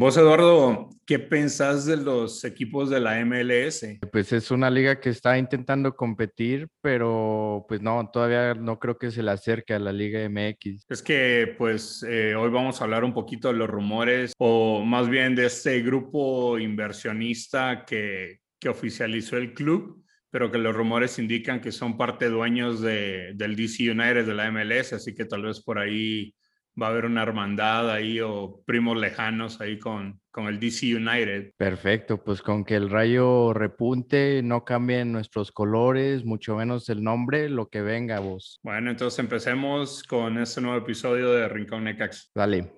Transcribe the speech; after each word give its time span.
Vos, 0.00 0.16
Eduardo, 0.16 0.88
¿qué 1.04 1.18
pensás 1.18 1.84
de 1.84 1.98
los 1.98 2.42
equipos 2.44 2.88
de 2.88 3.00
la 3.00 3.22
MLS? 3.22 3.84
Pues 4.10 4.32
es 4.32 4.50
una 4.50 4.70
liga 4.70 4.98
que 4.98 5.10
está 5.10 5.36
intentando 5.36 5.94
competir, 5.94 6.68
pero 6.80 7.66
pues 7.68 7.82
no, 7.82 8.08
todavía 8.10 8.54
no 8.54 8.78
creo 8.78 8.96
que 8.96 9.10
se 9.10 9.22
le 9.22 9.30
acerque 9.30 9.74
a 9.74 9.78
la 9.78 9.92
Liga 9.92 10.26
MX. 10.26 10.86
Es 10.88 11.02
que 11.02 11.54
pues 11.58 12.02
eh, 12.08 12.34
hoy 12.34 12.48
vamos 12.48 12.80
a 12.80 12.84
hablar 12.84 13.04
un 13.04 13.12
poquito 13.12 13.48
de 13.48 13.58
los 13.58 13.68
rumores 13.68 14.32
o 14.38 14.82
más 14.82 15.06
bien 15.10 15.34
de 15.34 15.44
este 15.44 15.82
grupo 15.82 16.58
inversionista 16.58 17.84
que, 17.84 18.38
que 18.58 18.70
oficializó 18.70 19.36
el 19.36 19.52
club, 19.52 20.02
pero 20.30 20.50
que 20.50 20.56
los 20.56 20.74
rumores 20.74 21.18
indican 21.18 21.60
que 21.60 21.72
son 21.72 21.98
parte 21.98 22.30
dueños 22.30 22.80
de, 22.80 23.32
del 23.34 23.54
DC 23.54 23.90
United 23.90 24.24
de 24.24 24.34
la 24.34 24.50
MLS, 24.50 24.94
así 24.94 25.14
que 25.14 25.26
tal 25.26 25.42
vez 25.42 25.60
por 25.60 25.78
ahí 25.78 26.34
va 26.80 26.86
a 26.86 26.90
haber 26.90 27.04
una 27.04 27.22
hermandad 27.22 27.90
ahí 27.90 28.20
o 28.20 28.62
primos 28.66 28.96
lejanos 28.96 29.60
ahí 29.60 29.78
con, 29.78 30.20
con 30.30 30.46
el 30.46 30.60
DC 30.60 30.94
United. 30.96 31.52
Perfecto, 31.56 32.22
pues 32.22 32.42
con 32.42 32.64
que 32.64 32.76
el 32.76 32.90
rayo 32.90 33.52
repunte, 33.52 34.42
no 34.42 34.64
cambien 34.64 35.12
nuestros 35.12 35.52
colores, 35.52 36.24
mucho 36.24 36.56
menos 36.56 36.88
el 36.88 37.02
nombre, 37.02 37.48
lo 37.48 37.68
que 37.68 37.82
venga 37.82 38.20
vos. 38.20 38.60
Bueno, 38.62 38.90
entonces 38.90 39.18
empecemos 39.18 40.02
con 40.04 40.38
este 40.38 40.60
nuevo 40.60 40.78
episodio 40.78 41.32
de 41.32 41.48
Rincón 41.48 41.84
Necaxa. 41.84 42.28
Dale. 42.34 42.72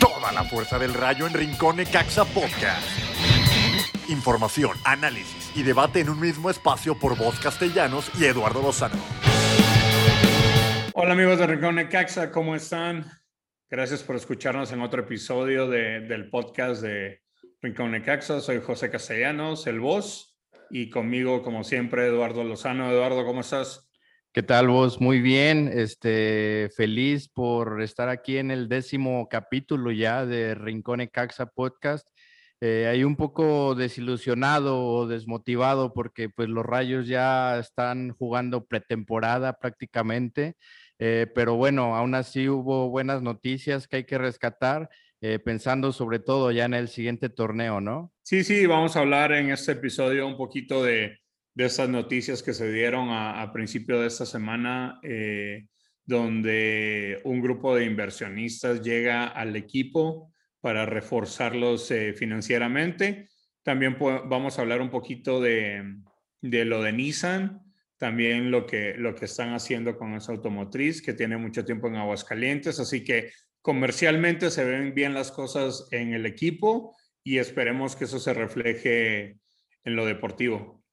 Toda 0.00 0.32
la 0.32 0.44
fuerza 0.44 0.78
del 0.78 0.94
rayo 0.94 1.26
en 1.26 1.34
Rincón 1.34 1.76
Necaxa 1.76 2.24
Podcast. 2.24 2.86
Información, 4.08 4.72
análisis 4.84 5.50
y 5.56 5.62
debate 5.62 6.00
en 6.00 6.10
un 6.10 6.20
mismo 6.20 6.48
espacio 6.48 6.96
por 6.98 7.16
voz 7.16 7.40
castellanos 7.40 8.10
y 8.20 8.24
Eduardo 8.24 8.62
Lozano. 8.62 9.35
Hola 10.98 11.12
amigos 11.12 11.38
de 11.38 11.46
Rincón 11.46 11.74
Necaxa, 11.74 12.30
¿cómo 12.30 12.56
están? 12.56 13.04
Gracias 13.68 14.02
por 14.02 14.16
escucharnos 14.16 14.72
en 14.72 14.80
otro 14.80 15.02
episodio 15.02 15.68
de, 15.68 16.00
del 16.00 16.30
podcast 16.30 16.80
de 16.80 17.20
Rincón 17.60 17.90
Necaxa. 17.90 18.40
Soy 18.40 18.62
José 18.62 18.88
Castellanos, 18.88 19.66
el 19.66 19.78
voz, 19.78 20.38
y 20.70 20.88
conmigo, 20.88 21.42
como 21.42 21.64
siempre, 21.64 22.06
Eduardo 22.06 22.44
Lozano. 22.44 22.90
Eduardo, 22.90 23.26
¿cómo 23.26 23.42
estás? 23.42 23.90
¿Qué 24.32 24.42
tal 24.42 24.68
vos? 24.68 24.98
Muy 24.98 25.20
bien, 25.20 25.68
este, 25.70 26.70
feliz 26.74 27.28
por 27.28 27.82
estar 27.82 28.08
aquí 28.08 28.38
en 28.38 28.50
el 28.50 28.66
décimo 28.66 29.28
capítulo 29.28 29.92
ya 29.92 30.24
de 30.24 30.54
Rincón 30.54 31.00
Necaxa 31.00 31.44
Podcast. 31.44 32.08
Eh, 32.62 32.86
hay 32.90 33.04
un 33.04 33.16
poco 33.16 33.74
desilusionado 33.74 34.82
o 34.82 35.06
desmotivado 35.06 35.92
porque 35.92 36.30
pues 36.30 36.48
los 36.48 36.64
Rayos 36.64 37.06
ya 37.06 37.58
están 37.58 38.12
jugando 38.12 38.64
pretemporada 38.64 39.58
prácticamente. 39.58 40.56
Eh, 40.98 41.26
pero 41.34 41.56
bueno, 41.56 41.94
aún 41.96 42.14
así 42.14 42.48
hubo 42.48 42.88
buenas 42.88 43.22
noticias 43.22 43.86
que 43.86 43.96
hay 43.96 44.04
que 44.04 44.18
rescatar, 44.18 44.88
eh, 45.20 45.38
pensando 45.38 45.92
sobre 45.92 46.18
todo 46.18 46.50
ya 46.50 46.64
en 46.64 46.74
el 46.74 46.88
siguiente 46.88 47.28
torneo, 47.28 47.80
¿no? 47.80 48.12
Sí, 48.22 48.44
sí, 48.44 48.66
vamos 48.66 48.96
a 48.96 49.00
hablar 49.00 49.32
en 49.32 49.50
este 49.50 49.72
episodio 49.72 50.26
un 50.26 50.36
poquito 50.36 50.82
de, 50.82 51.18
de 51.54 51.64
esas 51.64 51.88
noticias 51.88 52.42
que 52.42 52.54
se 52.54 52.70
dieron 52.72 53.08
a, 53.10 53.50
principio 53.52 54.00
de 54.00 54.08
esta 54.08 54.26
semana, 54.26 54.98
eh, 55.02 55.66
donde 56.04 57.20
un 57.24 57.40
grupo 57.40 57.74
de 57.74 57.84
inversionistas 57.84 58.80
llega 58.80 59.26
al 59.26 59.56
equipo 59.56 60.32
para 60.60 60.86
reforzarlos 60.86 61.92
financieramente. 62.16 63.28
También 63.62 63.96
vamos 63.98 64.58
a 64.58 64.62
hablar 64.62 64.80
un 64.80 64.90
poquito 64.90 65.40
de, 65.40 65.82
de 66.40 66.64
lo 66.64 66.82
de 66.82 66.92
Nissan, 66.92 67.65
también 67.98 68.50
lo 68.50 68.66
que, 68.66 68.94
lo 68.96 69.14
que 69.14 69.24
están 69.24 69.54
haciendo 69.54 69.96
con 69.96 70.14
esa 70.14 70.32
automotriz 70.32 71.02
que 71.02 71.14
tiene 71.14 71.36
mucho 71.36 71.64
tiempo 71.64 71.88
en 71.88 71.96
Aguascalientes. 71.96 72.78
Así 72.78 73.02
que 73.02 73.30
comercialmente 73.62 74.50
se 74.50 74.64
ven 74.64 74.94
bien 74.94 75.14
las 75.14 75.32
cosas 75.32 75.88
en 75.90 76.12
el 76.12 76.26
equipo 76.26 76.94
y 77.24 77.38
esperemos 77.38 77.96
que 77.96 78.04
eso 78.04 78.18
se 78.18 78.34
refleje 78.34 79.38
en 79.84 79.96
lo 79.96 80.04
deportivo. 80.04 80.84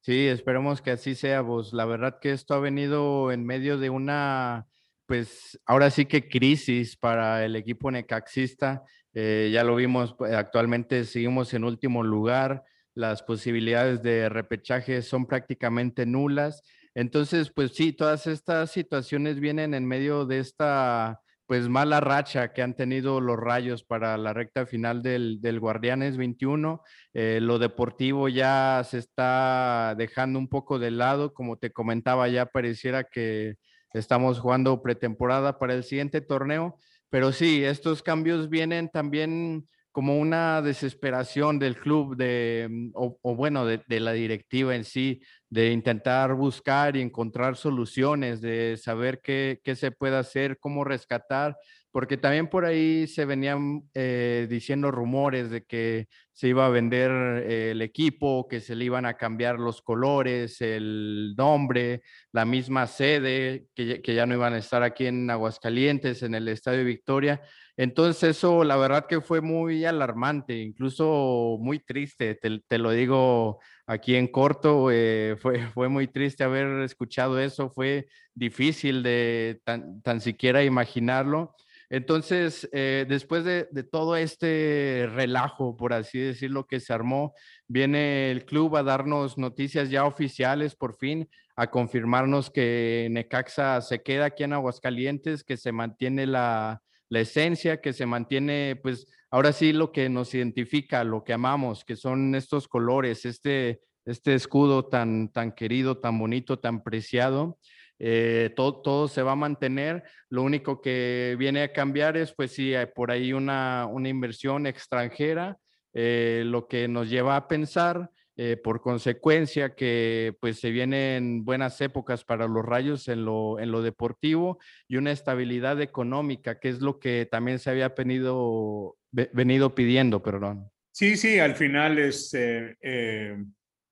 Sí, 0.00 0.26
esperemos 0.26 0.80
que 0.82 0.92
así 0.92 1.14
sea, 1.14 1.40
vos. 1.40 1.72
La 1.72 1.84
verdad 1.84 2.18
que 2.20 2.32
esto 2.32 2.54
ha 2.54 2.60
venido 2.60 3.32
en 3.32 3.44
medio 3.44 3.78
de 3.78 3.90
una, 3.90 4.66
pues 5.06 5.58
ahora 5.66 5.90
sí 5.90 6.06
que 6.06 6.28
crisis 6.28 6.96
para 6.96 7.44
el 7.44 7.56
equipo 7.56 7.90
necaxista. 7.90 8.82
Eh, 9.14 9.50
ya 9.52 9.64
lo 9.64 9.76
vimos, 9.76 10.14
pues, 10.16 10.32
actualmente 10.34 11.04
seguimos 11.04 11.52
en 11.54 11.64
último 11.64 12.02
lugar 12.02 12.64
las 12.98 13.22
posibilidades 13.22 14.02
de 14.02 14.28
repechaje 14.28 15.02
son 15.02 15.26
prácticamente 15.26 16.04
nulas. 16.04 16.64
Entonces, 16.96 17.52
pues 17.54 17.70
sí, 17.72 17.92
todas 17.92 18.26
estas 18.26 18.72
situaciones 18.72 19.38
vienen 19.38 19.72
en 19.72 19.86
medio 19.86 20.26
de 20.26 20.40
esta 20.40 21.20
pues 21.46 21.68
mala 21.68 22.00
racha 22.00 22.52
que 22.52 22.60
han 22.60 22.74
tenido 22.74 23.20
los 23.20 23.38
rayos 23.38 23.84
para 23.84 24.18
la 24.18 24.34
recta 24.34 24.66
final 24.66 25.00
del, 25.00 25.40
del 25.40 25.60
Guardianes 25.60 26.16
21. 26.16 26.82
Eh, 27.14 27.38
lo 27.40 27.60
deportivo 27.60 28.28
ya 28.28 28.82
se 28.84 28.98
está 28.98 29.94
dejando 29.96 30.40
un 30.40 30.48
poco 30.48 30.80
de 30.80 30.90
lado, 30.90 31.32
como 31.32 31.56
te 31.56 31.70
comentaba, 31.70 32.26
ya 32.28 32.46
pareciera 32.46 33.04
que 33.04 33.54
estamos 33.92 34.40
jugando 34.40 34.82
pretemporada 34.82 35.58
para 35.60 35.74
el 35.74 35.84
siguiente 35.84 36.20
torneo, 36.20 36.76
pero 37.10 37.30
sí, 37.30 37.64
estos 37.64 38.02
cambios 38.02 38.50
vienen 38.50 38.88
también 38.90 39.68
como 39.92 40.18
una 40.18 40.62
desesperación 40.62 41.58
del 41.58 41.76
club 41.76 42.16
de, 42.16 42.68
mm, 42.70 42.90
o, 42.94 43.34
bueno, 43.34 43.66
de, 43.66 44.00
la 44.00 44.12
directiva 44.12 44.74
en 44.74 44.84
sí, 44.84 45.20
de 45.50 45.72
intentar 45.72 46.34
buscar 46.34 46.96
y 46.96 47.00
encontrar 47.00 47.56
soluciones, 47.56 48.40
de 48.40 48.76
saber 48.76 49.20
qué, 49.22 49.60
qué 49.64 49.74
se 49.76 49.90
puede 49.90 50.16
hacer, 50.16 50.58
cómo 50.58 50.84
rescatar, 50.84 51.56
porque 51.90 52.16
también 52.16 52.48
por 52.48 52.64
ahí 52.64 53.06
se 53.06 53.24
venían 53.24 53.82
eh, 53.94 54.46
diciendo 54.48 54.90
rumores 54.90 55.50
de 55.50 55.64
que 55.64 56.06
se 56.32 56.48
iba 56.48 56.66
a 56.66 56.68
vender 56.68 57.10
eh, 57.10 57.70
el 57.72 57.82
equipo, 57.82 58.46
que 58.46 58.60
se 58.60 58.76
le 58.76 58.84
iban 58.84 59.06
a 59.06 59.14
cambiar 59.14 59.58
los 59.58 59.82
colores, 59.82 60.60
el 60.60 61.34
nombre, 61.36 62.02
la 62.30 62.44
misma 62.44 62.86
sede, 62.86 63.66
que, 63.74 64.02
que 64.02 64.14
ya 64.14 64.26
no 64.26 64.34
iban 64.34 64.54
a 64.54 64.58
estar 64.58 64.82
aquí 64.82 65.06
en 65.06 65.30
Aguascalientes, 65.30 66.22
en 66.22 66.34
el 66.34 66.48
Estadio 66.48 66.84
Victoria. 66.84 67.40
Entonces 67.78 68.36
eso, 68.36 68.64
la 68.64 68.76
verdad 68.76 69.06
que 69.06 69.20
fue 69.20 69.40
muy 69.40 69.84
alarmante, 69.84 70.58
incluso 70.58 71.58
muy 71.60 71.78
triste, 71.78 72.34
te, 72.34 72.78
lo 72.78 72.90
digo 72.90 73.60
aquí 73.86 74.16
en 74.16 74.26
corto, 74.26 74.90
eh, 74.90 75.36
fue, 75.38 75.88
muy 75.88 76.08
triste 76.08 76.42
haber 76.42 76.82
escuchado 76.82 77.38
eso, 77.38 77.70
fue 77.70 78.08
difícil 78.34 79.04
de 79.04 79.60
tan, 79.64 80.02
tan 80.02 80.20
siquiera 80.20 80.64
imaginarlo. 80.64 81.54
Entonces, 81.88 82.68
eh, 82.72 83.06
después 83.08 83.44
de, 83.44 83.68
de, 83.70 83.84
todo 83.84 84.16
este 84.16 85.08
relajo, 85.14 85.76
por 85.76 85.92
así 85.92 86.18
decirlo, 86.18 86.66
que 86.66 86.80
se 86.80 86.92
armó, 86.92 87.32
viene 87.68 88.32
el 88.32 88.44
club 88.44 88.76
a 88.76 88.82
darnos 88.82 89.38
noticias 89.38 89.88
ya 89.88 90.04
oficiales 90.04 90.74
por 90.74 90.96
fin, 90.96 91.28
a 91.54 91.70
confirmarnos 91.70 92.50
que 92.50 93.06
Necaxa 93.12 93.80
se 93.82 94.02
queda 94.02 94.24
aquí 94.26 94.42
en 94.42 94.54
Aguascalientes, 94.54 95.44
que 95.44 95.56
se 95.56 95.70
mantiene 95.70 96.26
la, 96.26 96.82
la 97.08 97.20
esencia 97.20 97.80
que 97.80 97.92
se 97.92 98.06
mantiene, 98.06 98.78
pues 98.82 99.06
ahora 99.30 99.52
sí 99.52 99.72
lo 99.72 99.92
que 99.92 100.08
nos 100.08 100.34
identifica, 100.34 101.04
lo 101.04 101.24
que 101.24 101.32
amamos, 101.32 101.84
que 101.84 101.96
son 101.96 102.34
estos 102.34 102.68
colores, 102.68 103.24
este, 103.24 103.80
este 104.04 104.34
escudo 104.34 104.86
tan, 104.86 105.32
tan 105.32 105.52
querido, 105.52 105.98
tan 105.98 106.18
bonito, 106.18 106.58
tan 106.58 106.82
preciado. 106.82 107.58
Eh, 108.00 108.52
todo, 108.54 108.80
todo, 108.80 109.08
se 109.08 109.22
va 109.22 109.32
a 109.32 109.36
mantener. 109.36 110.04
Lo 110.30 110.42
único 110.42 110.80
que 110.80 111.36
viene 111.38 111.62
a 111.62 111.72
cambiar 111.72 112.16
es, 112.16 112.32
pues 112.32 112.52
sí, 112.52 112.74
hay 112.74 112.86
por 112.86 113.10
ahí 113.10 113.32
una, 113.32 113.86
una 113.90 114.08
inversión 114.08 114.66
extranjera, 114.66 115.58
eh, 115.94 116.42
lo 116.46 116.68
que 116.68 116.86
nos 116.86 117.10
lleva 117.10 117.36
a 117.36 117.48
pensar 117.48 118.10
eh, 118.40 118.56
por 118.56 118.80
consecuencia 118.80 119.74
que 119.74 120.32
pues 120.38 120.60
se 120.60 120.70
vienen 120.70 121.44
buenas 121.44 121.80
épocas 121.80 122.22
para 122.22 122.46
los 122.46 122.64
rayos 122.64 123.08
en 123.08 123.24
lo, 123.24 123.58
en 123.58 123.72
lo 123.72 123.82
deportivo 123.82 124.60
y 124.86 124.94
una 124.94 125.10
estabilidad 125.10 125.82
económica, 125.82 126.60
que 126.60 126.68
es 126.68 126.80
lo 126.80 127.00
que 127.00 127.26
también 127.28 127.58
se 127.58 127.70
había 127.70 127.88
venido, 127.88 128.96
venido 129.10 129.74
pidiendo, 129.74 130.22
perdón. 130.22 130.70
Sí, 130.92 131.16
sí, 131.16 131.40
al 131.40 131.56
final 131.56 131.98
este, 131.98 132.76
eh, 132.80 133.36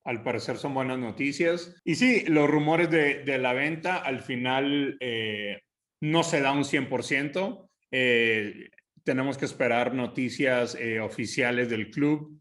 al 0.05 0.23
parecer 0.23 0.59
son 0.59 0.75
buenas 0.75 1.01
noticias. 1.01 1.75
Y 1.85 1.97
sí, 1.97 2.23
los 2.29 2.49
rumores 2.49 2.89
de, 2.89 3.25
de 3.25 3.39
la 3.39 3.53
venta 3.53 3.97
al 3.97 4.23
final 4.23 4.97
eh, 5.01 5.63
no 6.01 6.23
se 6.23 6.41
da 6.41 6.53
un 6.53 6.63
100%. 6.63 7.69
tenemos 9.03 9.39
que 9.39 9.45
esperar 9.45 9.93
noticias 9.93 10.79
oficiales 11.03 11.69
del 11.69 11.91
club 11.91 12.41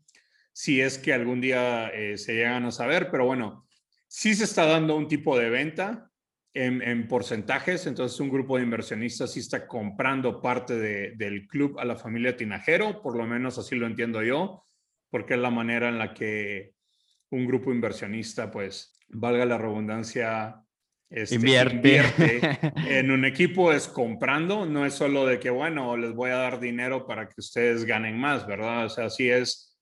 si 0.57 0.79
es 0.79 0.97
que 0.97 1.11
algún 1.11 1.41
día 1.41 1.89
eh, 1.89 2.17
se 2.17 2.33
llegan 2.33 2.63
a 2.63 2.71
saber, 2.71 3.09
pero 3.11 3.25
bueno, 3.25 3.67
sí 4.07 4.33
se 4.33 4.45
está 4.45 4.65
dando 4.65 4.95
un 4.95 5.09
tipo 5.09 5.37
de 5.37 5.49
venta 5.49 6.09
en, 6.53 7.09
porcentajes, 7.09 7.85
entonces 7.85 8.17
un 8.21 8.29
grupo 8.29 8.55
de 8.55 8.63
inversionistas 8.63 9.33
sí 9.33 9.41
está 9.41 9.67
comprando 9.67 10.41
parte 10.41 11.13
del 11.13 11.45
club 11.47 11.77
a 11.77 11.83
la 11.83 11.97
familia 11.97 12.37
Tinajero, 12.37 13.01
por 13.01 13.17
lo 13.17 13.25
menos 13.25 13.57
así 13.57 13.75
lo 13.75 13.85
entiendo 13.85 14.23
yo, 14.23 14.65
porque 15.09 15.33
es 15.33 15.41
la 15.41 15.49
manera 15.49 15.89
en 15.89 15.99
la 15.99 16.13
que 16.13 16.71
un 17.31 17.45
grupo 17.45 17.73
inversionista, 17.73 18.49
pues, 18.49 18.97
valga 19.09 19.45
la 19.45 19.57
redundancia, 19.57 20.55
este, 21.09 21.35
invierte. 21.35 22.01
en 22.87 23.11
un 23.11 23.25
equipo 23.25 23.73
es 23.73 23.89
comprando, 23.89 24.65
no 24.65 24.85
es 24.85 24.93
solo 24.93 25.25
de 25.25 25.37
que, 25.37 25.49
bueno, 25.49 25.97
les 25.97 26.13
voy 26.13 26.29
a 26.29 26.35
dar 26.35 26.61
dinero 26.61 27.05
para 27.05 27.27
que 27.27 27.41
ustedes 27.41 27.83
ganen 27.83 28.17
más, 28.17 28.47
¿verdad? 28.47 28.85
O 28.85 28.89
sea, 28.89 29.09
sí 29.09 29.29
es, 29.29 29.74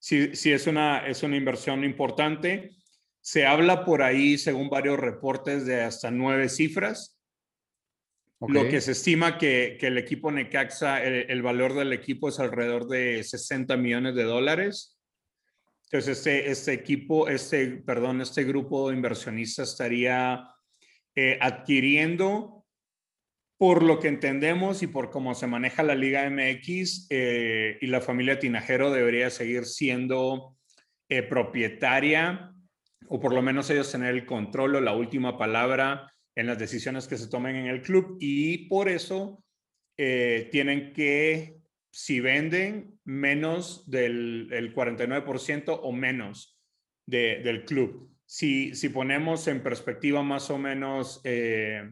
sí, 0.00 0.34
sí 0.34 0.50
es, 0.50 0.66
una, 0.66 1.06
es 1.06 1.22
una 1.22 1.36
inversión 1.36 1.84
importante. 1.84 2.72
Se 3.20 3.46
habla 3.46 3.84
por 3.84 4.02
ahí, 4.02 4.36
según 4.36 4.68
varios 4.68 4.98
reportes, 4.98 5.64
de 5.64 5.82
hasta 5.82 6.10
nueve 6.10 6.48
cifras. 6.48 7.16
Lo 8.40 8.66
que 8.68 8.80
se 8.80 8.92
estima 8.92 9.36
que, 9.36 9.76
que 9.78 9.88
el 9.88 9.98
equipo 9.98 10.32
Necaxa, 10.32 11.04
el, 11.04 11.30
el, 11.30 11.42
valor 11.42 11.74
del 11.74 11.92
equipo 11.92 12.30
es 12.30 12.40
alrededor 12.40 12.88
de 12.88 13.22
60 13.22 13.76
millones 13.76 14.14
de 14.14 14.24
dólares. 14.24 14.98
Entonces, 15.92 16.18
este, 16.18 16.50
este 16.50 16.72
equipo, 16.72 17.28
este, 17.28 17.66
perdón, 17.66 18.20
este 18.20 18.44
grupo 18.44 18.88
de 18.88 18.96
inversionistas 18.96 19.70
estaría 19.70 20.48
eh, 21.16 21.36
adquiriendo, 21.40 22.59
por 23.60 23.82
lo 23.82 24.00
que 24.00 24.08
entendemos 24.08 24.82
y 24.82 24.86
por 24.86 25.10
cómo 25.10 25.34
se 25.34 25.46
maneja 25.46 25.82
la 25.82 25.94
Liga 25.94 26.24
MX 26.30 27.08
eh, 27.10 27.76
y 27.82 27.88
la 27.88 28.00
familia 28.00 28.38
Tinajero 28.38 28.90
debería 28.90 29.28
seguir 29.28 29.66
siendo 29.66 30.56
eh, 31.10 31.22
propietaria 31.22 32.54
o 33.06 33.20
por 33.20 33.34
lo 33.34 33.42
menos 33.42 33.68
ellos 33.68 33.92
tener 33.92 34.14
el 34.14 34.24
control 34.24 34.76
o 34.76 34.80
la 34.80 34.94
última 34.94 35.36
palabra 35.36 36.10
en 36.34 36.46
las 36.46 36.58
decisiones 36.58 37.06
que 37.06 37.18
se 37.18 37.28
tomen 37.28 37.54
en 37.54 37.66
el 37.66 37.82
club 37.82 38.16
y 38.18 38.66
por 38.68 38.88
eso 38.88 39.44
tienen 39.94 40.94
que, 40.94 41.58
si 41.92 42.20
venden, 42.20 42.98
menos 43.04 43.90
del 43.90 44.48
el 44.50 44.74
49% 44.74 45.78
o 45.82 45.92
menos 45.92 46.58
del 47.06 47.66
club. 47.66 48.10
Si, 48.24 48.74
si 48.74 48.88
ponemos 48.88 49.46
en 49.48 49.62
perspectiva 49.62 50.22
más 50.22 50.48
o 50.48 50.56
menos 50.56 51.20
eh, 51.24 51.90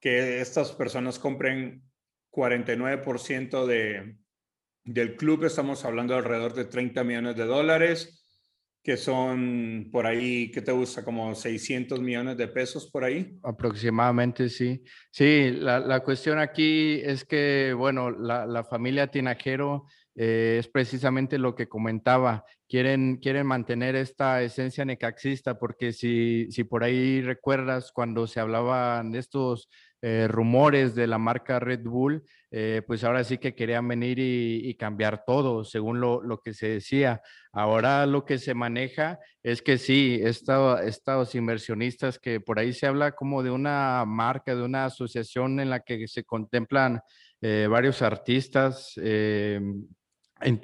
que 0.00 0.40
estas 0.40 0.72
personas 0.72 1.18
compren 1.18 1.82
49% 2.30 3.66
de, 3.66 4.16
del 4.84 5.16
club, 5.16 5.44
estamos 5.44 5.84
hablando 5.84 6.14
de 6.14 6.20
alrededor 6.20 6.54
de 6.54 6.66
30 6.66 7.02
millones 7.04 7.36
de 7.36 7.44
dólares, 7.44 8.22
que 8.82 8.96
son 8.96 9.88
por 9.90 10.06
ahí, 10.06 10.50
¿qué 10.52 10.62
te 10.62 10.70
gusta? 10.70 11.04
Como 11.04 11.34
600 11.34 12.00
millones 12.00 12.36
de 12.36 12.46
pesos 12.46 12.88
por 12.88 13.02
ahí. 13.02 13.36
Aproximadamente, 13.42 14.48
sí. 14.48 14.84
Sí, 15.10 15.50
la, 15.50 15.80
la 15.80 16.00
cuestión 16.00 16.38
aquí 16.38 17.00
es 17.02 17.24
que, 17.24 17.74
bueno, 17.76 18.10
la, 18.12 18.46
la 18.46 18.62
familia 18.62 19.10
Tinajero 19.10 19.86
eh, 20.16 20.56
es 20.58 20.68
precisamente 20.68 21.38
lo 21.38 21.54
que 21.54 21.68
comentaba. 21.68 22.44
Quieren, 22.68 23.18
quieren 23.18 23.46
mantener 23.46 23.94
esta 23.96 24.42
esencia 24.42 24.84
necaxista 24.84 25.58
porque 25.58 25.92
si, 25.92 26.50
si 26.50 26.64
por 26.64 26.84
ahí 26.84 27.20
recuerdas 27.20 27.92
cuando 27.92 28.26
se 28.26 28.40
hablaban 28.40 29.12
de 29.12 29.18
estos 29.18 29.68
eh, 30.00 30.26
rumores 30.26 30.94
de 30.94 31.06
la 31.06 31.18
marca 31.18 31.60
Red 31.60 31.82
Bull, 31.84 32.24
eh, 32.50 32.82
pues 32.86 33.04
ahora 33.04 33.24
sí 33.24 33.38
que 33.38 33.54
querían 33.54 33.86
venir 33.86 34.18
y, 34.18 34.74
cambiar 34.76 35.24
todo, 35.26 35.64
según 35.64 36.00
lo, 36.00 36.22
lo, 36.22 36.40
que 36.40 36.54
se 36.54 36.68
decía. 36.68 37.20
Ahora 37.52 38.06
lo 38.06 38.24
que 38.24 38.38
se 38.38 38.54
maneja 38.54 39.18
es 39.42 39.60
que 39.62 39.76
sí, 39.78 40.20
estos 40.22 41.34
inversionistas 41.34 42.18
que 42.18 42.40
por 42.40 42.58
ahí 42.58 42.72
se 42.72 42.86
habla 42.86 43.12
como 43.12 43.42
de 43.42 43.50
una 43.50 44.04
marca, 44.06 44.54
de 44.54 44.62
una 44.62 44.86
asociación 44.86 45.60
en 45.60 45.70
la 45.70 45.80
que 45.80 46.08
se 46.08 46.24
contemplan 46.24 47.00
varios 47.40 48.02
artistas, 48.02 48.94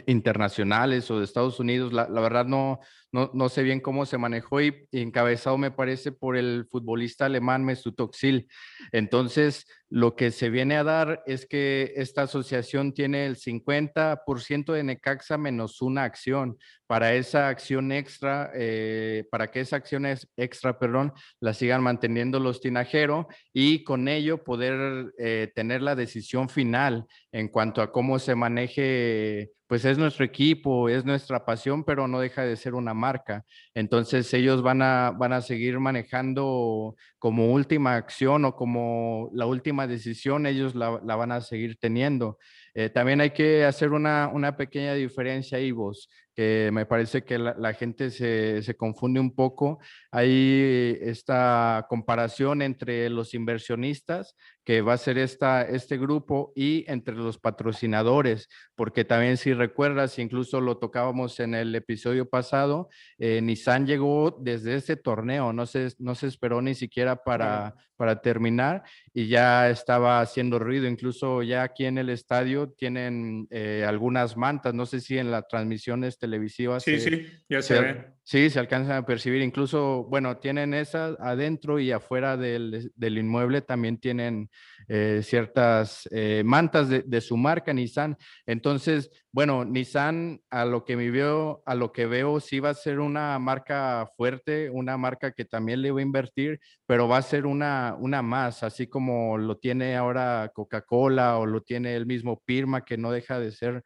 internacionales 0.06 1.10
o 1.10 1.18
de 1.18 1.24
Estados 1.24 1.58
Unidos, 1.60 1.92
la, 1.92 2.06
verdad 2.06 2.46
no, 2.46 2.80
no, 3.12 3.48
sé 3.50 3.62
bien 3.62 3.80
cómo 3.80 4.06
se 4.06 4.16
manejó 4.16 4.62
y, 4.62 4.88
encabezado 4.90 5.58
me 5.58 5.70
parece 5.70 6.12
por 6.12 6.36
el 6.36 6.66
futbolista 6.70 7.26
alemán 7.26 7.62
Mesut 7.62 8.00
Özil. 8.00 8.48
Entonces, 8.90 9.66
lo 9.90 10.16
que 10.16 10.30
se 10.30 10.48
viene 10.48 10.76
a 10.76 10.84
dar 10.84 11.22
es 11.26 11.44
que 11.44 11.92
esta 11.96 12.22
asociación 12.22 12.94
tiene 12.94 13.26
el 13.26 13.36
50% 13.36 14.72
de 14.72 14.82
Necaxa 14.82 15.36
menos 15.36 15.82
una 15.82 16.04
acción. 16.04 16.56
Para 16.86 17.12
esa 17.14 17.48
acción 17.48 17.92
extra, 17.92 18.50
eh, 18.54 19.24
para 19.30 19.50
que 19.50 19.60
esa 19.60 19.76
acción 19.76 20.06
extra, 20.36 20.78
perdón, 20.78 21.12
la 21.38 21.52
sigan 21.52 21.82
manteniendo 21.82 22.40
los 22.40 22.62
tinajeros 22.62 23.26
y 23.52 23.84
con 23.84 24.08
ello 24.08 24.42
poder 24.42 25.12
eh, 25.18 25.52
tener 25.54 25.82
la 25.82 25.94
decisión 25.94 26.48
final 26.48 27.06
en 27.30 27.48
cuanto 27.48 27.82
a 27.82 27.92
cómo 27.92 28.18
se 28.18 28.34
maneje 28.34 29.52
pues 29.72 29.86
es 29.86 29.96
nuestro 29.96 30.26
equipo, 30.26 30.90
es 30.90 31.06
nuestra 31.06 31.46
pasión, 31.46 31.82
pero 31.82 32.06
no 32.06 32.20
deja 32.20 32.42
de 32.42 32.56
ser 32.56 32.74
una 32.74 32.92
marca. 33.06 33.44
Entonces 33.74 34.32
ellos 34.34 34.62
van 34.62 34.80
a, 34.82 35.10
van 35.10 35.32
a 35.32 35.42
seguir 35.42 35.78
manejando 35.80 36.94
como 37.18 37.52
última 37.52 37.96
acción 37.96 38.44
o 38.44 38.54
como 38.54 39.28
la 39.32 39.46
última 39.46 39.86
decisión, 39.86 40.46
ellos 40.46 40.74
la, 40.74 40.88
van 40.90 41.32
a 41.32 41.40
seguir 41.40 41.76
teniendo. 41.78 42.38
Eh, 42.74 42.88
también 42.88 43.20
hay 43.20 43.30
que 43.30 43.64
hacer 43.64 43.90
una, 43.90 44.30
una 44.32 44.56
pequeña 44.56 44.94
diferencia 44.94 45.58
ahí, 45.58 45.72
vos 45.72 46.08
que 46.34 46.70
me 46.72 46.86
parece 46.86 47.24
que 47.24 47.38
la, 47.38 47.74
gente 47.74 48.10
se, 48.10 48.62
se, 48.62 48.74
confunde 48.74 49.20
un 49.20 49.34
poco. 49.34 49.80
Hay 50.10 50.98
esta 51.00 51.86
comparación 51.88 52.62
entre 52.62 53.10
los 53.10 53.34
inversionistas, 53.34 54.34
que 54.64 54.80
va 54.80 54.94
a 54.94 54.98
ser 54.98 55.18
esta, 55.18 55.62
este 55.62 55.98
grupo, 55.98 56.52
y 56.54 56.84
entre 56.88 57.14
los 57.14 57.38
patrocinadores, 57.38 58.48
porque 58.74 59.04
también 59.04 59.36
si 59.36 59.52
recuerdas, 59.52 60.18
incluso 60.18 60.60
lo 60.60 60.78
tocábamos 60.78 61.40
en 61.40 61.54
el 61.54 61.74
episodio 61.74 62.28
pasado, 62.28 62.88
eh, 63.18 63.40
Nissan 63.42 63.86
llegó 63.86 64.38
desde 64.40 64.76
ese 64.76 64.96
torneo, 64.96 65.52
no 65.52 65.66
se, 65.66 65.92
no 65.98 66.14
se 66.14 66.28
esperó 66.28 66.62
ni 66.62 66.74
siquiera 66.74 67.16
para, 67.16 67.74
para 67.96 68.20
terminar 68.20 68.82
y 69.12 69.28
ya 69.28 69.68
estaba 69.68 70.20
haciendo 70.20 70.58
ruido, 70.58 70.86
incluso 70.86 71.42
ya 71.42 71.62
aquí 71.62 71.84
en 71.84 71.98
el 71.98 72.10
estadio 72.10 72.70
tienen 72.70 73.46
eh, 73.50 73.84
algunas 73.86 74.36
mantas, 74.36 74.74
no 74.74 74.86
sé 74.86 75.00
si 75.00 75.18
en 75.18 75.30
la 75.30 75.42
transmisión 75.42 76.04
televisivas. 76.22 76.84
Sí, 76.84 77.00
sí, 77.00 77.26
ya 77.48 77.60
se, 77.60 77.80
ve. 77.80 78.04
Sí, 78.22 78.48
se 78.48 78.60
alcanzan 78.60 78.98
a 78.98 79.04
percibir. 79.04 79.42
Incluso, 79.42 80.04
bueno, 80.04 80.36
tienen 80.36 80.72
esas 80.72 81.16
adentro 81.18 81.80
y 81.80 81.90
afuera 81.90 82.36
del, 82.36 82.92
del 82.94 83.18
inmueble 83.18 83.62
también 83.62 83.98
tienen 83.98 84.48
eh, 84.86 85.22
ciertas 85.24 86.08
eh, 86.12 86.42
mantas 86.44 86.88
de, 86.88 87.02
de, 87.02 87.20
su 87.20 87.36
marca 87.36 87.72
Nissan. 87.72 88.16
Entonces, 88.46 89.10
bueno, 89.32 89.64
Nissan 89.64 90.40
a 90.50 90.64
lo 90.64 90.84
que 90.84 90.96
me 90.96 91.10
veo, 91.10 91.64
a 91.66 91.74
lo 91.74 91.90
que 91.90 92.06
veo, 92.06 92.38
sí 92.38 92.60
va 92.60 92.70
a 92.70 92.74
ser 92.74 93.00
una 93.00 93.36
marca 93.40 94.08
fuerte, 94.16 94.70
una 94.70 94.96
marca 94.96 95.32
que 95.32 95.44
también 95.44 95.82
le 95.82 95.90
va 95.90 95.98
a 95.98 96.02
invertir, 96.02 96.60
pero 96.86 97.08
va 97.08 97.16
a 97.16 97.22
ser 97.22 97.44
una, 97.44 97.96
una 97.98 98.22
más, 98.22 98.62
así 98.62 98.86
como 98.86 99.36
lo 99.36 99.58
tiene 99.58 99.96
ahora 99.96 100.52
Coca-Cola 100.54 101.38
o 101.38 101.46
lo 101.46 101.62
tiene 101.62 101.96
el 101.96 102.06
mismo 102.06 102.40
Pirma, 102.44 102.84
que 102.84 102.96
no 102.96 103.10
deja 103.10 103.40
de 103.40 103.50
ser 103.50 103.82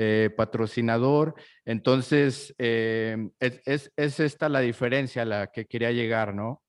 eh, 0.00 0.30
patrocinador. 0.30 1.34
Entonces, 1.64 2.54
eh, 2.56 3.16
es, 3.40 3.90
esta 3.96 4.48
la 4.48 4.60
diferencia 4.60 5.22
a 5.22 5.24
la 5.24 5.46
que 5.48 5.66
quería 5.66 5.90
llegar, 5.90 6.36
¿no? 6.36 6.62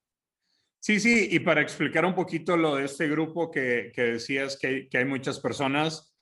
Sí, 0.80 1.00
sí, 1.00 1.28
y 1.30 1.38
para 1.38 1.62
explicar 1.62 2.06
un 2.06 2.16
poquito 2.16 2.58
lo 2.58 2.78
de 2.78 2.86
este 2.86 3.08
grupo 3.08 3.52
que, 3.52 3.92
decías 3.96 4.58
que, 4.58 4.90
hay 4.92 5.06
muchas 5.06 5.40
personas, 5.40 6.18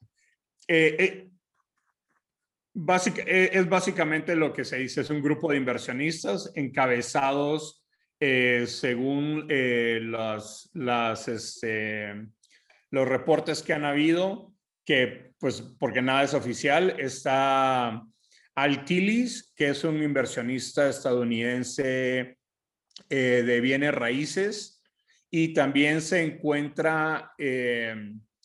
eh, 0.67 1.29
es 2.73 3.69
básicamente 3.69 4.35
lo 4.35 4.51
que 4.51 4.65
se 4.65 4.75
dice, 4.75 4.99
es 4.99 5.09
un 5.09 5.21
grupo 5.21 5.49
de 5.49 5.57
inversionistas 5.59 6.51
encabezados 6.55 7.85
según 8.19 9.47
las, 9.47 11.27
este, 11.29 12.27
los 12.91 13.07
reportes 13.07 13.63
que 13.63 13.71
han 13.71 13.85
habido 13.85 14.53
que 14.83 15.26
pues 15.39 15.61
porque 15.61 16.01
nada 16.01 16.23
es 16.23 16.33
oficial, 16.33 16.95
está 16.99 18.03
Altilis, 18.55 19.53
que 19.55 19.69
es 19.69 19.83
un 19.83 20.01
inversionista 20.01 20.89
estadounidense 20.89 22.37
eh, 23.09 23.43
de 23.45 23.61
bienes 23.61 23.93
raíces, 23.93 24.81
y 25.29 25.53
también 25.53 26.01
se 26.01 26.23
encuentra 26.23 27.33
eh, 27.37 27.95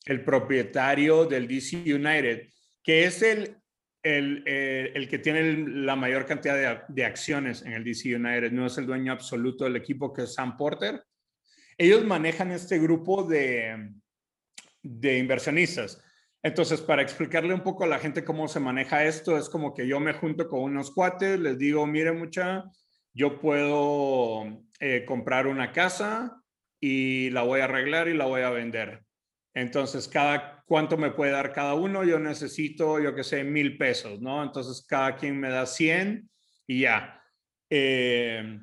el 0.04 0.24
propietario 0.24 1.24
del 1.24 1.48
DC 1.48 1.94
United, 1.94 2.48
que 2.82 3.04
es 3.04 3.22
el, 3.22 3.56
el, 4.02 4.42
eh, 4.46 4.92
el 4.94 5.08
que 5.08 5.18
tiene 5.18 5.66
la 5.68 5.96
mayor 5.96 6.26
cantidad 6.26 6.56
de, 6.56 6.80
de, 6.88 7.04
acciones 7.06 7.62
en 7.62 7.72
el 7.72 7.84
DC 7.84 8.14
United, 8.14 8.52
no 8.52 8.66
es 8.66 8.76
el 8.76 8.86
dueño 8.86 9.12
absoluto 9.12 9.64
del 9.64 9.76
equipo, 9.76 10.12
que 10.12 10.24
es 10.24 10.34
Sam 10.34 10.56
Porter. 10.58 11.02
Ellos 11.78 12.04
manejan 12.04 12.50
este 12.50 12.78
grupo 12.78 13.22
de, 13.22 13.94
de 14.82 15.18
inversionistas. 15.18 16.02
Entonces, 16.42 16.80
para 16.80 17.02
explicarle 17.02 17.54
un 17.54 17.62
poco 17.62 17.84
a 17.84 17.86
la 17.88 18.00
gente 18.00 18.24
cómo 18.24 18.48
se 18.48 18.58
maneja 18.58 19.04
esto, 19.04 19.38
es 19.38 19.48
como 19.48 19.72
que 19.74 19.86
yo 19.86 20.00
me 20.00 20.12
junto 20.12 20.48
con 20.48 20.60
unos 20.60 20.90
cuates, 20.90 21.38
les 21.38 21.56
digo, 21.56 21.86
mire 21.86 22.10
mucha, 22.12 22.64
yo 23.14 23.38
puedo 23.38 24.64
eh, 24.80 25.04
comprar 25.06 25.46
una 25.46 25.70
casa 25.70 26.42
y 26.80 27.30
la 27.30 27.42
voy 27.42 27.60
a 27.60 27.64
arreglar 27.64 28.08
y 28.08 28.14
la 28.14 28.26
voy 28.26 28.42
a 28.42 28.50
vender. 28.50 29.04
Entonces, 29.54 30.08
cada 30.08 30.64
cuánto 30.66 30.96
me 30.96 31.10
puede 31.10 31.30
dar 31.30 31.52
cada 31.52 31.74
uno, 31.74 32.02
yo 32.02 32.18
necesito, 32.18 32.98
yo 32.98 33.14
que 33.14 33.22
sé, 33.22 33.44
mil 33.44 33.78
pesos, 33.78 34.20
¿no? 34.20 34.42
Entonces, 34.42 34.84
cada 34.84 35.14
quien 35.16 35.38
me 35.38 35.50
da 35.50 35.66
100 35.66 36.28
y 36.66 36.80
ya. 36.80 37.22
Eh, 37.70 38.58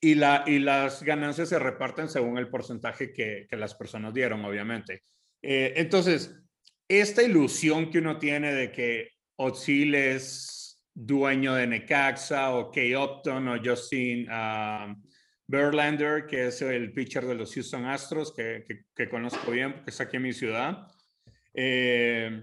y, 0.00 0.14
la, 0.16 0.44
y 0.46 0.58
las 0.58 1.02
ganancias 1.02 1.48
se 1.48 1.58
reparten 1.58 2.08
según 2.08 2.36
el 2.36 2.48
porcentaje 2.48 3.12
que, 3.12 3.46
que 3.48 3.56
las 3.56 3.74
personas 3.74 4.12
dieron, 4.12 4.44
obviamente. 4.44 5.04
Eh, 5.40 5.74
entonces, 5.76 6.39
esta 6.98 7.22
ilusión 7.22 7.88
que 7.88 7.98
uno 7.98 8.18
tiene 8.18 8.52
de 8.52 8.72
que 8.72 9.10
Ozil 9.36 9.94
es 9.94 10.82
dueño 10.92 11.54
de 11.54 11.66
Necaxa 11.68 12.52
o 12.52 12.70
Kay 12.72 12.96
Upton 12.96 13.46
o 13.46 13.62
Justin 13.64 14.28
uh, 14.28 15.00
Verlander, 15.46 16.26
que 16.26 16.48
es 16.48 16.60
el 16.62 16.92
pitcher 16.92 17.24
de 17.26 17.36
los 17.36 17.54
Houston 17.54 17.86
Astros, 17.86 18.34
que, 18.34 18.66
que, 18.94 19.08
conozco 19.08 19.52
bien 19.52 19.72
porque 19.72 19.90
es 19.90 20.00
aquí 20.00 20.16
en 20.16 20.22
mi 20.24 20.32
ciudad. 20.32 20.88
Eh, 21.54 22.42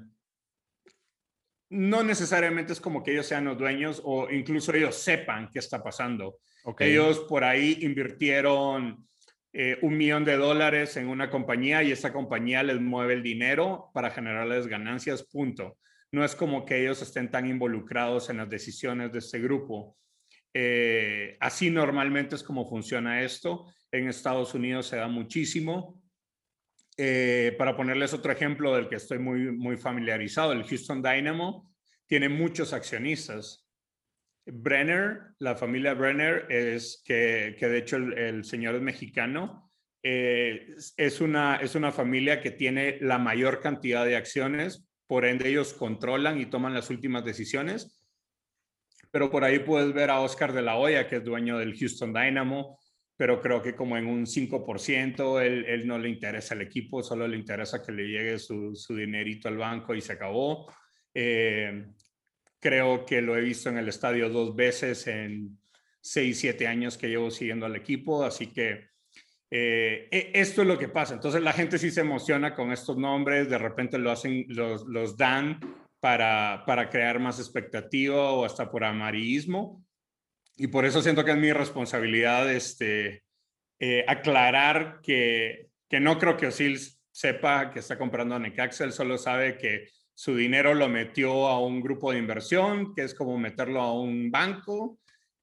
no 1.69 2.01
necesariamente 2.03 2.71
es 2.71 2.79
como 2.79 3.03
que 3.03 3.11
ellos 3.11 3.27
sean 3.27 3.43
los 3.43 3.57
dueños 3.57 4.01
o 4.05 4.31
incluso 4.31 4.73
ellos 4.73 4.95
sepan 4.95 5.49
qué 5.51 5.59
está 5.59 5.83
pasando. 5.83 6.39
Ellos 6.79 7.19
por 7.27 7.43
ahí 7.43 7.79
invirtieron 7.81 9.07
eh, 9.59 9.79
un 9.81 9.97
millón 9.97 10.23
de 10.23 10.37
dólares 10.37 10.97
en 10.97 11.07
una 11.07 11.31
compañía 11.31 11.81
y 11.81 11.91
esa 11.91 12.13
compañía 12.13 12.61
les 12.61 12.79
mueve 12.79 13.15
el 13.15 13.23
dinero 13.23 13.89
para 13.91 14.11
generarles 14.11 14.67
ganancias, 14.67 15.23
punto. 15.23 15.79
No 16.11 16.23
es 16.23 16.35
como 16.35 16.63
que 16.63 16.79
ellos 16.79 17.01
estén 17.01 17.31
tan 17.31 17.47
involucrados 17.47 18.29
en 18.29 18.37
las 18.37 18.47
decisiones 18.51 19.11
de 19.11 19.17
este 19.17 19.39
grupo. 19.39 19.97
Eh, 20.53 21.37
así 21.39 21.71
normalmente 21.71 22.35
es 22.35 22.43
como 22.43 22.69
funciona 22.69 23.23
esto. 23.23 23.65
En 23.91 24.07
Estados 24.07 24.53
Unidos 24.53 24.85
se 24.85 24.97
da 24.97 25.07
muchísimo. 25.07 25.99
Eh, 26.95 27.55
para 27.57 27.75
ponerles 27.75 28.13
otro 28.13 28.31
ejemplo 28.31 28.75
del 28.75 28.87
que 28.87 28.97
estoy 28.97 29.17
muy, 29.17 29.51
muy 29.51 29.75
familiarizado, 29.75 30.51
el 30.51 30.65
Houston 30.65 31.01
Dynamo 31.01 31.67
tiene 32.05 32.29
muchos 32.29 32.73
accionistas. 32.73 33.66
Brenner, 34.51 35.33
la 35.39 35.55
familia 35.55 35.93
Brenner, 35.93 36.45
es 36.49 37.01
que, 37.05 37.55
que 37.59 37.67
de 37.67 37.77
hecho 37.77 37.97
el, 37.97 38.43
señor 38.43 38.75
es 38.75 38.81
mexicano, 38.81 39.71
eh, 40.03 40.75
es, 40.95 41.21
una, 41.21 41.57
es 41.57 41.75
una 41.75 41.91
familia 41.91 42.41
que 42.41 42.51
tiene 42.51 42.97
la 43.01 43.17
mayor 43.17 43.59
cantidad 43.61 44.05
de 44.05 44.15
acciones, 44.15 44.87
por 45.05 45.25
ende 45.25 45.49
ellos 45.49 45.73
controlan 45.73 46.39
y 46.39 46.45
toman 46.45 46.73
las 46.73 46.89
últimas 46.89 47.25
decisiones. 47.25 48.01
Pero 49.11 49.29
por 49.29 49.43
ahí 49.43 49.59
puedes 49.59 49.93
ver 49.93 50.09
a 50.09 50.19
Oscar 50.19 50.53
de 50.53 50.61
la 50.61 50.77
Hoya, 50.77 51.07
que 51.07 51.17
es 51.17 51.23
dueño 51.23 51.57
del 51.57 51.77
Houston 51.77 52.13
Dynamo, 52.13 52.79
pero 53.17 53.41
creo 53.41 53.61
que 53.61 53.75
como 53.75 53.97
en 53.97 54.05
un 54.05 54.25
5%, 54.25 55.41
él, 55.41 55.65
él 55.65 55.87
no 55.87 55.97
le 55.97 56.09
interesa 56.09 56.53
el 56.53 56.61
equipo, 56.61 57.01
solo 57.01 57.27
le 57.27 57.37
interesa 57.37 57.81
que 57.81 57.91
le 57.91 58.07
llegue 58.07 58.37
su, 58.37 58.75
su 58.75 58.95
dinerito 58.95 59.47
al 59.47 59.57
banco 59.57 59.95
y 59.95 60.01
se 60.01 60.13
acabó. 60.13 60.71
Eh, 61.13 61.87
Creo 62.59 63.05
que 63.05 63.21
lo 63.21 63.37
he 63.37 63.41
visto 63.41 63.69
en 63.69 63.77
el 63.77 63.87
estadio 63.87 64.29
dos 64.29 64.55
veces 64.55 65.07
en 65.07 65.57
seis, 66.01 66.39
siete 66.39 66.67
años 66.67 66.97
que 66.97 67.09
llevo 67.09 67.29
siguiendo 67.29 67.65
al 67.65 67.75
equipo, 67.75 68.23
así 68.23 68.47
que 68.47 68.89
eh, 69.49 70.07
e, 70.11 70.31
esto 70.33 70.61
es 70.61 70.67
lo 70.67 70.77
que 70.77 70.87
pasa. 70.87 71.13
Entonces 71.13 71.41
la 71.41 71.53
gente 71.53 71.77
sí 71.77 71.91
se 71.91 72.01
emociona 72.01 72.55
con 72.55 72.71
estos 72.71 72.97
nombres, 72.97 73.49
de 73.49 73.57
repente 73.57 73.97
lo 73.97 74.11
hacen, 74.11 74.45
los, 74.49 74.85
los 74.87 75.17
dan 75.17 75.59
para, 75.99 76.63
para 76.65 76.89
crear 76.89 77.19
más 77.19 77.39
expectativa 77.39 78.31
o 78.31 78.45
hasta 78.45 78.69
por 78.69 78.83
amarillismo. 78.83 79.83
Y 80.55 80.67
por 80.67 80.85
eso 80.85 81.01
siento 81.01 81.23
que 81.23 81.31
es 81.31 81.37
mi 81.37 81.51
responsabilidad 81.51 82.51
este, 82.51 83.23
eh, 83.79 84.03
aclarar 84.07 84.99
que, 85.03 85.69
que 85.87 85.99
no 85.99 86.17
creo 86.17 86.35
que 86.35 86.47
Osil 86.47 86.79
sepa 87.11 87.71
que 87.71 87.79
está 87.79 87.97
comprando 87.97 88.35
a 88.35 88.39
Necaxa, 88.39 88.83
él 88.83 88.91
solo 88.91 89.17
sabe 89.17 89.57
que 89.57 89.89
su 90.17 90.35
dinero 90.35 90.73
lo 90.73 90.89
metió 90.89 91.45
a 91.47 91.59
un 91.59 91.79
grupo 91.79 92.11
de 92.11 92.17
inversión, 92.17 92.95
que 92.95 93.03
es 93.03 93.13
como 93.13 93.37
meterlo 93.37 93.81
a 93.81 93.93
un 93.93 94.31
banco, 94.31 94.97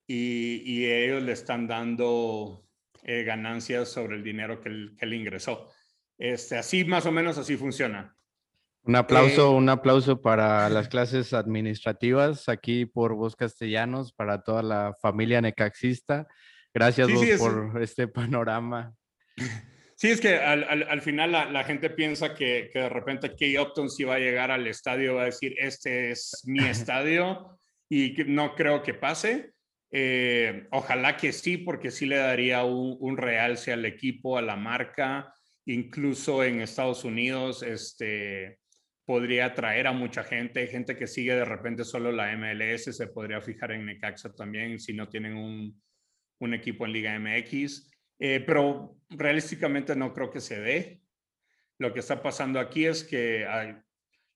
y, 0.04 0.84
ellos 0.84 1.22
le 1.22 1.30
están 1.30 1.68
dando 1.68 2.66
eh, 3.04 3.22
ganancias 3.22 3.88
sobre 3.88 4.16
el 4.16 4.24
dinero 4.24 4.60
que 4.60 4.70
él, 4.70 5.14
ingresó. 5.14 5.68
Este, 6.18 6.58
así 6.58 6.84
más 6.84 7.06
o 7.06 7.12
menos 7.12 7.38
así 7.38 7.56
funciona. 7.56 8.16
Un 8.82 8.96
aplauso, 8.96 9.52
eh, 9.52 9.56
un 9.56 9.68
aplauso 9.68 10.20
para 10.20 10.68
las 10.68 10.88
clases 10.88 11.32
administrativas 11.34 12.48
aquí 12.48 12.84
por 12.84 13.14
Voz 13.14 13.36
Castellanos, 13.36 14.12
para 14.12 14.42
toda 14.42 14.64
la 14.64 14.96
familia 15.00 15.40
necaxista. 15.40 16.26
Gracias 16.74 17.08
por 17.38 17.80
este 17.80 18.08
panorama. 18.08 18.92
Sí, 19.96 20.10
es 20.10 20.20
que 20.20 20.34
al, 20.36 21.00
final 21.02 21.32
la, 21.32 21.64
gente 21.64 21.88
piensa 21.90 22.34
que, 22.34 22.70
de 22.74 22.88
repente 22.88 23.34
Key 23.36 23.56
Upton 23.58 23.88
si 23.88 24.02
va 24.02 24.16
a 24.16 24.18
llegar 24.18 24.50
al 24.50 24.66
estadio 24.66 25.14
va 25.14 25.22
a 25.22 25.26
decir, 25.26 25.54
este 25.58 26.10
es 26.10 26.42
mi 26.44 26.64
estadio 26.64 27.58
y 27.88 28.14
no 28.26 28.54
creo 28.54 28.82
que 28.82 28.94
pase. 28.94 29.52
Eh, 29.92 30.66
ojalá 30.72 31.16
que 31.16 31.32
sí, 31.32 31.56
porque 31.56 31.92
sí 31.92 32.06
le 32.06 32.16
daría 32.16 32.64
un, 32.64 33.16
realce 33.16 33.72
al 33.72 33.84
equipo, 33.84 34.36
a 34.36 34.42
la 34.42 34.56
marca, 34.56 35.32
incluso 35.66 36.42
en 36.42 36.60
Estados 36.60 37.04
Unidos, 37.04 37.62
este, 37.62 38.58
podría 39.04 39.46
atraer 39.46 39.86
a 39.86 39.92
mucha 39.92 40.24
gente, 40.24 40.66
gente 40.66 40.96
que 40.96 41.06
sigue 41.06 41.36
de 41.36 41.44
repente 41.44 41.84
solo 41.84 42.10
la 42.10 42.36
MLS, 42.36 42.96
se 42.96 43.06
podría 43.06 43.40
fijar 43.40 43.70
en 43.70 43.86
Necaxa 43.86 44.34
también 44.34 44.80
si 44.80 44.92
no 44.92 45.08
tienen 45.08 45.36
un, 45.36 45.80
un 46.40 46.54
equipo 46.54 46.84
en 46.84 46.92
Liga 46.92 47.18
MX. 47.18 47.93
Eh, 48.18 48.42
pero 48.46 48.96
realísticamente 49.10 49.96
no 49.96 50.12
creo 50.12 50.30
que 50.30 50.40
se 50.40 50.60
dé. 50.60 51.00
Lo 51.78 51.92
que 51.92 52.00
está 52.00 52.22
pasando 52.22 52.60
aquí 52.60 52.86
es 52.86 53.04
que 53.04 53.46
hay, 53.46 53.76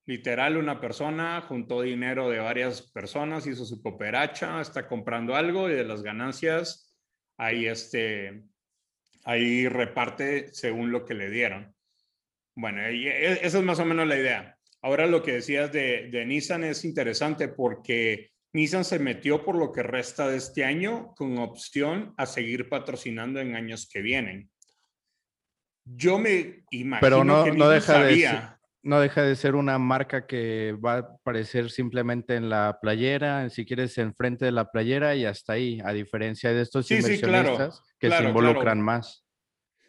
literal 0.08 0.56
una 0.56 0.80
persona 0.80 1.42
juntó 1.42 1.82
dinero 1.82 2.30
de 2.30 2.38
varias 2.38 2.80
personas, 2.92 3.46
hizo 3.46 3.66
su 3.66 3.82
cooperacha, 3.82 4.60
está 4.60 4.88
comprando 4.88 5.36
algo 5.36 5.68
y 5.68 5.74
de 5.74 5.84
las 5.84 6.02
ganancias 6.02 6.96
ahí, 7.36 7.66
este, 7.66 8.42
ahí 9.24 9.68
reparte 9.68 10.52
según 10.52 10.90
lo 10.92 11.04
que 11.04 11.14
le 11.14 11.28
dieron. 11.28 11.74
Bueno, 12.54 12.80
e, 12.86 13.46
esa 13.46 13.58
es 13.58 13.64
más 13.64 13.78
o 13.80 13.84
menos 13.84 14.06
la 14.06 14.16
idea. 14.16 14.58
Ahora 14.80 15.06
lo 15.06 15.22
que 15.22 15.34
decías 15.34 15.70
de, 15.72 16.08
de 16.10 16.24
Nissan 16.24 16.64
es 16.64 16.86
interesante 16.86 17.48
porque 17.48 18.32
Nissan 18.52 18.84
se 18.84 18.98
metió 18.98 19.44
por 19.44 19.56
lo 19.56 19.72
que 19.72 19.82
resta 19.82 20.28
de 20.28 20.36
este 20.36 20.64
año 20.64 21.14
con 21.16 21.38
opción 21.38 22.14
a 22.16 22.26
seguir 22.26 22.68
patrocinando 22.68 23.40
en 23.40 23.54
años 23.54 23.88
que 23.92 24.00
vienen. 24.00 24.50
Yo 25.84 26.18
me 26.18 26.64
imagino 26.70 27.00
Pero 27.00 27.24
no, 27.24 27.44
que 27.44 27.52
no 27.52 27.68
deja 27.68 28.02
de 28.02 28.16
ser, 28.16 28.42
no 28.82 29.00
deja 29.00 29.22
de 29.22 29.36
ser 29.36 29.54
una 29.54 29.78
marca 29.78 30.26
que 30.26 30.74
va 30.84 30.94
a 30.94 30.98
aparecer 30.98 31.70
simplemente 31.70 32.36
en 32.36 32.48
la 32.48 32.78
playera, 32.80 33.48
si 33.50 33.64
quieres 33.64 33.96
enfrente 33.98 34.46
de 34.46 34.52
la 34.52 34.70
playera 34.70 35.14
y 35.14 35.24
hasta 35.24 35.54
ahí, 35.54 35.80
a 35.84 35.92
diferencia 35.92 36.52
de 36.52 36.62
estos 36.62 36.90
inversionistas 36.90 37.82
que 37.98 38.10
se 38.10 38.24
involucran 38.24 38.80
más. 38.80 39.24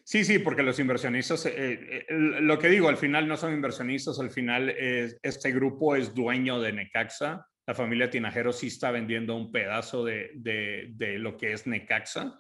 Sí, 0.04 0.26
sí, 0.26 0.40
porque 0.40 0.64
los 0.64 0.80
inversionistas, 0.80 1.46
eh, 1.46 1.52
eh, 1.54 2.06
lo 2.10 2.58
que 2.58 2.68
digo, 2.68 2.90
al 2.90 2.98
final 2.98 3.28
no 3.28 3.38
son 3.38 3.54
inversionistas, 3.54 4.20
al 4.20 4.32
final 4.32 4.74
este 5.22 5.52
grupo 5.52 5.96
es 5.96 6.16
dueño 6.16 6.60
de 6.60 6.74
Necaxa 6.74 7.46
la 7.70 7.76
familia 7.76 8.10
Tinajero 8.10 8.52
sí 8.52 8.66
está 8.66 8.90
vendiendo 8.90 9.36
un 9.36 9.52
pedazo 9.52 10.04
de, 10.04 10.32
de, 10.34 11.20
lo 11.20 11.38
que 11.38 11.54
es 11.54 11.68
Necaxa. 11.68 12.40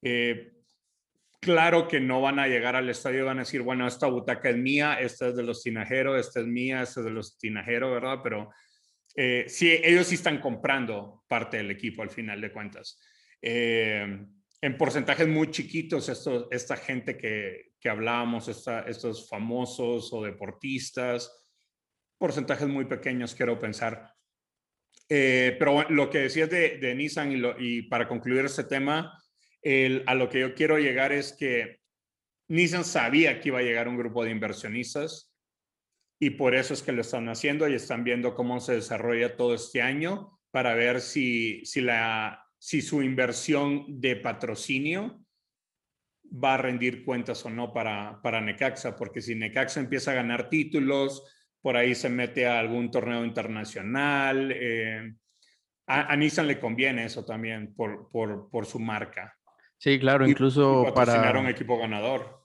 Eh, 0.00 0.50
claro 1.42 1.86
que 1.86 2.00
no 2.00 2.22
van 2.22 2.38
a 2.38 2.48
llegar 2.48 2.74
al 2.74 2.88
estadio 2.88 3.20
y 3.20 3.24
van 3.24 3.36
a 3.36 3.42
decir, 3.42 3.60
bueno, 3.60 3.86
esta 3.86 4.06
butaca 4.06 4.48
es 4.48 4.56
mía, 4.56 4.94
esta 4.98 5.28
es 5.28 5.36
de 5.36 5.42
los 5.42 5.62
Tinajero, 5.62 6.16
esta 6.16 6.40
es 6.40 6.46
mía, 6.46 6.80
esta 6.80 7.00
es 7.00 7.04
de 7.04 7.12
los 7.12 7.36
Tinajero, 7.36 7.92
¿verdad? 7.92 8.20
Pero 8.22 8.50
eh, 9.14 9.44
sí, 9.46 9.70
ellos 9.70 10.06
sí 10.06 10.14
están 10.14 10.40
comprando 10.40 11.22
parte 11.28 11.58
del 11.58 11.70
equipo 11.70 12.00
al 12.00 12.08
final 12.08 12.40
de 12.40 12.50
cuentas. 12.50 12.98
Eh, 13.42 14.24
en 14.62 14.78
porcentajes 14.78 15.28
muy 15.28 15.50
chiquitos, 15.50 16.08
esto, 16.08 16.48
esta 16.50 16.78
gente 16.78 17.18
que, 17.18 17.74
que 17.78 17.90
hablábamos, 17.90 18.48
estos 18.48 19.28
famosos 19.28 20.10
o 20.14 20.22
deportistas, 20.22 21.30
porcentajes 22.16 22.68
muy 22.68 22.86
pequeños, 22.86 23.34
quiero 23.34 23.58
pensar. 23.58 24.11
Eh, 25.14 25.56
pero 25.58 25.84
lo 25.90 26.08
que 26.08 26.20
decías 26.20 26.48
de, 26.48 26.94
Nissan 26.96 27.38
y, 27.58 27.82
para 27.82 28.08
concluir 28.08 28.46
este 28.46 28.64
tema, 28.64 29.22
a 30.06 30.14
lo 30.14 30.30
que 30.30 30.40
yo 30.40 30.54
quiero 30.54 30.78
llegar 30.78 31.12
es 31.12 31.36
que 31.38 31.80
Nissan 32.48 32.82
sabía 32.82 33.38
que 33.38 33.50
iba 33.50 33.58
a 33.58 33.62
llegar 33.62 33.88
un 33.88 33.98
grupo 33.98 34.24
de 34.24 34.30
inversionistas 34.30 35.30
y 36.18 36.30
por 36.30 36.54
eso 36.54 36.72
es 36.72 36.82
que 36.82 36.92
lo 36.92 37.02
están 37.02 37.28
haciendo 37.28 37.68
y 37.68 37.74
están 37.74 38.04
viendo 38.04 38.34
cómo 38.34 38.58
se 38.58 38.76
desarrolla 38.76 39.36
todo 39.36 39.54
este 39.54 39.82
año 39.82 40.40
para 40.50 40.74
ver 40.74 41.02
si, 41.02 41.62
si, 41.66 41.82
la, 41.82 42.46
si 42.58 42.80
su 42.80 43.02
inversión 43.02 44.00
de 44.00 44.16
patrocinio 44.16 45.22
va 46.32 46.54
a 46.54 46.58
rendir 46.58 47.04
cuentas 47.04 47.44
o 47.44 47.50
no 47.50 47.74
para, 47.74 48.18
para 48.22 48.40
Necaxa, 48.40 48.96
porque 48.96 49.20
si 49.20 49.34
Necaxa 49.34 49.78
empieza 49.78 50.12
a 50.12 50.14
ganar 50.14 50.48
títulos, 50.48 51.22
por 51.62 51.76
ahí 51.76 51.94
se 51.94 52.10
mete 52.10 52.46
a 52.46 52.58
algún 52.58 52.90
torneo 52.90 53.24
internacional. 53.24 54.52
Eh, 54.52 55.14
a, 55.86 56.14
Nissan 56.16 56.48
le 56.48 56.60
conviene 56.60 57.04
eso 57.04 57.24
también 57.24 57.74
por, 57.74 58.10
por, 58.10 58.50
por 58.50 58.66
su 58.66 58.78
marca. 58.78 59.36
Sí, 59.78 59.98
claro, 59.98 60.28
incluso 60.28 60.92
para... 60.94 61.38
un 61.38 61.48
equipo 61.48 61.78
ganador. 61.78 62.42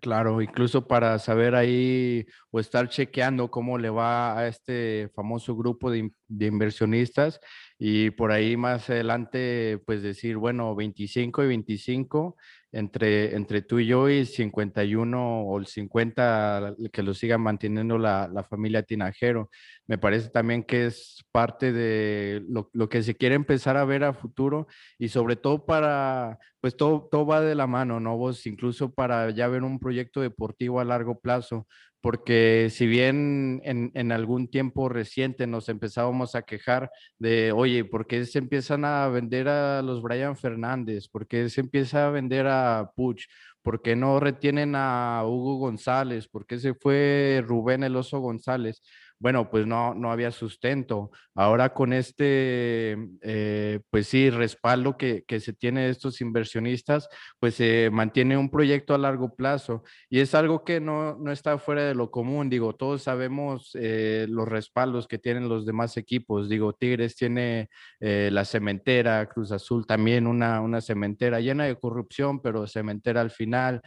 Claro, 0.00 0.40
incluso 0.40 0.86
para 0.86 1.18
saber 1.18 1.54
ahí 1.54 2.24
o 2.50 2.60
estar 2.60 2.88
chequeando 2.88 3.50
cómo 3.50 3.78
le 3.78 3.90
va 3.90 4.38
a 4.38 4.46
este 4.46 5.10
famoso 5.14 5.56
grupo 5.56 5.90
de, 5.90 6.12
de, 6.28 6.46
inversionistas 6.46 7.40
y 7.78 8.10
por 8.10 8.32
ahí 8.32 8.56
más 8.56 8.90
adelante 8.90 9.80
pues 9.86 10.02
decir, 10.02 10.36
bueno, 10.36 10.74
25 10.74 11.44
y 11.44 11.46
25 11.46 12.36
entre, 12.72 13.34
entre 13.36 13.62
tú 13.62 13.78
y 13.78 13.86
yo 13.86 14.08
y 14.08 14.26
51 14.26 15.42
o 15.42 15.58
el 15.58 15.66
50 15.66 16.74
que 16.92 17.02
lo 17.02 17.14
siga 17.14 17.38
manteniendo 17.38 17.96
la, 17.96 18.28
la 18.28 18.42
familia 18.42 18.82
Tinajero. 18.82 19.50
Me 19.86 19.96
parece 19.96 20.28
también 20.30 20.64
que 20.64 20.86
es 20.86 21.24
parte 21.32 21.72
de 21.72 22.42
lo, 22.48 22.68
lo, 22.72 22.88
que 22.88 23.02
se 23.02 23.16
quiere 23.16 23.36
empezar 23.36 23.76
a 23.76 23.84
ver 23.84 24.04
a 24.04 24.12
futuro 24.12 24.66
y 24.98 25.08
sobre 25.08 25.36
todo 25.36 25.64
para, 25.64 26.38
pues 26.60 26.76
todo, 26.76 27.08
todo 27.10 27.26
va 27.26 27.40
de 27.40 27.54
la 27.54 27.66
mano, 27.66 28.00
¿no? 28.00 28.16
Vos 28.16 28.46
incluso 28.46 28.92
para 28.92 29.30
ya 29.30 29.48
ver 29.48 29.62
un 29.62 29.78
proyecto 29.78 30.20
deportivo 30.20 30.80
a 30.80 30.84
largo 30.84 31.20
plazo, 31.20 31.66
porque 32.00 32.68
si 32.70 32.86
bien 32.86 33.60
en, 33.64 34.12
algún 34.12 34.48
tiempo 34.48 34.88
reciente 34.88 35.46
nos 35.46 35.68
empezábamos 35.68 36.34
a 36.34 36.42
quejar 36.42 36.90
de, 37.18 37.52
oye, 37.52 37.84
¿por 37.84 38.06
qué 38.06 38.24
se 38.24 38.38
empiezan 38.38 38.84
a 38.84 39.08
vender 39.08 39.48
a 39.48 39.82
los 39.82 40.02
Brian 40.02 40.36
Fernández? 40.36 41.08
¿Por 41.08 41.26
qué 41.26 41.48
se 41.50 41.60
empieza 41.60 42.06
a 42.06 42.10
vender 42.10 42.46
a 42.46 42.92
Puch? 42.94 43.26
¿Por 43.62 43.82
qué 43.82 43.96
no 43.96 44.20
retienen 44.20 44.74
a 44.76 45.22
Hugo 45.26 45.58
González? 45.58 46.28
¿Por 46.28 46.46
qué 46.46 46.58
se 46.58 46.74
fue 46.74 47.42
Rubén 47.46 47.82
El 47.82 47.96
Oso 47.96 48.20
González? 48.20 48.82
Bueno, 49.20 49.50
pues 49.50 49.66
no, 49.66 49.94
no 49.94 50.12
había 50.12 50.30
sustento. 50.30 51.10
Ahora 51.34 51.74
con 51.74 51.92
este, 51.92 52.96
eh, 53.22 53.80
pues 53.90 54.06
sí, 54.08 54.30
respaldo 54.30 54.96
que, 54.96 55.24
que, 55.26 55.40
se 55.40 55.52
tiene 55.52 55.82
de 55.82 55.90
estos 55.90 56.20
inversionistas, 56.20 57.08
pues 57.40 57.54
se 57.56 57.90
mantiene 57.92 58.36
un 58.36 58.50
proyecto 58.50 58.94
a 58.94 58.98
largo 58.98 59.34
plazo 59.34 59.82
y 60.08 60.20
es 60.20 60.34
algo 60.34 60.64
que 60.64 60.80
no, 60.80 61.16
no 61.16 61.32
está 61.32 61.58
fuera 61.58 61.84
de 61.84 61.94
lo 61.94 62.10
común. 62.10 62.48
Digo, 62.50 62.74
todos 62.74 63.02
sabemos 63.02 63.70
eh, 63.74 64.26
los 64.28 64.48
respaldos 64.48 65.08
que 65.08 65.18
tienen 65.18 65.48
los 65.48 65.66
demás 65.66 65.96
equipos. 65.96 66.48
Digo, 66.48 66.72
Tigres 66.72 67.16
tiene 67.16 67.68
eh, 68.00 68.30
la 68.32 68.44
cementera, 68.44 69.28
Cruz 69.28 69.52
Azul 69.52 69.86
también 69.86 70.26
una, 70.26 70.60
una 70.60 70.80
cementera 70.80 71.40
llena 71.40 71.64
de 71.64 71.78
corrupción, 71.78 72.40
pero 72.40 72.66
cementera 72.66 73.20
al 73.20 73.30
final. 73.30 73.82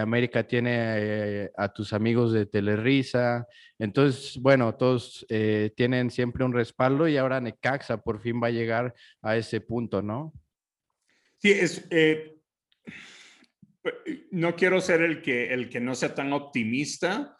América 0.00 0.46
tiene 0.46 1.50
a 1.56 1.68
tus 1.68 1.92
amigos 1.92 2.32
de 2.32 2.46
Telerisa. 2.46 3.44
Entonces, 3.84 4.38
bueno, 4.40 4.74
todos 4.74 5.26
eh, 5.28 5.70
tienen 5.76 6.10
siempre 6.10 6.42
un 6.42 6.54
respaldo 6.54 7.06
y 7.06 7.18
ahora 7.18 7.40
Necaxa 7.40 8.02
por 8.02 8.20
fin 8.20 8.40
va 8.42 8.46
a 8.46 8.50
llegar 8.50 8.94
a 9.20 9.36
ese 9.36 9.60
punto, 9.60 10.00
¿no? 10.00 10.32
Sí, 11.36 11.50
es, 11.50 11.86
eh, 11.90 12.38
no 14.30 14.56
quiero 14.56 14.80
ser 14.80 15.02
el 15.02 15.20
que, 15.20 15.52
el 15.52 15.68
que 15.68 15.80
no 15.80 15.94
sea 15.94 16.14
tan 16.14 16.32
optimista, 16.32 17.36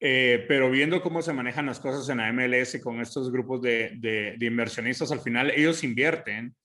eh, 0.00 0.44
pero 0.48 0.68
viendo 0.68 1.00
cómo 1.00 1.22
se 1.22 1.32
manejan 1.32 1.66
las 1.66 1.78
cosas 1.78 2.08
en 2.08 2.18
la 2.18 2.32
MLS 2.32 2.80
con 2.82 3.00
estos 3.00 3.30
grupos 3.30 3.62
de, 3.62 3.92
de, 3.98 4.34
de 4.36 4.46
inversionistas, 4.46 5.12
al 5.12 5.20
final 5.20 5.52
ellos 5.52 5.84
invierten 5.84 6.56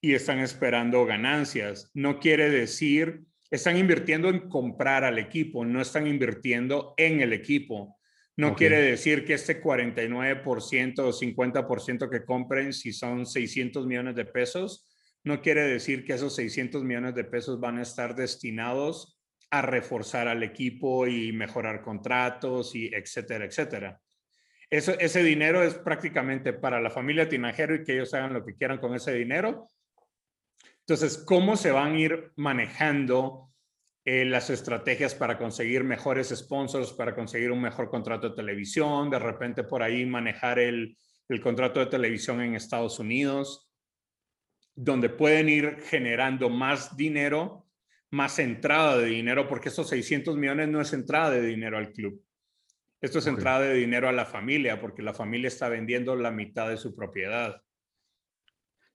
y 0.00 0.14
están 0.14 0.38
esperando 0.38 1.04
ganancias. 1.04 1.90
No 1.92 2.18
quiere 2.18 2.48
decir, 2.48 3.24
están 3.50 3.76
invirtiendo 3.76 4.30
en 4.30 4.48
comprar 4.48 5.04
al 5.04 5.18
equipo, 5.18 5.62
no 5.62 5.82
están 5.82 6.06
invirtiendo 6.06 6.94
en 6.96 7.20
el 7.20 7.34
equipo. 7.34 7.98
No 8.42 8.56
quiere 8.56 8.82
decir 8.82 9.24
que 9.24 9.34
este 9.34 9.62
49% 9.62 10.98
o 10.98 11.12
50% 11.12 12.10
que 12.10 12.24
compren, 12.24 12.72
si 12.72 12.92
son 12.92 13.24
600 13.24 13.86
millones 13.86 14.16
de 14.16 14.24
pesos, 14.24 14.88
no 15.22 15.40
quiere 15.40 15.62
decir 15.62 16.04
que 16.04 16.14
esos 16.14 16.34
600 16.34 16.82
millones 16.82 17.14
de 17.14 17.22
pesos 17.22 17.60
van 17.60 17.78
a 17.78 17.82
estar 17.82 18.16
destinados 18.16 19.16
a 19.52 19.62
reforzar 19.62 20.26
al 20.26 20.42
equipo 20.42 21.06
y 21.06 21.32
mejorar 21.32 21.82
contratos 21.82 22.74
y 22.74 22.88
etcétera, 22.92 23.44
etcétera. 23.44 24.00
Eso, 24.68 24.98
ese 24.98 25.22
dinero 25.22 25.62
es 25.62 25.74
prácticamente 25.74 26.52
para 26.52 26.80
la 26.80 26.90
familia 26.90 27.28
Tinajero 27.28 27.76
y 27.76 27.84
que 27.84 27.92
ellos 27.92 28.12
hagan 28.12 28.32
lo 28.32 28.44
que 28.44 28.56
quieran 28.56 28.78
con 28.78 28.92
ese 28.96 29.14
dinero. 29.14 29.68
Entonces, 30.80 31.16
¿cómo 31.18 31.56
se 31.56 31.70
van 31.70 31.92
a 31.92 31.98
ir 32.00 32.32
manejando 32.34 33.51
eh, 34.04 34.24
las 34.24 34.50
estrategias 34.50 35.14
para 35.14 35.38
conseguir 35.38 35.84
mejores 35.84 36.30
sponsors, 36.30 36.92
para 36.92 37.14
conseguir 37.14 37.52
un 37.52 37.62
mejor 37.62 37.88
contrato 37.88 38.30
de 38.30 38.36
televisión, 38.36 39.10
de 39.10 39.18
repente 39.18 39.62
por 39.62 39.82
ahí 39.82 40.04
manejar 40.04 40.58
el, 40.58 40.96
el 41.28 41.40
contrato 41.40 41.80
de 41.80 41.86
televisión 41.86 42.40
en 42.40 42.54
Estados 42.54 42.98
Unidos, 42.98 43.70
donde 44.74 45.08
pueden 45.08 45.48
ir 45.48 45.78
generando 45.82 46.48
más 46.48 46.96
dinero, 46.96 47.68
más 48.10 48.38
entrada 48.38 48.98
de 48.98 49.06
dinero, 49.06 49.46
porque 49.46 49.68
esos 49.68 49.88
600 49.88 50.36
millones 50.36 50.68
no 50.68 50.80
es 50.80 50.92
entrada 50.92 51.30
de 51.30 51.42
dinero 51.42 51.78
al 51.78 51.92
club. 51.92 52.22
Esto 53.00 53.18
es 53.18 53.26
entrada 53.26 53.60
de 53.60 53.74
dinero 53.74 54.08
a 54.08 54.12
la 54.12 54.26
familia, 54.26 54.80
porque 54.80 55.02
la 55.02 55.14
familia 55.14 55.48
está 55.48 55.68
vendiendo 55.68 56.14
la 56.14 56.30
mitad 56.30 56.68
de 56.68 56.76
su 56.76 56.94
propiedad. 56.94 57.60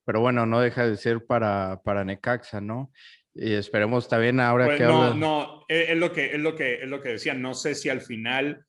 Pero 0.06 0.22
bueno, 0.22 0.46
no 0.46 0.62
deja 0.62 0.88
de 0.88 0.96
ser 0.96 1.26
para, 1.26 1.82
para 1.84 2.06
Necaxa, 2.06 2.62
¿no? 2.62 2.92
Y 3.38 3.54
esperemos 3.54 4.08
también 4.08 4.40
ahora 4.40 4.66
pues 4.66 4.78
que 4.80 4.84
no, 4.84 5.14
no, 5.14 5.66
es, 5.68 5.96
lo 5.96 6.12
que 6.12 6.34
es 6.34 6.40
lo 6.40 6.56
que 6.56 6.76
es 6.76 6.90
lo 6.90 7.02
que 7.02 7.10
decía. 7.10 7.34
No 7.34 7.54
sé 7.54 7.76
si 7.76 7.90
al 7.90 8.02
final 8.02 8.66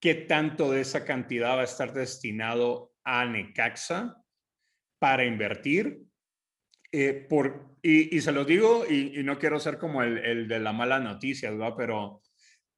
qué 0.00 0.14
tanto 0.14 0.70
de 0.70 0.80
esa 0.80 1.04
cantidad 1.04 1.56
va 1.56 1.60
a 1.60 1.64
estar 1.64 1.92
destinado 1.92 2.92
a 3.04 3.24
Necaxa 3.26 4.16
para 4.98 5.24
invertir. 5.24 6.02
Eh, 6.92 7.26
por, 7.28 7.76
y, 7.82 8.16
y, 8.16 8.20
se 8.20 8.32
lo 8.32 8.44
digo, 8.44 8.84
y, 8.88 9.18
y, 9.18 9.22
no 9.22 9.38
quiero 9.38 9.58
ser 9.58 9.76
como 9.76 10.02
el, 10.02 10.18
el 10.18 10.48
de 10.48 10.60
la 10.60 10.72
mala 10.72 10.98
noticia, 10.98 11.50
¿verdad? 11.50 11.74
Pero 11.76 12.22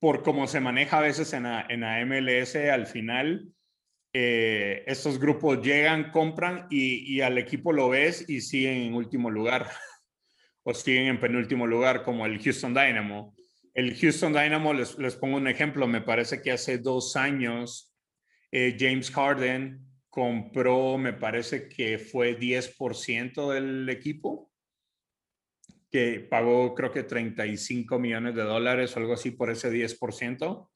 por 0.01 0.22
cómo 0.22 0.46
se 0.46 0.61
maneja 0.61 0.98
a 0.98 1.03
veces 1.03 1.33
en 1.35 1.44
la, 1.44 1.66
en 1.68 1.81
la 1.81 2.05
MLS, 2.05 2.57
al 2.57 2.87
final 2.87 3.53
eh, 4.12 4.85
estos 4.87 5.18
grupos 5.18 5.62
llegan, 5.62 6.11
compran 6.11 6.66
y, 6.70 7.14
y, 7.14 7.20
al 7.20 7.38
equipo 7.38 7.72
lo 7.72 7.88
ves 7.90 8.29
y 8.29 8.40
siguen 8.40 8.79
en 8.79 8.94
último 8.94 9.31
lugar. 9.31 9.68
o 10.62 10.75
siguen 10.75 11.07
en 11.07 11.21
penúltimo 11.21 11.66
lugar, 11.66 12.03
como 12.03 12.27
el 12.27 12.42
Houston 12.42 12.75
Dynamo. 12.75 13.35
El 13.75 13.97
Houston 13.97 14.33
Dynamo, 14.33 14.75
les, 14.75 14.99
les 14.99 15.16
pongo 15.16 15.37
un 15.37 15.49
ejemplo, 15.49 15.87
me 15.87 16.01
parece 16.01 16.42
que 16.42 16.53
hace 16.53 16.79
dos 16.79 17.16
años 17.16 17.94
eh, 18.51 18.77
James 18.79 19.11
Harden 19.11 19.81
compró, 20.09 20.99
me 20.99 21.12
parece 21.12 21.68
que 21.68 21.99
fue 21.99 22.38
10% 22.38 23.53
del 23.53 23.88
equipo, 23.88 24.51
que 25.90 26.21
pagó 26.21 26.75
creo 26.75 26.90
que 26.90 27.03
35 27.03 27.99
millones 27.99 28.35
de 28.35 28.42
dólares 28.42 28.94
o 28.97 29.01
algo 29.01 29.14
así 29.14 29.31
por 29.31 29.51
ese 29.51 29.71
10%. 29.71 30.68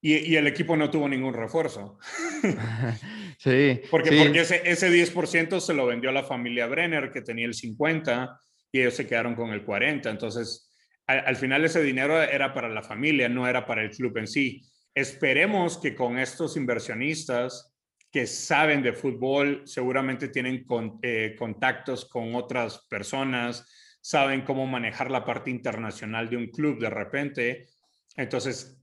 Y, 0.00 0.32
y, 0.32 0.36
el 0.36 0.46
equipo 0.46 0.76
no 0.76 0.90
tuvo 0.90 1.08
ningún 1.08 1.32
refuerzo. 1.32 1.98
sí. 3.38 3.80
Porque, 3.90 4.10
sí. 4.10 4.18
porque 4.22 4.40
ese, 4.40 4.62
ese 4.64 4.90
10% 4.90 5.60
se 5.60 5.72
lo 5.72 5.86
vendió 5.86 6.12
la 6.12 6.24
familia 6.24 6.66
Brenner, 6.66 7.10
que 7.10 7.22
tenía 7.22 7.46
el 7.46 7.54
50%, 7.54 8.38
y 8.74 8.80
ellos 8.80 8.94
se 8.94 9.06
quedaron 9.06 9.36
con 9.36 9.50
el 9.50 9.64
40. 9.64 10.10
Entonces, 10.10 10.68
al, 11.06 11.20
al, 11.24 11.36
final 11.36 11.64
ese 11.64 11.80
dinero 11.80 12.20
era 12.20 12.52
para 12.52 12.68
la 12.68 12.82
familia, 12.82 13.28
no 13.28 13.46
era 13.46 13.64
para 13.64 13.82
el 13.82 13.90
club 13.90 14.18
en 14.18 14.26
sí. 14.26 14.62
Esperemos 14.92 15.78
que 15.78 15.94
con 15.94 16.18
estos 16.18 16.56
inversionistas 16.56 17.72
que 18.10 18.26
saben 18.26 18.82
de 18.82 18.92
fútbol, 18.92 19.62
seguramente 19.64 20.26
tienen 20.26 20.66
eh, 21.02 21.36
contactos 21.38 22.04
con 22.04 22.34
otras 22.34 22.84
personas, 22.90 23.64
saben 24.00 24.42
cómo 24.42 24.66
manejar 24.66 25.08
la 25.08 25.24
parte 25.24 25.52
internacional 25.52 26.28
de 26.28 26.36
un 26.36 26.48
club 26.48 26.80
de 26.80 26.90
repente. 26.90 27.68
Entonces, 28.16 28.76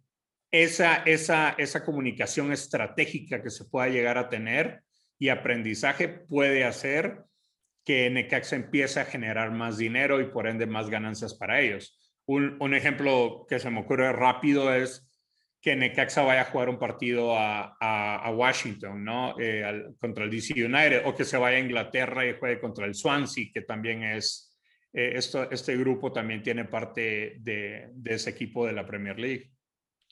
esa, 0.52 1.04
esa, 1.04 1.56
esa 1.58 1.84
comunicación 1.84 2.54
estratégica 2.54 3.44
que 3.44 3.50
se 3.50 3.66
pueda 3.66 3.90
llegar 3.90 4.18
a 4.18 4.30
tener 4.30 4.84
y 5.20 5.28
aprendizaje 5.28 6.08
puede 6.08 6.64
hacer 6.64 7.26
que 7.92 8.10
Necaxa 8.10 8.56
empiece 8.56 9.02
a 9.02 9.06
generar 9.06 9.52
más 9.52 9.78
dinero 9.78 10.22
y 10.22 10.26
por 10.28 10.48
ende 10.48 10.66
más 10.66 10.90
ganancias 10.90 11.34
para 11.34 11.60
ellos. 11.60 12.00
Un, 12.26 12.74
ejemplo 12.74 13.46
que 13.50 13.60
se 13.60 13.70
me 13.70 13.82
ocurre 13.82 14.14
rápido 14.14 14.74
es 14.74 15.06
que 15.60 15.76
Necaxa 15.76 16.22
vaya 16.22 16.44
a 16.44 16.46
jugar 16.46 16.70
un 16.70 16.80
partido 16.80 17.36
a, 17.38 18.32
Washington, 18.34 19.04
¿no? 19.04 19.36
Eh, 19.38 19.90
contra 20.00 20.24
el 20.24 20.32
DC 20.32 20.54
United, 20.54 21.02
o 21.04 21.14
que 21.14 21.26
se 21.26 21.36
vaya 21.36 21.58
a 21.58 21.60
Inglaterra 21.60 22.26
y 22.26 22.38
juegue 22.40 22.62
contra 22.62 22.86
el 22.86 22.96
Swansea, 22.96 23.48
que 23.54 23.64
también 23.64 24.04
es, 24.04 24.58
eh, 24.94 25.20
este 25.52 25.76
grupo 25.76 26.14
también 26.14 26.42
tiene 26.42 26.64
parte 26.64 27.40
de 27.40 27.92
ese 28.06 28.30
equipo 28.30 28.66
de 28.66 28.72
la 28.72 28.86
Premier 28.86 29.20
League. 29.20 29.52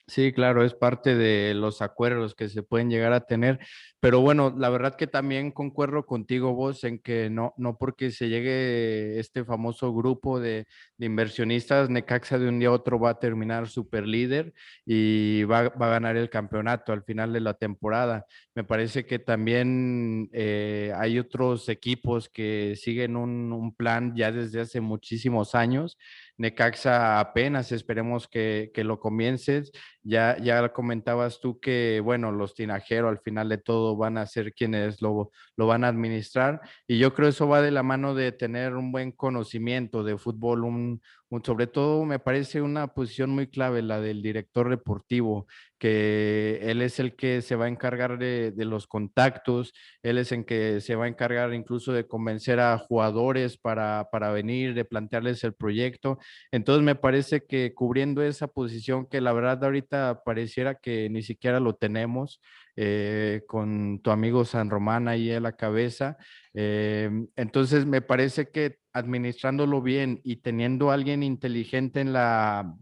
Sí, 0.10 0.34
claro, 0.34 0.63
es 0.65 0.74
parte 0.74 1.15
de 1.15 1.54
los 1.54 1.84
acuerdos 1.84 2.34
que 2.34 2.50
se 2.50 2.63
pueden 2.63 2.89
llegar 2.89 3.13
a 3.13 3.28
tener, 3.28 3.60
pero 4.00 4.22
bueno, 4.22 4.56
la 4.58 4.69
verdad 4.69 4.95
que 4.95 5.06
también 5.06 5.52
concuerdo 5.52 6.08
contigo 6.08 6.56
vos 6.56 6.84
en 6.84 6.98
que 6.98 7.30
no, 7.30 7.54
no 7.58 7.78
porque 7.78 8.10
se 8.10 8.28
llegue 8.28 9.19
este 9.19 9.45
famoso 9.45 9.93
grupo 9.93 10.39
de, 10.39 10.65
inversionistas, 10.98 11.91
Necaxa 11.91 12.39
de 12.39 12.50
un 12.50 12.58
día 12.58 12.69
a 12.69 12.72
otro 12.72 13.00
va 13.00 13.12
a 13.12 13.19
terminar 13.19 13.67
super 13.67 14.08
líder 14.08 14.52
y 14.84 15.43
va, 15.43 15.69
va, 15.69 15.88
a 15.88 15.91
ganar 15.91 16.17
el 16.17 16.32
campeonato 16.32 16.91
al 16.91 17.04
final 17.04 17.32
de 17.32 17.41
la 17.41 17.54
temporada. 17.54 18.26
Me 18.56 18.63
parece 18.63 19.06
que 19.06 19.19
también 19.19 20.30
eh, 20.34 20.91
hay 20.98 21.19
otros 21.19 21.69
equipos 21.69 22.30
que 22.30 22.74
siguen 22.76 23.15
un, 23.15 23.54
un 23.54 23.76
plan 23.76 24.15
ya 24.15 24.32
desde 24.32 24.62
hace 24.62 24.82
muchísimos 24.82 25.54
años 25.54 25.98
Necaxa 26.39 27.19
apenas, 27.19 27.74
esperemos 27.74 28.30
que, 28.30 28.72
que 28.74 28.86
lo 28.86 29.00
comiences. 29.02 29.74
Ya, 30.04 30.38
ya 30.42 30.70
comentabas 30.72 31.40
tú 31.42 31.60
que, 31.60 32.02
bueno, 32.02 32.32
los 32.32 32.56
tinajeros 32.56 33.10
al 33.10 33.20
final 33.20 33.50
de 33.50 33.58
todo 33.58 33.98
van 33.98 34.18
a 34.18 34.26
ser 34.26 34.54
quienes 34.54 35.02
lo, 35.02 35.32
lo 35.58 35.68
van 35.68 35.84
a 35.84 35.90
administrar 35.90 36.62
y 36.88 37.00
yo 37.00 37.14
creo 37.14 37.30
eso 37.30 37.48
va 37.48 37.62
de 37.62 37.72
la 37.72 37.84
mano 37.84 38.16
de 38.16 38.32
tener 38.32 38.76
un 38.76 38.92
buen 38.94 39.12
conocimiento 39.12 40.04
de 40.04 40.18
fútbol, 40.18 40.64
un, 40.64 41.02
sobre 41.44 41.68
todo 41.68 42.06
me 42.06 42.20
parece 42.20 42.62
una 42.62 42.88
posición 42.88 43.30
muy 43.30 43.48
clave 43.48 43.82
la 43.82 44.02
del 44.02 44.22
director 44.22 44.70
deportivo, 44.70 45.48
que 45.78 46.60
él 46.64 46.82
es 46.82 47.00
el 47.00 47.16
que 47.16 47.42
se 47.42 47.56
va 47.56 47.66
a 47.66 47.68
encargar 47.68 48.18
de, 48.18 48.52
de, 48.52 48.66
los 48.66 48.88
contactos, 48.88 49.74
él 50.02 50.18
es 50.18 50.32
el 50.32 50.46
que 50.46 50.82
se 50.82 50.96
va 50.96 51.06
a 51.06 51.08
encargar 51.08 51.54
incluso 51.54 51.94
de 51.94 52.08
convencer 52.08 52.60
a 52.60 52.78
jugadores 52.78 53.58
para, 53.58 54.10
para 54.12 54.32
venir, 54.32 54.74
de 54.74 54.86
plantearles 54.86 55.44
el 55.44 55.54
proyecto. 55.54 56.18
Entonces 56.52 56.84
me 56.84 56.96
parece 56.96 57.46
que 57.46 57.74
cubriendo 57.74 58.24
esa 58.24 58.48
posición 58.48 59.06
que 59.06 59.22
la 59.22 59.34
verdad 59.34 59.64
ahorita 59.64 59.88
pareciera 60.25 60.75
que 60.75 61.10
ni 61.10 61.21
siquiera 61.21 61.60
lo 61.60 61.75
tenemos, 61.75 62.41
eh, 62.75 63.41
con 63.47 64.02
tu 64.02 64.12
amigo 64.12 64.45
San 64.45 64.69
Román 64.69 65.08
ahí 65.08 65.32
a 65.32 65.39
la 65.39 65.54
cabeza. 65.54 66.17
Eh, 66.54 67.10
entonces 67.36 67.86
me 67.86 68.02
parece 68.02 68.49
que 68.52 68.78
administrándolo 68.93 69.82
bien 69.82 70.21
y 70.23 70.38
teniendo 70.38 70.91
a 70.91 70.93
alguien 70.95 71.23
inteligente 71.23 72.02
en 72.02 72.13
la 72.13 72.73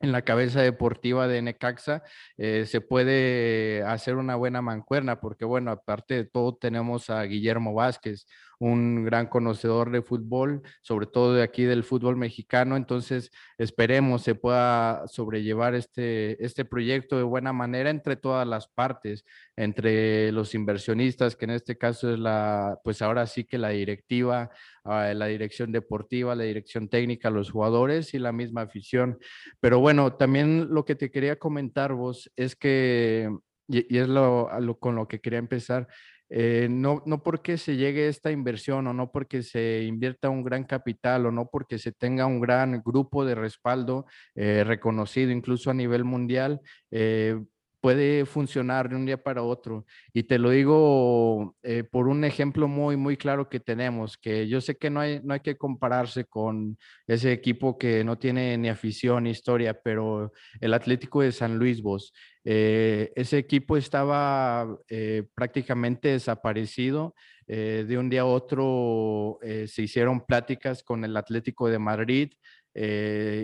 en 0.00 0.12
la 0.12 0.22
cabeza 0.22 0.60
deportiva 0.60 1.26
de 1.26 1.40
Necaxa, 1.42 2.02
eh, 2.36 2.66
se 2.66 2.80
puede 2.80 3.82
hacer 3.84 4.16
una 4.16 4.36
buena 4.36 4.60
mancuerna, 4.60 5.20
porque 5.20 5.44
bueno, 5.44 5.70
aparte 5.70 6.14
de 6.14 6.24
todo 6.24 6.54
tenemos 6.56 7.08
a 7.08 7.22
Guillermo 7.22 7.72
Vázquez, 7.72 8.26
un 8.58 9.04
gran 9.04 9.26
conocedor 9.26 9.90
de 9.90 10.02
fútbol, 10.02 10.62
sobre 10.82 11.06
todo 11.06 11.34
de 11.34 11.42
aquí 11.42 11.64
del 11.64 11.84
fútbol 11.84 12.16
mexicano. 12.16 12.76
Entonces, 12.76 13.30
esperemos 13.58 14.22
se 14.22 14.34
pueda 14.34 15.06
sobrellevar 15.08 15.74
este, 15.74 16.42
este 16.44 16.64
proyecto 16.64 17.16
de 17.16 17.22
buena 17.22 17.52
manera 17.52 17.90
entre 17.90 18.16
todas 18.16 18.46
las 18.46 18.68
partes, 18.68 19.24
entre 19.56 20.32
los 20.32 20.54
inversionistas, 20.54 21.36
que 21.36 21.44
en 21.44 21.50
este 21.52 21.76
caso 21.76 22.12
es 22.12 22.18
la, 22.18 22.78
pues 22.84 23.02
ahora 23.02 23.26
sí 23.26 23.44
que 23.44 23.58
la 23.58 23.70
directiva, 23.70 24.50
ah, 24.84 25.12
la 25.14 25.26
dirección 25.26 25.72
deportiva, 25.72 26.34
la 26.34 26.44
dirección 26.44 26.88
técnica, 26.88 27.30
los 27.30 27.50
jugadores 27.50 28.14
y 28.14 28.18
la 28.18 28.32
misma 28.32 28.62
afición. 28.62 29.18
Pero 29.60 29.80
bueno, 29.80 30.14
también 30.14 30.68
lo 30.70 30.84
que 30.84 30.94
te 30.94 31.10
quería 31.10 31.38
comentar 31.38 31.92
vos 31.92 32.30
es 32.36 32.56
que, 32.56 33.30
y, 33.68 33.96
es 33.98 34.08
lo, 34.08 34.48
con 34.80 34.94
lo 34.94 35.08
que 35.08 35.20
quería 35.20 35.38
empezar, 35.38 35.88
eh, 36.30 36.68
no, 36.70 37.02
no 37.06 37.22
porque 37.22 37.56
se 37.58 37.76
llegue 37.76 38.08
esta 38.08 38.30
inversión 38.32 38.86
o 38.86 38.92
no 38.92 39.12
porque 39.12 39.42
se 39.42 39.84
invierta 39.84 40.28
un 40.28 40.42
gran 40.42 40.64
capital 40.64 41.26
o 41.26 41.32
no 41.32 41.48
porque 41.50 41.78
se 41.78 41.92
tenga 41.92 42.26
un 42.26 42.40
gran 42.40 42.82
grupo 42.84 43.24
de 43.24 43.34
respaldo 43.34 44.06
eh, 44.34 44.64
reconocido 44.64 45.30
incluso 45.30 45.70
a 45.70 45.74
nivel 45.74 46.04
mundial, 46.04 46.60
eh, 46.90 47.38
puede 47.86 48.26
funcionar 48.26 48.88
de 48.88 48.96
un 48.96 49.06
día 49.06 49.22
para 49.22 49.44
otro. 49.44 49.86
Y 50.12 50.24
te 50.24 50.40
lo 50.40 50.50
digo 50.50 51.54
por 51.92 52.08
un 52.08 52.24
ejemplo 52.24 52.66
muy, 52.66 52.96
muy 52.96 53.16
claro 53.16 53.48
que 53.48 53.60
tenemos, 53.60 54.18
que 54.18 54.48
yo 54.48 54.60
sé 54.60 54.76
que 54.76 54.90
no 54.90 54.98
hay, 54.98 55.20
no 55.22 55.34
hay 55.34 55.40
que 55.40 55.56
compararse 55.56 56.24
con 56.24 56.76
ese 57.06 57.30
equipo 57.30 57.78
que 57.78 58.02
no 58.02 58.18
tiene 58.18 58.58
ni 58.58 58.68
afición 58.68 59.22
ni 59.22 59.30
historia, 59.30 59.80
pero 59.84 60.32
el 60.60 60.74
Atlético 60.74 61.22
de 61.22 61.30
San 61.30 61.58
Luis 61.58 61.80
Vos. 61.80 62.12
Eh, 62.44 63.12
ese 63.14 63.38
equipo 63.38 63.76
estaba 63.76 64.66
eh, 64.88 65.22
prácticamente 65.32 66.08
desaparecido. 66.08 67.14
Eh, 67.46 67.84
de 67.86 67.96
un 67.96 68.10
día 68.10 68.22
a 68.22 68.24
otro 68.24 69.38
se 69.40 69.82
hicieron 69.82 70.26
pláticas 70.26 70.82
con 70.82 71.04
el 71.04 71.16
Atlético 71.16 71.68
de 71.68 71.78
Madrid. 71.78 72.32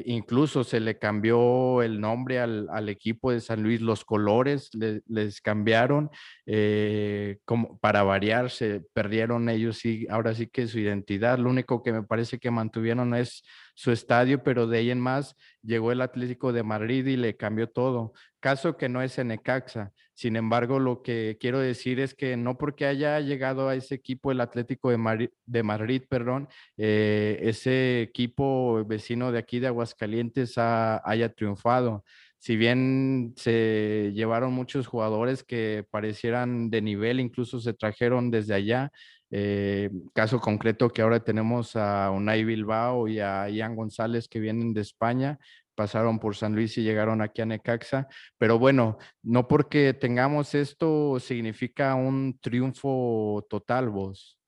Incluso 0.04 0.62
se 0.62 0.80
le 0.80 0.98
cambió 0.98 1.82
el 1.82 2.00
nombre 2.00 2.38
al, 2.40 2.88
equipo 2.88 3.32
de 3.32 3.40
San 3.40 3.62
Luis, 3.62 3.80
los 3.80 4.04
colores 4.04 4.70
les 4.74 5.40
cambiaron 5.40 6.10
como 7.44 7.78
para 7.78 8.02
variar, 8.02 8.50
se 8.50 8.82
perdieron 8.92 9.48
ellos 9.48 9.84
y 9.84 10.06
ahora 10.10 10.34
sí 10.34 10.48
que 10.48 10.66
su 10.66 10.78
identidad. 10.78 11.38
Lo 11.38 11.50
único 11.50 11.82
que 11.82 11.92
me 11.92 12.02
parece 12.02 12.38
que 12.38 12.50
mantuvieron 12.50 13.14
es 13.14 13.42
su 13.74 13.90
estadio, 13.90 14.42
pero 14.42 14.66
de 14.66 14.78
ahí 14.78 14.90
en 14.90 15.00
más 15.00 15.36
llegó 15.62 15.92
el 15.92 16.00
Atlético 16.00 16.52
de 16.52 16.62
Madrid 16.62 17.06
y 17.06 17.16
le 17.16 17.36
cambió 17.36 17.68
todo. 17.68 18.12
Caso 18.42 18.76
que 18.76 18.88
no 18.88 19.02
es 19.02 19.18
en 19.18 19.28
Necaxa. 19.28 19.92
Sin 20.14 20.34
embargo, 20.34 20.80
lo 20.80 21.00
que 21.02 21.38
quiero 21.40 21.60
decir 21.60 22.00
es 22.00 22.12
que 22.12 22.36
no 22.36 22.58
porque 22.58 22.86
haya 22.86 23.20
llegado 23.20 23.68
a 23.68 23.76
ese 23.76 23.94
equipo 23.94 24.32
el 24.32 24.40
Atlético 24.40 24.90
de 24.90 25.62
Madrid, 25.62 26.02
perdón, 26.08 26.48
eh, 26.76 27.38
ese 27.42 28.02
equipo 28.02 28.84
vecino 28.84 29.30
de 29.30 29.38
aquí 29.38 29.60
de 29.60 29.68
Aguascalientes 29.68 30.54
haya 30.58 31.32
triunfado 31.32 32.02
si 32.42 32.56
bien 32.56 33.34
se 33.36 34.10
llevaron 34.16 34.52
muchos 34.52 34.88
jugadores 34.88 35.44
que 35.44 35.86
parecieran 35.92 36.70
de 36.70 36.82
nivel, 36.82 37.20
incluso 37.20 37.60
se 37.60 37.72
trajeron 37.72 38.32
desde 38.32 38.54
allá, 38.54 38.90
eh, 39.30 39.90
caso 40.12 40.40
concreto 40.40 40.90
que 40.90 41.02
ahora 41.02 41.20
tenemos 41.20 41.76
a 41.76 42.10
Unai 42.10 42.42
Bilbao 42.42 43.06
y 43.06 43.20
a 43.20 43.48
Ian 43.48 43.76
González 43.76 44.26
que 44.26 44.40
vienen 44.40 44.74
de 44.74 44.80
España, 44.80 45.38
pasaron 45.74 46.18
por 46.18 46.36
San 46.36 46.54
Luis 46.54 46.76
y 46.78 46.82
llegaron 46.82 47.22
aquí 47.22 47.42
a 47.42 47.46
Necaxa. 47.46 48.08
Pero 48.38 48.58
bueno, 48.58 48.98
no 49.22 49.48
porque 49.48 49.94
tengamos 49.94 50.54
esto 50.54 51.18
significa 51.20 51.94
un 51.94 52.38
triunfo 52.40 53.46
total, 53.48 53.90
vos. 53.90 54.38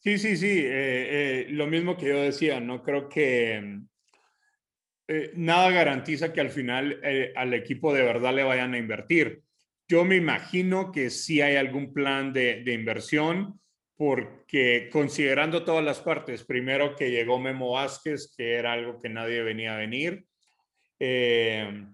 Sí, 0.00 0.18
sí, 0.18 0.36
sí. 0.36 0.58
Eh, 0.58 0.66
eh, 0.66 1.46
lo 1.50 1.66
mismo 1.66 1.96
que 1.96 2.08
yo 2.08 2.20
decía, 2.20 2.60
no 2.60 2.82
creo 2.82 3.08
que 3.08 3.80
nada 5.34 5.70
garantiza 5.70 6.32
que 6.32 6.40
al 6.40 6.48
final 6.48 6.98
al 7.36 7.52
equipo 7.52 7.92
de 7.92 8.02
verdad 8.02 8.34
le 8.34 8.42
vayan 8.42 8.72
a 8.72 8.78
invertir. 8.78 9.42
Yo 9.86 10.04
me 10.04 10.16
imagino 10.16 10.92
que 10.92 11.10
sí 11.10 11.42
hay 11.42 11.56
algún 11.56 11.92
plan 11.92 12.32
de 12.32 12.72
inversión 12.72 13.60
porque 13.96 14.88
considerando 14.90 15.64
todas 15.64 15.84
las 15.84 16.00
partes, 16.00 16.44
primero 16.44 16.96
que 16.96 17.10
llegó 17.10 17.38
Memo 17.38 17.72
Vázquez, 17.72 18.34
que 18.36 18.54
era 18.54 18.72
algo 18.72 19.00
que 19.00 19.08
nadie 19.08 19.42
venía 19.42 19.74
a 19.74 19.78
venir, 19.78 20.26
eh, 20.98 21.86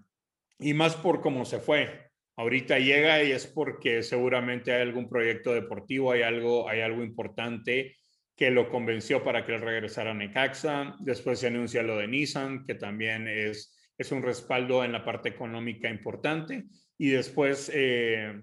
y 0.59 0.73
más 0.73 0.95
por 0.95 1.21
cómo 1.21 1.45
se 1.45 1.59
fue. 1.59 2.09
Ahorita 2.37 2.79
llega 2.79 3.21
y 3.23 3.31
es 3.31 3.45
porque 3.45 4.01
seguramente 4.01 4.73
hay 4.73 4.81
algún 4.81 5.09
proyecto 5.09 5.53
deportivo, 5.53 6.11
hay 6.11 6.23
algo, 6.23 6.67
hay 6.67 6.81
algo 6.81 7.03
importante 7.03 7.97
que 8.35 8.49
lo 8.49 8.69
convenció 8.69 9.23
para 9.23 9.45
que 9.45 9.53
él 9.53 9.61
regresara 9.61 10.11
a 10.11 10.15
Necaxa. 10.15 10.95
Después 10.99 11.39
se 11.39 11.47
anuncia 11.47 11.83
lo 11.83 11.97
de 11.97 12.07
Nissan, 12.07 12.63
que 12.63 12.75
también 12.75 13.27
es, 13.27 13.77
es 13.97 14.11
un 14.11 14.23
respaldo 14.23 14.83
en 14.83 14.93
la 14.93 15.05
parte 15.05 15.29
económica 15.29 15.89
importante. 15.89 16.63
Y 16.97 17.09
después 17.09 17.69
eh, 17.73 18.41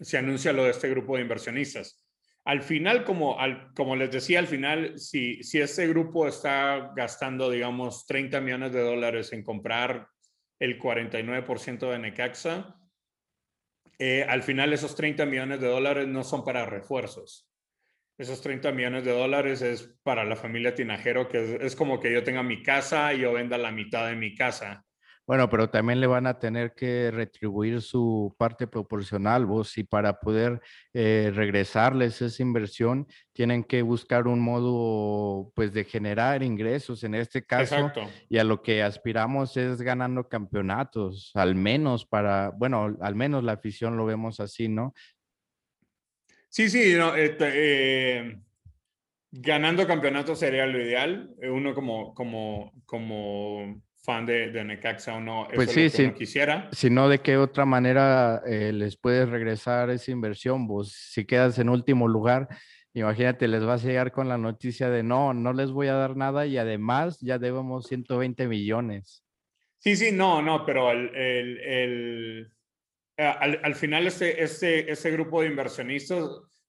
se 0.00 0.18
anuncia 0.18 0.52
lo 0.52 0.64
de 0.64 0.70
este 0.70 0.90
grupo 0.90 1.16
de 1.16 1.22
inversionistas 1.22 2.01
al 2.44 2.62
final, 2.62 3.04
como, 3.04 3.96
les 3.96 4.10
decía, 4.10 4.40
al 4.40 4.48
final, 4.48 4.98
si, 4.98 5.42
si 5.44 5.60
este 5.60 5.86
grupo 5.86 6.26
está 6.26 6.92
gastando, 6.96 7.48
digamos, 7.50 8.04
30 8.06 8.40
millones 8.40 8.72
de 8.72 8.80
dólares 8.80 9.32
en 9.32 9.44
comprar 9.44 10.08
el 10.58 10.78
49% 10.78 11.90
de 11.90 11.98
Necaxa, 11.98 12.76
eh, 13.98 14.26
al 14.28 14.42
final 14.42 14.72
esos 14.72 14.96
30 14.96 15.24
millones 15.26 15.60
de 15.60 15.68
dólares 15.68 16.08
no 16.08 16.24
son 16.24 16.44
para 16.44 16.66
refuerzos. 16.66 17.48
Esos 18.18 18.40
30 18.42 18.72
millones 18.72 19.04
de 19.04 19.12
dólares 19.12 19.62
es 19.62 19.96
para 20.02 20.24
la 20.24 20.34
familia 20.34 20.74
Tinajero, 20.74 21.28
que 21.28 21.58
es 21.60 21.76
como 21.76 22.00
que 22.00 22.12
yo 22.12 22.24
tenga 22.24 22.42
mi 22.42 22.62
casa 22.62 23.14
y 23.14 23.20
yo 23.20 23.32
venda 23.32 23.56
la 23.56 23.70
mitad 23.70 24.08
de 24.08 24.16
mi 24.16 24.34
casa. 24.34 24.84
Bueno, 25.32 25.48
pero 25.48 25.70
también 25.70 25.98
le 25.98 26.06
van 26.06 26.26
a 26.26 26.38
tener 26.38 26.74
que 26.74 27.10
retribuir 27.10 27.80
su 27.80 28.36
parte 28.36 28.66
proporcional, 28.66 29.46
vos, 29.46 29.78
y 29.78 29.82
para 29.82 30.20
poder 30.20 30.60
eh, 30.92 31.32
regresarles 31.34 32.20
esa 32.20 32.42
inversión, 32.42 33.06
tienen 33.32 33.64
que 33.64 33.80
buscar 33.80 34.26
un 34.28 34.40
modo, 34.40 35.50
pues, 35.54 35.72
de 35.72 35.84
generar 35.84 36.42
ingresos 36.42 37.02
en 37.02 37.14
este 37.14 37.46
caso. 37.46 37.76
Exacto. 37.76 38.02
Y 38.28 38.36
a 38.36 38.44
lo 38.44 38.60
que 38.60 38.82
aspiramos 38.82 39.56
es 39.56 39.80
ganando 39.80 40.28
campeonatos, 40.28 41.30
al 41.32 41.54
menos 41.54 42.04
para, 42.04 42.50
bueno, 42.50 42.94
al 43.00 43.14
menos 43.14 43.42
la 43.42 43.52
afición 43.52 43.96
lo 43.96 44.04
vemos 44.04 44.38
así, 44.38 44.68
¿no? 44.68 44.92
Sí, 46.50 46.68
sí, 46.68 46.92
no, 46.94 47.14
este, 47.14 48.18
eh, 48.18 48.38
ganando 49.30 49.86
campeonatos 49.86 50.38
sería 50.38 50.66
lo 50.66 50.78
ideal. 50.78 51.34
Uno 51.40 51.74
como, 51.74 52.12
como, 52.12 52.70
como 52.84 53.80
fan 54.02 54.26
de, 54.26 54.50
de 54.50 54.64
Necaxa 54.64 55.14
o 55.14 55.20
no, 55.20 55.46
pues 55.54 55.70
sí, 55.70 55.88
sí. 55.88 56.10
quisiera. 56.12 56.68
Si 56.72 56.90
no, 56.90 57.08
¿de 57.08 57.20
qué 57.20 57.36
otra 57.36 57.64
manera 57.64 58.42
eh, 58.46 58.72
les 58.72 58.96
puedes 58.96 59.28
regresar 59.28 59.90
esa 59.90 60.10
inversión? 60.10 60.66
Vos, 60.66 60.92
si 60.92 61.24
quedas 61.24 61.58
en 61.58 61.68
último 61.68 62.08
lugar, 62.08 62.48
imagínate, 62.94 63.46
les 63.46 63.64
vas 63.64 63.84
a 63.84 63.88
llegar 63.88 64.10
con 64.10 64.28
la 64.28 64.38
noticia 64.38 64.90
de 64.90 65.02
no, 65.02 65.32
no 65.34 65.52
les 65.52 65.70
voy 65.70 65.86
a 65.86 65.94
dar 65.94 66.16
nada 66.16 66.46
y 66.46 66.58
además 66.58 67.20
ya 67.20 67.38
debemos 67.38 67.86
120 67.86 68.48
millones. 68.48 69.24
Sí, 69.78 69.96
sí, 69.96 70.10
no, 70.12 70.42
no, 70.42 70.66
pero 70.66 70.90
el, 70.90 71.14
el, 71.14 71.58
el, 71.58 72.52
al, 73.16 73.60
al, 73.62 73.74
final 73.74 74.06
este, 74.06 74.42
este, 74.42 74.90
este 74.90 75.10
grupo 75.10 75.42
de 75.42 75.48
inversionistas 75.48 76.24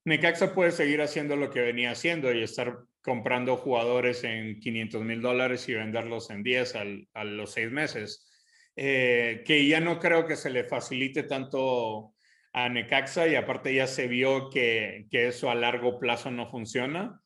Necaxa 0.06 0.54
puede 0.54 0.72
seguir 0.72 1.02
haciendo 1.02 1.36
lo 1.36 1.50
que 1.50 1.62
venía 1.62 1.91
haciendo 1.91 2.32
y 2.34 2.43
estar 2.43 2.80
comprando 3.04 3.58
jugadores 3.58 4.24
en 4.24 4.60
500 4.60 5.04
mil 5.04 5.22
dólares 5.22 5.68
y 5.68 5.74
venderlos 5.74 6.30
en 6.30 6.42
10 6.42 6.76
a 7.13 7.24
los 7.26 7.52
seis 7.52 7.70
meses. 7.70 8.30
Eh, 8.76 9.44
que 9.46 9.68
ya 9.68 9.80
no 9.80 10.00
creo 10.00 10.26
que 10.26 10.36
se 10.36 10.50
le 10.50 10.63
facilite 10.63 11.24
tanto 11.24 12.13
a 12.54 12.70
Necaxa 12.70 13.28
y 13.28 13.36
aparte 13.36 13.74
ya 13.74 13.86
se 13.86 14.08
vio 14.08 14.50
que, 14.50 15.06
que 15.12 15.28
eso 15.28 15.52
a 15.52 15.56
largo 15.56 16.00
plazo 16.00 16.32
no 16.32 16.50
funciona. 16.50 17.20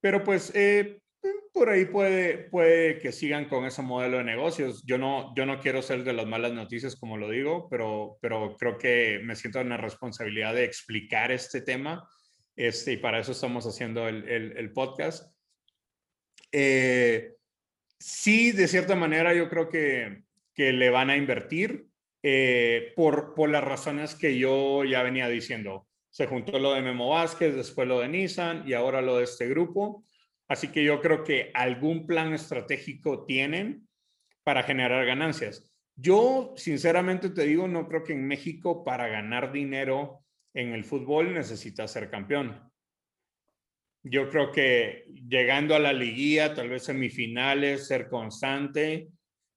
Pero 0.00 0.24
pues 0.24 0.52
eh, 0.54 1.00
por 1.52 1.68
ahí 1.68 1.84
puede, 1.84 2.38
puede 2.48 2.98
que 2.98 3.12
sigan 3.12 3.46
con 3.48 3.66
ese 3.66 3.82
modelo 3.82 4.18
de 4.18 4.24
negocios. 4.24 4.82
Yo 4.86 4.96
no, 4.96 5.34
yo 5.36 5.44
no 5.44 5.60
quiero 5.60 5.82
ser 5.82 6.02
de 6.02 6.14
las 6.14 6.26
malas 6.26 6.52
noticias, 6.52 6.96
como 6.96 7.18
lo 7.18 7.28
digo, 7.28 7.68
pero, 7.68 8.16
pero 8.22 8.56
creo 8.56 8.78
que 8.78 9.20
me 9.22 9.36
siento 9.36 9.60
en 9.60 9.68
la 9.68 9.76
responsabilidad 9.76 10.54
de 10.54 10.64
explicar 10.64 11.30
este 11.30 11.60
tema 11.60 12.08
este, 12.56 12.92
y 12.92 12.96
para 12.96 13.18
eso 13.18 13.32
estamos 13.32 13.66
haciendo 13.66 14.08
el, 14.08 14.24
el, 14.24 14.72
podcast. 14.72 15.34
Eh, 16.52 17.34
sí, 17.98 18.52
de 18.52 18.68
cierta 18.68 18.94
manera, 18.94 19.34
yo 19.34 19.48
creo 19.48 19.68
que, 19.68 20.24
que 20.54 20.72
le 20.72 20.90
van 20.90 21.10
a 21.10 21.16
invertir 21.16 21.86
eh, 22.22 22.92
por, 22.96 23.34
por 23.34 23.48
las 23.48 23.64
razones 23.64 24.14
que 24.14 24.38
yo 24.38 24.84
ya 24.84 25.02
venía 25.02 25.28
diciendo. 25.28 25.88
Se 26.10 26.26
juntó 26.26 26.58
lo 26.58 26.74
de 26.74 26.82
Memo 26.82 27.10
Vázquez, 27.10 27.54
después 27.54 27.86
lo 27.86 28.00
de 28.00 28.08
Nissan 28.08 28.64
y 28.66 28.74
ahora 28.74 29.00
lo 29.00 29.18
de 29.18 29.24
este 29.24 29.48
grupo. 29.48 30.04
Así 30.48 30.68
que 30.68 30.82
yo 30.82 31.00
creo 31.00 31.22
que 31.22 31.50
algún 31.54 32.06
plan 32.06 32.34
estratégico 32.34 33.24
tienen 33.24 33.88
para 34.42 34.64
generar 34.64 35.06
ganancias. 35.06 35.72
Yo, 35.94 36.54
sinceramente 36.56 37.30
te 37.30 37.44
digo, 37.44 37.68
no 37.68 37.86
creo 37.86 38.02
que 38.02 38.14
en 38.14 38.26
México 38.26 38.82
para 38.84 39.06
ganar 39.08 39.52
dinero 39.52 40.24
en 40.54 40.72
el 40.72 40.84
fútbol 40.84 41.34
necesitas 41.34 41.92
ser 41.92 42.10
campeón. 42.10 42.70
Yo 44.02 44.30
creo 44.30 44.50
que 44.50 45.04
llegando 45.28 45.74
a 45.74 45.78
la 45.78 45.92
liguilla, 45.92 46.54
tal 46.54 46.70
vez 46.70 46.84
semifinales, 46.84 47.86
ser 47.86 48.08
constante, 48.08 49.08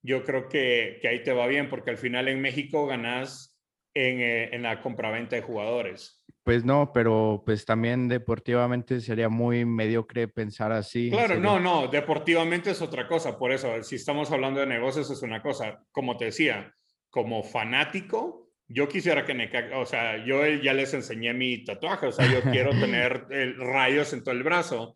yo 0.01 0.23
creo 0.23 0.49
que, 0.49 0.99
que 1.01 1.07
ahí 1.07 1.23
te 1.23 1.31
va 1.31 1.47
bien, 1.47 1.69
porque 1.69 1.91
al 1.91 1.97
final 1.97 2.27
en 2.27 2.41
México 2.41 2.85
ganas 2.85 3.57
en, 3.93 4.19
eh, 4.19 4.53
en 4.53 4.63
la 4.63 4.81
compraventa 4.81 5.35
de 5.35 5.41
jugadores. 5.41 6.23
Pues 6.43 6.65
no, 6.65 6.91
pero 6.93 7.41
pues 7.45 7.63
también 7.63 8.09
deportivamente 8.09 8.99
sería 8.99 9.29
muy 9.29 9.63
mediocre 9.63 10.27
pensar 10.27 10.73
así. 10.73 11.09
Claro, 11.09 11.39
no, 11.39 11.57
no, 11.57 11.87
deportivamente 11.87 12.71
es 12.71 12.81
otra 12.81 13.07
cosa, 13.07 13.39
por 13.39 13.53
eso, 13.53 13.81
si 13.81 13.95
estamos 13.95 14.29
hablando 14.29 14.59
de 14.59 14.67
negocios 14.67 15.09
es 15.09 15.21
una 15.21 15.41
cosa, 15.41 15.81
como 15.91 16.17
te 16.17 16.25
decía, 16.25 16.75
como 17.09 17.43
fanático, 17.43 18.42
yo 18.73 18.87
quisiera 18.87 19.25
que 19.25 19.33
Necaxa, 19.33 19.77
o 19.77 19.85
sea, 19.85 20.25
yo 20.25 20.45
ya 20.47 20.73
les 20.73 20.93
enseñé 20.93 21.33
mi 21.33 21.63
tatuaje, 21.63 22.07
o 22.07 22.11
sea, 22.11 22.31
yo 22.31 22.41
quiero 22.51 22.71
tener 22.79 23.25
rayos 23.57 24.11
en 24.13 24.23
todo 24.23 24.35
el 24.35 24.43
brazo, 24.43 24.95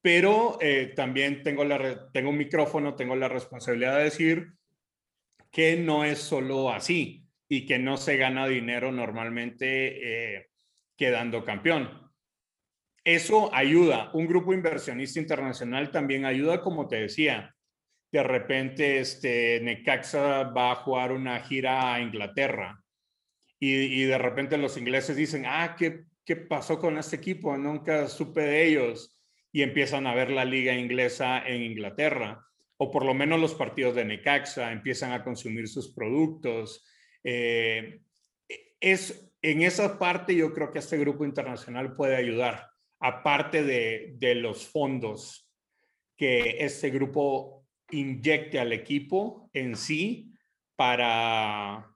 pero 0.00 0.58
eh, 0.60 0.92
también 0.96 1.42
tengo, 1.42 1.64
la, 1.64 2.10
tengo 2.12 2.30
un 2.30 2.38
micrófono, 2.38 2.94
tengo 2.94 3.16
la 3.16 3.28
responsabilidad 3.28 3.98
de 3.98 4.04
decir 4.04 4.52
que 5.50 5.76
no 5.76 6.04
es 6.04 6.18
solo 6.18 6.70
así 6.70 7.24
y 7.48 7.66
que 7.66 7.78
no 7.78 7.96
se 7.96 8.16
gana 8.16 8.46
dinero 8.46 8.90
normalmente. 8.90 10.36
Eh, 10.36 10.46
quedando 11.02 11.44
campeón. 11.44 12.12
Eso 13.04 13.52
ayuda. 13.52 14.10
Un 14.14 14.28
grupo 14.28 14.54
inversionista 14.54 15.18
internacional 15.18 15.90
también 15.90 16.24
ayuda, 16.24 16.60
como 16.60 16.86
te 16.86 16.96
decía. 16.96 17.54
De 18.12 18.22
repente, 18.22 19.00
este, 19.00 19.60
Necaxa 19.62 20.44
va 20.44 20.70
a 20.70 20.76
jugar 20.76 21.10
una 21.10 21.40
gira 21.40 21.92
a 21.92 22.00
Inglaterra 22.00 22.81
y, 23.64 24.02
de 24.02 24.18
repente 24.18 24.58
los 24.58 24.76
ingleses 24.76 25.14
dicen, 25.14 25.44
ah, 25.46 25.76
¿qué, 25.78 26.06
¿qué 26.24 26.34
pasó 26.34 26.80
con 26.80 26.98
este 26.98 27.14
equipo? 27.14 27.56
Nunca 27.56 28.08
supe 28.08 28.40
de 28.40 28.66
ellos. 28.66 29.22
Y 29.52 29.62
empiezan 29.62 30.08
a 30.08 30.14
ver 30.16 30.32
la 30.32 30.44
liga 30.44 30.74
inglesa 30.74 31.46
en 31.46 31.62
Inglaterra. 31.62 32.44
O 32.76 32.90
por 32.90 33.04
lo 33.04 33.14
menos 33.14 33.38
los 33.38 33.54
partidos 33.54 33.94
de 33.94 34.04
Necaxa 34.04 34.72
empiezan 34.72 35.12
a 35.12 35.22
consumir 35.22 35.68
sus 35.68 35.94
productos. 35.94 36.84
Eh, 37.22 38.00
es 38.80 39.32
en 39.42 39.62
esa 39.62 39.96
parte 39.96 40.34
yo 40.34 40.52
creo 40.52 40.72
que 40.72 40.80
este 40.80 40.98
grupo 40.98 41.24
internacional 41.24 41.94
puede 41.94 42.16
ayudar, 42.16 42.68
aparte 42.98 43.62
de, 43.62 44.34
los 44.34 44.66
fondos 44.66 45.48
que 46.16 46.56
este 46.58 46.90
grupo 46.90 47.64
inyecte 47.90 48.58
al 48.58 48.72
equipo 48.72 49.48
en 49.52 49.76
sí 49.76 50.32
para, 50.74 51.91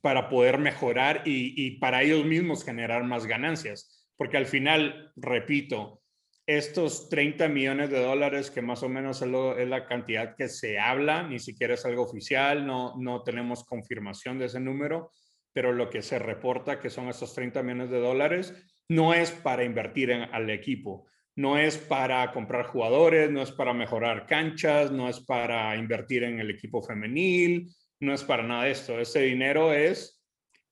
para 0.00 0.28
poder 0.28 0.58
mejorar 0.58 1.22
y, 1.24 1.78
para 1.78 2.02
ellos 2.02 2.24
mismos 2.24 2.64
generar 2.64 3.04
más 3.04 3.26
ganancias. 3.26 4.06
Porque 4.16 4.36
al 4.36 4.46
final, 4.46 5.12
repito, 5.16 6.02
estos 6.46 7.08
30 7.08 7.48
millones 7.48 7.90
de 7.90 8.02
dólares, 8.02 8.50
que 8.50 8.62
más 8.62 8.82
o 8.82 8.88
menos 8.88 9.22
es, 9.22 9.68
la 9.68 9.86
cantidad 9.86 10.34
que 10.36 10.48
se 10.48 10.78
habla, 10.78 11.22
ni 11.22 11.38
siquiera 11.38 11.74
es 11.74 11.84
algo 11.84 12.02
oficial, 12.02 12.66
no, 12.66 12.94
no 12.96 13.22
tenemos 13.22 13.64
confirmación 13.64 14.38
de 14.38 14.46
ese 14.46 14.60
número, 14.60 15.12
pero 15.52 15.72
lo 15.72 15.90
que 15.90 16.02
se 16.02 16.18
reporta, 16.18 16.80
que 16.80 16.90
son 16.90 17.08
esos 17.08 17.34
30 17.34 17.62
millones 17.62 17.90
de 17.90 18.00
dólares, 18.00 18.54
no 18.88 19.12
es 19.12 19.30
para 19.30 19.64
invertir 19.64 20.10
en, 20.10 20.22
al 20.22 20.48
equipo, 20.50 21.06
no 21.36 21.58
es 21.58 21.76
para 21.76 22.32
comprar 22.32 22.66
jugadores, 22.66 23.30
no 23.30 23.42
es 23.42 23.52
para 23.52 23.74
mejorar 23.74 24.26
canchas, 24.26 24.90
no 24.90 25.08
es 25.08 25.20
para 25.20 25.76
invertir 25.76 26.24
en 26.24 26.40
el 26.40 26.50
equipo 26.50 26.82
femenil, 26.82 27.68
no 28.00 28.14
es 28.14 28.24
para 28.24 28.42
nada 28.42 28.68
esto. 28.68 28.98
Ese 28.98 29.20
dinero 29.20 29.72
es 29.72 30.22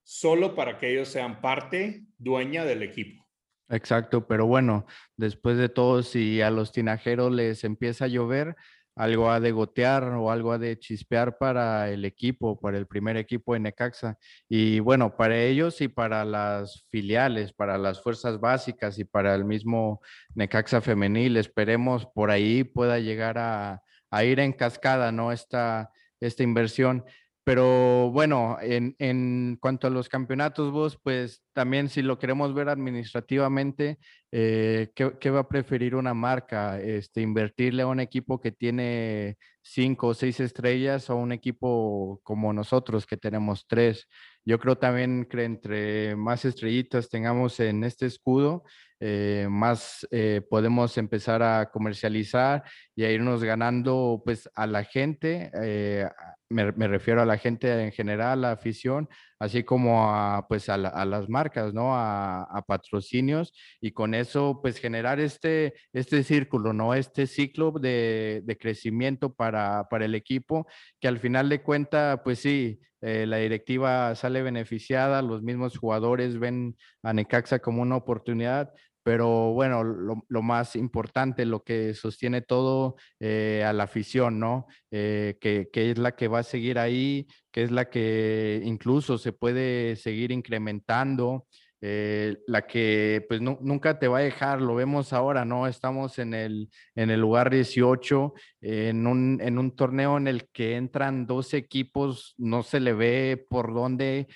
solo 0.03 0.55
para 0.55 0.79
que 0.79 0.93
ellos 0.93 1.09
sean 1.09 1.41
parte 1.41 2.05
dueña 2.19 2.65
del 2.65 2.83
equipo. 2.83 3.27
Exacto, 3.69 4.29
pero 4.29 4.47
bueno, 4.47 4.87
después 5.17 5.59
de 5.59 5.69
todo, 5.69 6.05
si 6.05 6.41
a 6.41 6.51
los 6.51 6.71
tinajeros 6.71 7.33
les 7.33 7.65
empieza 7.65 8.05
a 8.05 8.09
llover, 8.09 8.55
algo 8.95 9.31
ha 9.31 9.41
de 9.41 9.51
gotear 9.51 10.05
o 10.05 10.31
algo 10.31 10.53
ha 10.53 10.59
de 10.59 10.79
chispear 10.79 11.37
para 11.37 11.91
el 11.91 12.05
equipo, 12.05 12.59
para 12.59 12.79
el 12.79 12.87
primer 12.87 13.17
equipo 13.17 13.53
de 13.53 13.61
Necaxa. 13.61 14.17
Y 14.49 14.79
bueno, 14.81 15.17
para 15.17 15.37
ellos 15.39 15.81
y 15.83 15.89
para 15.89 16.25
las 16.25 16.87
filiales, 16.89 17.53
para 17.53 17.77
las 17.77 18.01
fuerzas 18.01 18.41
básicas 18.41 18.99
y 18.99 19.05
para 19.05 19.35
el 19.35 19.45
mismo 19.45 20.01
Necaxa 20.35 20.81
femenil, 20.81 21.37
esperemos 21.37 22.07
por 22.07 22.31
ahí 22.31 22.65
pueda 22.65 22.99
llegar 23.01 23.37
a, 23.37 23.83
a 24.11 24.25
ir 24.25 24.41
en 24.41 24.53
cascada, 24.53 25.13
¿no? 25.13 25.31
Esta, 25.31 25.91
esta 26.21 26.43
inversión. 26.43 27.05
Pero 27.45 28.11
bueno, 28.11 28.59
en, 28.61 28.97
en, 28.99 29.57
cuanto 29.61 29.87
a 29.87 29.91
los 29.91 30.09
campeonatos, 30.09 30.73
vos, 30.73 30.99
pues 31.01 31.45
también 31.53 31.89
si 31.89 32.03
lo 32.03 32.19
queremos 32.19 32.55
ver 32.55 32.69
administrativamente, 32.69 33.99
eh, 34.39 34.91
¿qué, 34.95 35.31
va 35.31 35.41
a 35.41 35.49
preferir 35.49 35.95
una 35.95 36.13
marca? 36.13 36.79
Este, 36.79 37.23
¿Invertirle 37.23 37.85
a 37.85 37.87
un 37.87 38.01
equipo 38.01 38.39
que 38.39 38.53
tiene 38.53 39.39
cinco 39.63 40.09
o 40.09 40.15
seis 40.15 40.41
estrellas 40.41 41.09
o 41.09 41.17
un 41.17 41.33
equipo 41.33 42.21
como 42.23 42.53
nosotros 42.53 43.07
que 43.07 43.17
tenemos 43.17 43.67
tres? 43.67 44.07
Yo 44.45 44.59
creo 44.59 44.77
también 44.77 45.25
que 45.25 45.43
entre 45.43 46.17
más 46.17 46.45
estrellitas 46.45 47.09
tengamos 47.09 47.59
en 47.61 47.83
este 47.83 48.05
escudo, 48.05 48.65
eh, 49.01 49.47
más 49.51 50.07
eh, 50.11 50.43
podemos 50.51 50.99
empezar 50.99 51.43
a 51.43 51.71
comercializar 51.71 52.63
y 52.95 53.05
a 53.05 53.11
irnos 53.11 53.43
ganando 53.43 54.23
pues 54.23 54.51
a 54.55 54.67
la 54.67 54.85
gente, 54.85 55.51
eh, 55.63 56.07
me, 56.51 56.71
refiero 56.71 57.23
a 57.23 57.27
la 57.27 57.39
gente 57.39 57.85
en 57.85 57.93
general, 57.93 58.33
a 58.33 58.49
la 58.49 58.53
afición, 58.53 59.09
así 59.39 59.65
como 59.65 60.13
a 60.13 60.47
pues 60.49 60.69
a, 60.69 60.77
las 60.77 61.29
marcas, 61.29 61.75
¿no? 61.75 61.97
A, 61.97 62.65
patrocinios 62.67 63.53
y 63.81 63.93
con 63.93 64.15
eso 64.15 64.61
pues 64.63 64.79
generar 64.79 65.21
este, 65.21 65.75
este 65.93 66.23
círculo, 66.25 66.73
¿no? 66.73 66.95
Este 66.95 67.27
ciclo 67.27 67.71
de, 67.73 68.43
de 68.45 68.59
crecimiento 68.59 69.33
para, 69.35 69.89
para 69.89 70.05
el 70.05 70.15
equipo 70.15 70.67
que 71.01 71.09
al 71.09 71.19
final 71.19 71.49
de 71.49 71.63
cuenta 71.63 72.23
pues 72.25 72.41
sí, 72.41 72.81
la 73.01 73.37
directiva 73.37 74.15
sale 74.17 74.43
beneficiada, 74.43 75.23
los 75.23 75.43
mismos 75.43 75.79
jugadores 75.79 76.39
ven 76.39 76.77
a 77.03 77.13
Necaxa 77.13 77.61
como 77.61 77.83
una 77.83 77.97
oportunidad, 77.97 78.73
pero 79.07 79.53
bueno, 79.53 79.85
lo, 79.85 80.43
más 80.43 80.75
importante, 80.75 81.45
lo 81.45 81.63
que 81.63 81.95
sostiene 81.95 82.43
todo 82.43 82.97
eh, 83.21 83.63
a 83.65 83.73
la 83.73 83.85
afición, 83.85 84.41
¿no? 84.41 84.67
Eh, 84.91 85.39
que, 85.41 85.69
es 85.73 85.97
la 85.97 86.17
que 86.17 86.27
va 86.27 86.41
a 86.41 86.43
seguir 86.43 86.77
ahí, 86.77 87.29
que 87.53 87.63
es 87.63 87.71
la 87.71 87.89
que 87.89 88.61
incluso 88.65 89.17
se 89.17 89.33
puede 89.33 89.95
seguir 89.95 90.33
incrementando, 90.33 91.47
eh, 91.81 92.39
la 92.49 92.67
que 92.67 93.25
pues 93.29 93.41
nunca 93.41 93.97
te 94.01 94.09
va 94.09 94.19
a 94.19 94.23
dejar, 94.23 94.61
lo 94.61 94.75
vemos 94.75 95.13
ahora, 95.13 95.45
¿no? 95.45 95.69
Estamos 95.69 96.19
en 96.19 96.35
el, 96.35 96.69
en 96.97 97.11
el 97.11 97.21
lugar 97.21 97.49
18, 97.51 98.35
en 98.61 99.07
un, 99.07 99.39
en 99.41 99.57
un 99.57 99.77
torneo 99.77 100.17
en 100.17 100.27
el 100.27 100.49
que 100.49 100.75
entran 100.75 101.29
dos 101.29 101.55
equipos, 101.55 102.35
no 102.39 102.65
se 102.65 102.81
le 102.81 102.93
ve 102.93 103.47
por 103.49 103.73
dónde 103.73 104.27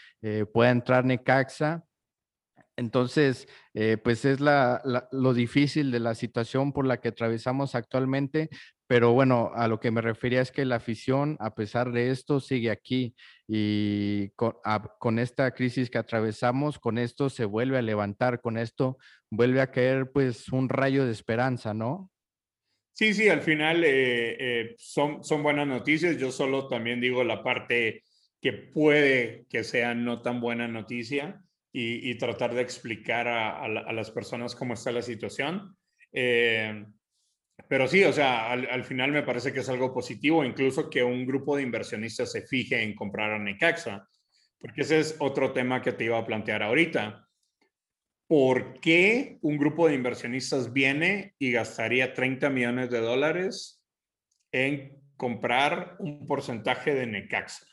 pueda 0.52 0.70
entrar 0.70 1.04
Necaxa 1.04 1.83
Entonces, 2.81 3.47
eh, 3.75 3.99
pues 4.03 4.25
es 4.25 4.40
lo 4.40 5.35
difícil 5.35 5.90
de 5.90 6.01
la 6.01 6.14
situación 6.14 6.73
por 6.73 6.87
la 6.87 6.99
que 6.99 7.09
atravesamos 7.09 7.75
actualmente, 7.75 8.49
pero 8.87 9.12
bueno, 9.12 9.51
a 9.55 9.69
lo 9.69 9.81
que 9.81 9.90
me 9.90 10.01
refería 10.01 10.40
es 10.40 10.51
que 10.51 10.64
la 10.64 10.77
afición, 10.77 11.37
a 11.40 11.55
pesar 11.55 11.93
de 11.93 12.11
esto, 12.11 12.40
sigue 12.40 12.71
aquí 12.71 13.14
y 13.47 14.31
con, 14.31 15.19
esta 15.19 15.51
crisis 15.51 15.90
que 15.90 15.99
atravesamos, 15.99 16.79
con 16.79 16.97
esto 16.97 17.29
se 17.29 17.45
vuelve 17.45 17.77
a 17.77 17.83
levantar, 17.83 18.40
con 18.40 18.57
esto 18.57 18.97
vuelve 19.29 19.61
a 19.61 19.71
caer 19.71 20.11
pues 20.11 20.49
un 20.49 20.71
rayo 20.71 21.05
de 21.05 21.12
esperanza, 21.12 21.75
¿no? 21.75 22.11
Sí, 22.95 23.12
sí, 23.12 23.29
al 23.29 23.43
final 23.43 23.85
eh, 23.85 24.37
eh, 24.40 24.75
son, 24.79 25.23
son 25.23 25.43
buenas 25.43 25.66
noticias. 25.66 26.16
Yo 26.16 26.33
solo 26.33 26.66
también 26.66 26.99
digo 26.99 27.25
la 27.25 27.43
parte 27.43 28.05
que 28.40 28.55
puede 28.55 29.45
que 29.51 29.64
sea 29.64 29.95
no 29.95 30.23
tan 30.23 30.40
buena 30.40 30.66
noticia 30.66 31.45
y, 31.72 32.14
tratar 32.16 32.54
de 32.54 32.62
explicar 32.62 33.28
a, 33.28 33.68
las 33.68 34.11
personas 34.11 34.54
cómo 34.54 34.74
está 34.74 34.90
la 34.90 35.02
situación. 35.02 35.76
Eh, 36.12 36.85
pero 37.68 37.87
sí, 37.87 38.02
o 38.04 38.12
sea, 38.12 38.50
al, 38.50 38.85
final 38.85 39.12
me 39.12 39.22
parece 39.22 39.52
que 39.52 39.61
es 39.61 39.68
algo 39.68 39.92
positivo, 39.92 40.44
incluso 40.44 40.90
que 40.90 41.02
un 41.02 41.26
grupo 41.26 41.56
de 41.56 41.62
inversionistas 41.62 42.33
se 42.33 42.42
fije 42.42 42.83
en 42.83 42.94
comprar 42.94 43.33
a 43.33 43.38
Necaxa, 43.38 44.09
porque 44.59 44.83
ese 44.83 44.98
es 44.98 45.16
otro 45.20 45.52
tema 45.52 45.80
que 45.83 45.92
te 45.92 46.04
iba 46.04 46.18
a 46.18 46.26
plantear 46.26 46.62
ahorita. 46.62 47.26
¿Por 48.26 48.80
qué 48.80 49.38
un 49.42 49.56
grupo 49.56 49.88
de 49.88 49.94
inversionistas 49.94 50.72
viene 50.72 51.35
y 51.38 51.52
gastaría 51.52 52.12
30 52.14 52.50
millones 52.50 52.90
de 52.90 53.00
dólares 53.00 53.83
en 54.52 55.02
comprar 55.16 55.96
un 55.98 56.26
porcentaje 56.26 56.94
de 56.94 57.06
Necaxa? 57.06 57.66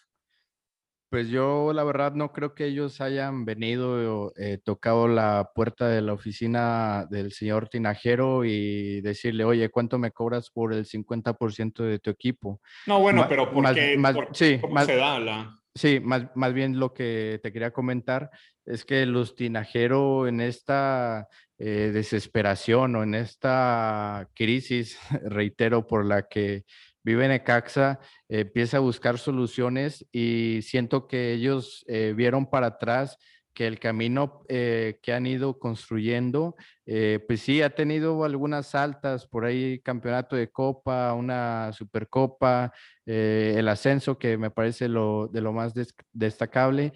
Pues 1.09 1.29
yo 1.29 1.71
la 1.73 1.83
verdad 1.85 2.13
no 2.13 2.33
creo 2.33 2.53
que 2.53 2.65
ellos 2.65 2.99
hayan 2.99 3.45
venido, 3.45 4.33
eh, 4.35 4.59
tocado 4.63 5.07
la 5.07 5.51
puerta 5.55 5.87
de 5.87 6.01
la 6.01 6.13
oficina 6.13 7.07
del 7.09 7.31
señor 7.31 7.69
Tinajero 7.69 8.43
y 8.43 8.99
decirle, 9.01 9.45
oye, 9.45 9.69
¿cuánto 9.69 9.97
me 9.97 10.11
cobras 10.11 10.49
por 10.49 10.73
el 10.73 10.85
50% 10.85 11.83
de 11.83 11.99
tu 11.99 12.09
equipo? 12.09 12.59
No, 12.85 12.99
bueno, 12.99 13.25
pero 13.29 13.49
¿por 13.51 13.73
qué? 13.73 13.97
sí, 14.33 14.59
¿Cómo 14.59 14.83
se 14.83 14.95
da 14.95 15.19
la...? 15.19 15.53
Sí, 15.75 15.99
más, 15.99 16.25
más 16.33 16.53
bien 16.53 16.79
lo 16.79 16.91
que 16.91 17.39
te 17.43 17.53
quería 17.53 17.71
comentar 17.71 18.31
es 18.65 18.83
que 18.83 19.05
los 19.05 19.35
Tinajero 19.35 20.27
en 20.27 20.41
esta 20.41 21.27
eh, 21.59 21.91
desesperación 21.93 22.95
o 22.95 23.03
en 23.03 23.15
esta 23.15 24.29
crisis, 24.35 24.99
reitero, 25.23 25.87
por 25.87 26.05
la 26.05 26.27
que 26.27 26.65
vive 27.07 27.25
Necaxa, 27.29 28.01
empieza 28.27 28.77
a 28.77 28.81
buscar 28.81 29.17
soluciones 29.17 30.05
y 30.11 30.59
siento 30.61 31.07
que 31.07 31.31
ellos 31.31 31.85
eh, 31.87 32.13
vieron 32.13 32.49
para 32.49 32.67
atrás 32.67 33.17
que 33.53 33.65
el 33.65 33.79
camino 33.79 34.43
eh, 34.49 34.99
que 35.01 35.13
han 35.13 35.25
ido 35.25 35.57
construyendo, 35.57 36.57
eh, 36.85 37.23
pues 37.25 37.39
sí, 37.39 37.61
ha 37.61 37.69
tenido 37.69 38.25
algunas 38.25 38.75
altas, 38.75 39.25
por 39.25 39.45
ahí 39.45 39.79
campeonato 39.79 40.35
de 40.35 40.51
copa, 40.51 41.13
una 41.13 41.71
supercopa, 41.71 42.73
el 43.05 43.69
ascenso 43.69 44.19
que 44.19 44.37
me 44.37 44.51
parece 44.51 44.89
lo, 44.89 45.29
de 45.29 45.39
lo 45.39 45.53
más 45.53 45.73
destacable, 46.11 46.91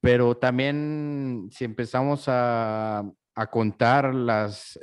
pero 0.00 0.36
también 0.36 1.48
si 1.50 1.64
empezamos 1.64 2.26
a, 2.28 3.02
a 3.36 3.46
contar 3.48 4.14
las 4.14 4.78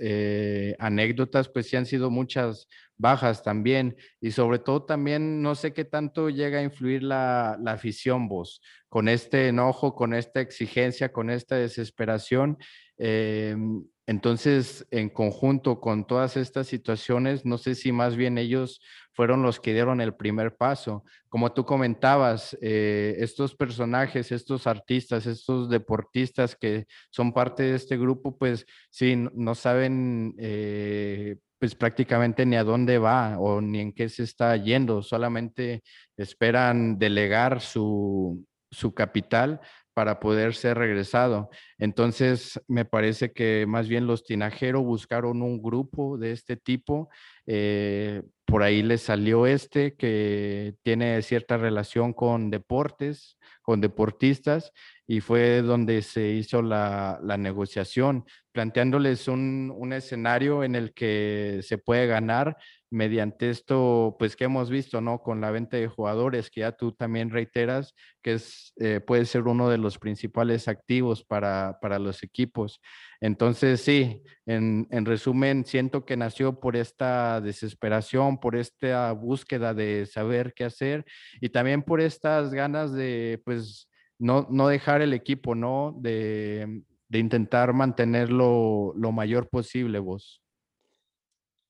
anécdotas, 0.79 1.49
pues 1.49 1.67
sí 1.67 1.75
han 1.75 1.85
sido 1.85 2.09
muchas 2.09 2.67
bajas 2.97 3.43
también. 3.43 3.97
Y 4.21 4.31
sobre 4.31 4.59
todo 4.59 4.83
también 4.83 5.41
no 5.41 5.55
sé 5.55 5.73
qué 5.73 5.85
tanto 5.85 6.29
llega 6.29 6.59
a 6.59 6.63
influir 6.63 7.03
la, 7.03 7.53
afición 7.65 8.27
vos, 8.27 8.61
con 8.89 9.09
este 9.09 9.49
enojo, 9.49 9.95
con 9.95 10.13
esta 10.13 10.39
exigencia, 10.39 11.11
con 11.11 11.29
esta 11.29 11.55
desesperación. 11.55 12.57
Em, 12.97 13.83
entonces, 14.05 14.85
en 14.91 15.09
conjunto 15.09 15.79
con 15.79 16.05
todas 16.05 16.35
estas 16.35 16.67
situaciones, 16.67 17.45
no 17.45 17.57
sé 17.57 17.73
si 17.73 17.93
más 17.93 18.17
bien 18.17 18.37
ellos 18.37 18.81
fueron 19.13 19.43
los 19.43 19.61
que 19.61 19.73
dieron 19.73 20.01
el 20.01 20.13
primer 20.13 20.57
paso. 20.57 21.05
Como 21.29 21.53
tú 21.53 21.65
comentabas, 21.65 22.57
eh, 22.61 23.15
estos 23.19 23.55
personajes, 23.55 24.31
estos 24.33 24.67
artistas, 24.67 25.25
estos 25.25 25.69
deportistas 25.69 26.55
que 26.55 26.85
son 27.11 27.31
parte 27.31 27.63
de 27.63 27.75
este 27.75 27.97
grupo, 27.97 28.37
pues 28.37 28.65
sí, 28.89 29.15
no 29.15 29.55
saben 29.55 30.35
eh, 30.37 31.37
pues 31.57 31.73
prácticamente 31.75 32.45
ni 32.45 32.57
a 32.57 32.65
dónde 32.65 32.97
va 32.97 33.39
o 33.39 33.61
ni 33.61 33.79
en 33.79 33.93
qué 33.93 34.09
se 34.09 34.23
está 34.23 34.57
yendo, 34.57 35.01
solamente 35.01 35.81
esperan 36.17 36.99
delegar 36.99 37.61
su, 37.61 38.45
su 38.69 38.93
capital 38.93 39.61
para 39.93 40.19
poder 40.19 40.56
ser 40.56 40.77
regresado. 40.77 41.49
Entonces, 41.77 42.60
me 42.67 42.86
parece 42.86 43.32
que 43.32 43.65
más 43.67 43.88
bien 43.88 44.08
los 44.08 44.23
tinajeros 44.23 44.84
buscaron 44.84 45.41
un 45.41 45.62
grupo 45.62 46.17
de 46.17 46.32
este 46.32 46.58
tipo. 46.58 47.10
Eh, 47.45 48.23
por 48.45 48.63
ahí 48.63 48.84
les 48.84 49.01
salió 49.01 49.45
este 49.47 49.95
que 49.95 50.75
tiene 50.84 51.21
cierta 51.21 51.58
relación 51.58 52.13
con 52.13 52.49
deportes, 52.49 53.38
con 53.62 53.82
deportistas, 53.82 54.71
y 55.08 55.21
fue 55.21 55.62
donde 55.62 56.01
se 56.01 56.29
hizo 56.29 56.62
la, 56.62 57.19
negociación, 57.38 58.25
planteándoles 58.51 59.27
un, 59.27 59.91
escenario 59.93 60.63
en 60.63 60.75
el 60.75 60.93
que 60.93 61.60
se 61.63 61.77
puede 61.77 62.08
ganar 62.08 62.58
mediante 62.93 63.49
esto, 63.49 64.15
pues 64.19 64.36
que 64.36 64.45
hemos 64.45 64.69
visto, 64.69 65.01
¿no? 65.01 65.21
Con 65.21 65.41
la 65.41 65.51
venta 65.51 65.77
de 65.77 65.88
jugadores, 65.88 66.49
que 66.49 66.62
ya 66.62 66.71
tú 66.71 66.91
también 66.91 67.32
reiteras, 67.32 67.95
que 68.21 68.34
es, 68.34 68.73
eh, 68.77 68.99
puede 68.99 69.25
ser 69.25 69.43
uno 69.43 69.69
de 69.69 69.79
los 69.79 69.97
principales 69.97 70.67
activos 70.67 71.25
para, 71.25 71.77
los 71.99 72.23
equipos. 72.23 72.79
Entonces, 73.19 73.82
sí, 73.82 74.21
en, 74.45 74.88
en, 74.91 75.06
resumen, 75.06 75.65
siento 75.65 76.06
que 76.06 76.17
nació 76.17 76.60
por 76.60 76.75
esta 76.75 77.41
desesperación, 77.41 78.39
por 78.39 78.56
esta 78.56 79.12
búsqueda 79.12 79.73
de 79.73 80.06
saber 80.06 80.53
qué 80.53 80.65
hacer 80.65 81.06
y 81.41 81.49
también 81.49 81.82
por 81.82 81.99
estas 81.99 82.53
ganas 82.53 82.93
de, 82.93 83.41
pues, 83.43 83.89
no, 84.19 84.47
no 84.49 84.67
dejar 84.67 85.01
el 85.01 85.13
equipo, 85.13 85.56
¿no? 85.56 85.95
De, 85.99 86.84
intentar 87.12 87.73
mantenerlo 87.73 88.91
lo 88.95 89.12
mayor 89.12 89.47
posible 89.47 89.99
vos. 89.99 90.42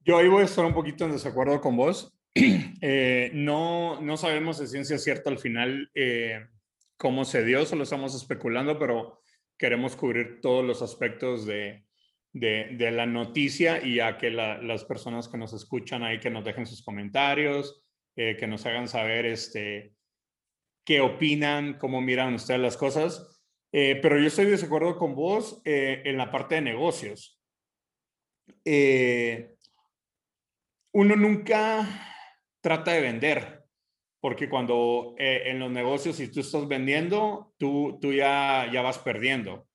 Yo 0.03 0.17
ahí 0.17 0.27
voy 0.27 0.41
a 0.41 0.45
estar 0.45 0.65
un 0.65 0.73
poquito 0.73 1.05
en 1.05 1.11
desacuerdo 1.11 1.59
con 1.61 1.77
vos. 1.77 2.13
Eh, 2.85 3.31
no, 3.33 4.01
no 4.01 4.17
sabemos 4.17 4.59
de 4.59 4.67
ciencia 4.67 4.97
cierta 4.97 5.29
al 5.29 5.39
final 5.39 5.89
eh, 5.95 6.47
cómo 6.97 7.23
se 7.23 7.45
dio, 7.45 7.65
solo 7.65 7.83
estamos 7.83 8.13
especulando, 8.13 8.77
pero 8.77 9.21
queremos 9.57 9.95
cubrir 9.95 10.41
todos 10.41 10.65
los 10.65 10.81
aspectos 10.81 11.45
de, 11.45 11.85
de, 12.33 12.91
la 12.91 13.05
noticia 13.05 13.81
y 13.81 14.01
a 14.01 14.17
que 14.17 14.31
las 14.31 14.83
personas 14.83 15.29
que 15.29 15.37
nos 15.37 15.53
escuchan 15.53 16.03
ahí 16.03 16.19
que 16.19 16.29
nos 16.29 16.43
dejen 16.43 16.65
sus 16.65 16.83
comentarios, 16.83 17.85
eh, 18.17 18.35
que 18.37 18.47
nos 18.47 18.65
hagan 18.65 18.89
saber 18.89 19.25
este, 19.25 19.93
qué 20.83 20.99
opinan, 20.99 21.77
cómo 21.77 22.01
miran 22.01 22.33
ustedes 22.33 22.59
las 22.59 22.75
cosas. 22.75 23.41
Eh, 23.71 23.97
pero 24.01 24.19
yo 24.19 24.27
estoy 24.27 24.45
de 24.45 24.63
acuerdo 24.63 24.97
con 24.97 25.15
vos 25.15 25.61
eh, 25.65 26.01
en 26.05 26.17
la 26.17 26.29
parte 26.29 26.55
de 26.55 26.61
negocios. 26.61 27.41
Eh, 28.65 29.52
uno 30.93 31.15
nunca 31.15 31.87
trata 32.61 32.91
de 32.91 33.01
vender, 33.01 33.65
porque 34.21 34.47
cuando 34.47 35.15
en 35.17 35.59
los 35.59 35.69
negocios, 35.71 36.15
si 36.15 36.29
tú 36.29 36.39
estás 36.39 36.67
vendiendo, 36.67 37.53
tú, 37.57 37.99
tú 38.01 38.13
ya, 38.13 38.69
ya 38.71 38.81
vas 38.81 38.99
perdiendo. 38.99 39.67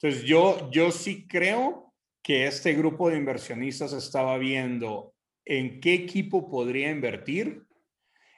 Entonces, 0.00 0.24
yo, 0.24 0.70
yo 0.70 0.90
sí 0.90 1.26
creo 1.28 1.92
que 2.22 2.46
este 2.46 2.74
grupo 2.74 3.10
de 3.10 3.18
inversionistas 3.18 3.92
estaba 3.92 4.38
viendo 4.38 5.14
en 5.44 5.80
qué 5.80 5.94
equipo 5.94 6.50
podría 6.50 6.90
invertir 6.90 7.64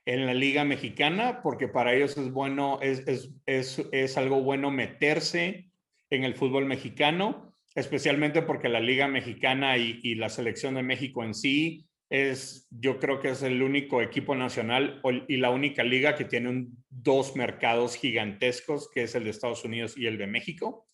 en 0.05 0.27
la 0.27 0.35
Liga 0.35 0.65
Mexicana, 0.65 1.41
porque 1.43 1.69
para 1.69 1.95
ellos 1.95 2.17
es 2.17 2.33
bueno, 2.33 2.79
es, 2.83 3.31
es, 3.47 3.83
es, 3.93 4.17
algo 4.17 4.43
bueno 4.43 4.71
meterse 4.71 5.71
en 6.11 6.25
el 6.25 6.35
fútbol 6.35 6.67
mexicano, 6.67 7.55
especialmente 7.75 8.43
porque 8.43 8.69
la 8.69 8.81
Liga 8.81 9.07
Mexicana 9.07 9.77
y, 9.79 10.15
la 10.17 10.29
selección 10.29 10.75
de 10.75 10.83
México 10.83 11.23
en 11.23 11.35
sí 11.35 11.87
es, 12.12 12.68
yo 12.70 12.98
creo 13.01 13.20
que 13.20 13.31
es 13.31 13.42
el 13.42 13.62
único 13.62 14.03
equipo 14.03 14.35
nacional 14.35 15.01
y 15.29 15.38
la 15.38 15.48
única 15.48 15.83
liga 15.83 16.14
que 16.14 16.27
tiene 16.27 16.66
dos 16.90 17.35
mercados 17.37 17.96
gigantescos, 17.96 18.90
que 18.90 19.05
es 19.05 19.14
el 19.14 19.25
de 19.25 19.31
Estados 19.31 19.64
Unidos 19.64 19.96
y 19.96 20.07
el 20.07 20.18
de 20.18 20.27
México. 20.27 20.87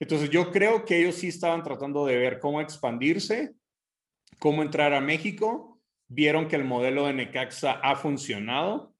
Entonces 0.00 0.30
yo 0.30 0.50
creo 0.50 0.86
que 0.86 1.00
ellos 1.00 1.16
sí 1.16 1.28
estaban 1.28 1.62
tratando 1.62 2.06
de 2.06 2.16
ver 2.16 2.38
cómo 2.38 2.62
expandirse, 2.62 3.52
cómo 4.38 4.62
entrar 4.62 4.94
a 4.94 5.02
México 5.02 5.82
vieron 6.08 6.48
que 6.48 6.56
el 6.56 6.64
modelo 6.64 7.06
de 7.06 7.12
Necaxa 7.12 7.72
ha 7.72 7.94
funcionado 7.96 8.94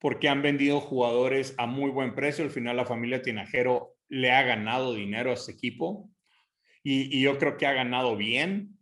porque 0.00 0.28
han 0.28 0.42
vendido 0.42 0.80
jugadores 0.80 1.54
a 1.58 1.66
muy 1.66 1.92
buen 1.92 2.16
precio. 2.16 2.42
Al 2.42 2.50
final 2.50 2.76
la 2.76 2.86
familia 2.86 3.22
Tinajero 3.22 3.94
le 4.08 4.32
ha 4.32 4.42
ganado 4.42 4.94
dinero 4.94 5.30
a 5.30 5.34
este 5.34 5.52
equipo 5.52 6.10
y, 6.82 7.20
yo 7.20 7.38
creo 7.38 7.56
que 7.56 7.66
ha 7.66 7.72
ganado 7.72 8.16
bien. 8.16 8.77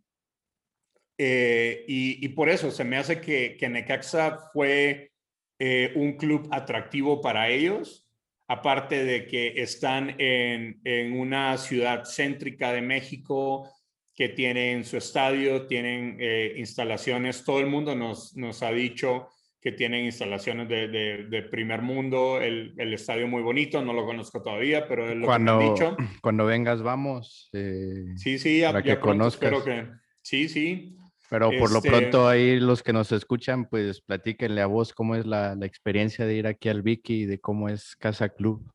Eh, 1.17 1.83
y, 1.87 2.27
por 2.29 2.47
eso 2.47 2.69
se 2.69 2.83
me 2.83 2.97
hace 2.97 3.19
que, 3.19 3.57
que 3.57 3.69
Necaxa 3.69 4.37
fue 4.53 5.11
eh, 5.59 5.91
un 5.95 6.13
club 6.17 6.47
atractivo 6.51 7.21
para 7.21 7.49
ellos. 7.49 8.03
aparte 8.49 9.03
de 9.03 9.27
que 9.27 9.61
están 9.61 10.15
en, 10.19 10.79
una 11.13 11.57
ciudad 11.57 12.05
céntrica 12.05 12.71
de 12.71 12.81
México, 12.81 13.69
que 14.15 14.29
tienen 14.29 14.85
su 14.85 14.95
estadio, 14.97 15.67
tienen 15.67 16.17
eh, 16.19 16.53
instalaciones, 16.57 17.43
todo 17.43 17.59
el 17.59 17.67
mundo 17.67 17.93
nos, 17.93 18.37
nos 18.37 18.63
ha 18.63 18.71
dicho 18.71 19.27
que 19.59 19.71
tienen 19.73 20.05
instalaciones 20.05 20.69
de, 20.69 21.47
primer 21.51 21.81
mundo, 21.81 22.39
el, 22.39 22.93
estadio 22.93 23.27
muy 23.27 23.41
bonito, 23.41 23.83
no 23.83 23.91
lo 23.91 24.05
conozco 24.05 24.41
todavía, 24.41 24.87
pero 24.87 25.09
es 25.09 25.17
lo 25.17 25.25
cuando, 25.25 25.57
que 25.59 25.65
me 25.65 25.69
han 25.69 25.75
dicho. 25.75 25.97
Cuando 26.21 26.45
vengas, 26.45 26.81
vamos. 26.81 27.49
Eh, 27.53 28.13
sí, 28.15 28.39
sí, 28.39 28.59
ya, 28.59 28.71
para 28.71 28.83
que 28.83 28.97
conozcas. 28.97 29.63
que, 29.63 29.87
sí, 30.21 30.47
sí. 30.47 30.96
Pero 31.29 31.51
por 31.59 31.71
lo 31.71 31.77
este 31.77 31.89
pronto 31.89 32.27
ahí 32.27 32.59
los 32.59 32.83
que 32.83 32.93
nos 32.93 33.11
escuchan, 33.11 33.67
pues 33.69 34.01
platíquenle 34.01 34.61
a 34.61 34.65
vos 34.67 34.93
cómo 34.93 35.15
es 35.15 35.25
la, 35.25 35.55
la 35.55 35.65
experiencia 35.65 36.25
de 36.25 36.35
ir 36.35 36.47
aquí 36.47 36.69
al 36.69 36.81
Vicky 36.81 37.23
y 37.23 37.25
de 37.25 37.39
cómo 37.39 37.67
es 37.69 37.95
Casa 37.97 38.29
Club. 38.29 38.71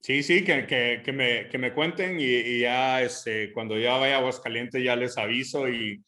Sí, 0.00 0.22
sí, 0.22 0.44
que, 0.44 0.66
que, 0.66 1.02
que, 1.04 1.12
me, 1.12 1.48
que 1.48 1.58
me 1.58 1.72
cuenten 1.72 2.18
y, 2.20 2.60
ya 2.60 3.02
este, 3.02 3.52
cuando 3.52 3.76
ya 3.76 3.96
vaya 3.96 4.14
a 4.14 4.18
Aguascalientes 4.18 4.80
ya 4.80 4.94
les 4.94 5.18
aviso 5.18 5.68
y, 5.68 6.00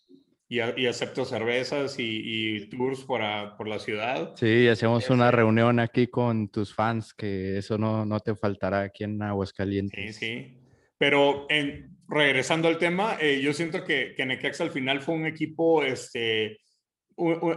y, 0.49 0.87
acepto 0.87 1.25
cervezas 1.25 1.97
y, 1.99 2.69
tours 2.69 3.03
por, 3.03 3.21
por, 3.57 3.67
la 3.67 3.81
ciudad. 3.81 4.37
Sí, 4.37 4.69
hacemos 4.69 5.11
una 5.11 5.27
este 5.27 5.37
reunión 5.39 5.81
aquí 5.81 6.07
con 6.07 6.49
tus 6.49 6.73
fans, 6.73 7.13
que 7.13 7.59
eso 7.59 7.77
no, 7.77 8.07
no 8.07 8.21
te 8.21 8.37
faltará 8.37 8.83
aquí 8.83 9.03
en 9.03 9.21
Aguascalientes. 9.21 10.17
Sí, 10.17 10.27
sí. 10.27 10.59
Pero 10.97 11.47
en, 11.49 11.98
regresando 12.09 12.69
al 12.69 12.79
tema, 12.79 13.19
eh, 13.21 13.41
yo 13.41 13.53
siento 13.53 13.85
que, 13.85 14.15
que 14.17 14.27
Necaxa 14.27 14.65
al 14.65 14.71
final 14.71 15.03
fue 15.03 15.15
un 15.15 15.27
equipo 15.27 15.85
este, 15.85 16.59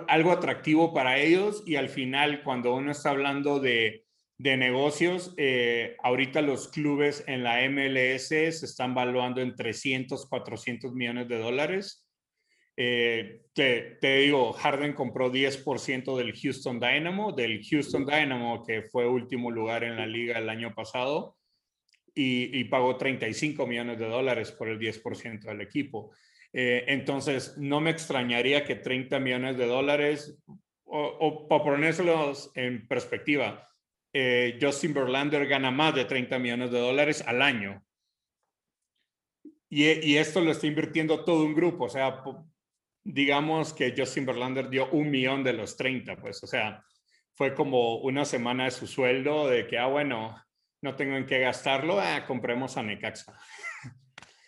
algo 0.08 0.32
atractivo 0.32 0.94
para 0.94 1.18
ellos 1.18 1.64
y 1.66 1.78
al 1.78 1.90
final 1.90 2.44
cuando 2.44 2.76
uno 2.76 2.92
está 2.92 3.12
hablando 3.12 3.60
de, 3.60 4.04
de 4.38 4.58
negocios, 4.58 5.34
eh, 5.38 5.96
ahorita 6.04 6.42
los 6.42 6.68
clubes 6.68 7.24
en 7.28 7.44
la 7.44 7.62
MLS 7.70 8.28
se 8.28 8.50
están 8.50 8.94
valuando 8.94 9.40
en 9.40 9.56
300, 9.56 10.28
400 10.28 10.94
millones 10.94 11.28
de 11.30 11.38
dólares. 11.38 12.06
Eh, 12.76 13.44
te, 13.54 13.98
te, 14.02 14.18
digo, 14.18 14.54
Harden 14.54 14.94
compró 14.94 15.32
10% 15.32 16.18
del 16.18 16.34
Houston 16.34 16.80
Dynamo, 16.80 17.32
del 17.32 17.62
Houston 17.64 18.06
Dynamo 18.06 18.64
que 18.66 18.82
fue 18.84 19.08
último 19.08 19.52
lugar 19.52 19.84
en 19.84 19.98
la 19.98 20.08
liga 20.08 20.40
el 20.40 20.50
año 20.50 20.74
pasado 20.74 21.38
y, 22.14 22.64
pagó 22.66 22.98
35 22.98 23.66
millones 23.66 24.00
de 24.00 24.08
dólares 24.08 24.52
por 24.52 24.68
el 24.68 24.80
10% 24.80 25.42
del 25.42 25.62
equipo. 25.62 26.12
Eh, 26.54 26.84
entonces, 26.88 27.58
no 27.58 27.80
me 27.80 27.92
extrañaría 27.92 28.66
que 28.66 28.76
30 28.76 29.20
millones 29.20 29.58
de 29.58 29.66
dólares, 29.66 30.38
o, 30.84 31.48
para 31.48 31.64
ponérselos 31.64 32.52
en 32.56 32.88
perspectiva, 32.88 33.68
eh, 34.14 34.60
Justin 34.62 34.94
Verlander 34.94 35.48
gana 35.48 35.72
más 35.72 35.96
de 35.96 36.06
30 36.06 36.38
millones 36.40 36.72
de 36.72 36.80
dólares 36.80 37.24
al 37.26 37.42
año. 37.42 37.82
Y, 39.70 39.86
y, 40.06 40.18
esto 40.18 40.42
lo 40.42 40.52
está 40.52 40.68
invirtiendo 40.68 41.24
todo 41.24 41.46
un 41.46 41.56
grupo, 41.56 41.86
o 41.86 41.90
sea, 41.90 42.22
digamos 43.06 43.74
que 43.74 43.94
Justin 43.98 44.26
Verlander 44.26 44.70
dio 44.70 44.90
un 44.92 45.10
millón 45.10 45.46
de 45.46 45.54
los 45.54 45.78
30, 45.78 46.18
pues, 46.18 46.44
o 46.44 46.48
sea, 46.48 46.84
fue 47.34 47.56
como 47.56 48.00
una 48.00 48.26
semana 48.26 48.66
de 48.66 48.72
su 48.72 48.86
sueldo 48.86 49.48
de 49.48 49.66
que, 49.66 49.78
ah, 49.78 49.88
bueno, 49.88 50.36
no 50.82 50.96
tengo 50.96 51.16
en 51.16 51.26
qué 51.26 51.40
gastarlo, 51.40 52.00
ah, 52.00 52.26
compremos 52.26 52.78
a 52.78 52.84
Necaxa. 52.84 53.34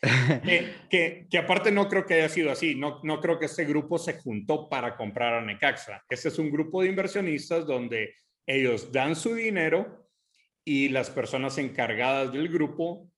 que, 0.89 1.27
que, 1.29 1.37
aparte 1.37 1.71
no 1.71 1.87
creo 1.87 2.05
que 2.05 2.15
haya 2.15 2.29
sido 2.29 2.51
así, 2.51 2.75
no, 2.75 2.99
no 3.03 3.21
creo 3.21 3.39
que 3.39 3.45
este 3.45 3.65
grupo 3.65 3.97
se 3.97 4.19
juntó 4.19 4.67
para 4.67 4.97
comprar 4.97 5.35
a 5.35 5.41
Necaxa. 5.41 6.03
Este 6.09 6.27
es 6.27 6.39
un 6.39 6.51
grupo 6.51 6.81
de 6.81 6.89
inversionistas 6.89 7.65
donde 7.65 8.15
ellos 8.45 8.91
dan 8.91 9.15
su 9.15 9.35
dinero 9.35 10.09
y 10.65 10.89
las 10.89 11.09
personas 11.09 11.57
encargadas 11.57 12.33
del 12.33 12.49
grupo 12.49 13.09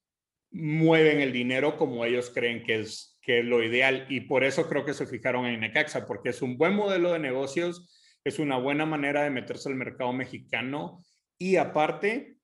mueven 0.52 1.22
el 1.22 1.34
dinero 1.34 1.78
como 1.78 2.06
ellos 2.06 2.32
creen 2.34 2.64
que 2.64 2.80
es, 2.82 3.18
que 3.22 3.40
es 3.40 3.46
lo 3.46 3.64
ideal 3.64 4.06
y 4.10 4.22
por 4.22 4.44
eso 4.44 4.70
creo 4.70 4.86
que 4.86 4.94
se 4.94 5.08
fijaron 5.08 5.46
en 5.46 5.60
Necaxa, 5.60 6.06
porque 6.06 6.30
es 6.30 6.42
un 6.42 6.58
buen 6.58 6.76
modelo 6.76 7.12
de 7.14 7.20
negocios, 7.20 8.20
es 8.24 8.40
una 8.40 8.58
buena 8.58 8.86
manera 8.86 9.24
de 9.24 9.32
meterse 9.32 9.70
al 9.70 9.76
mercado 9.76 10.14
mexicano 10.14 11.04
y 11.38 11.58
aparte 11.58 12.35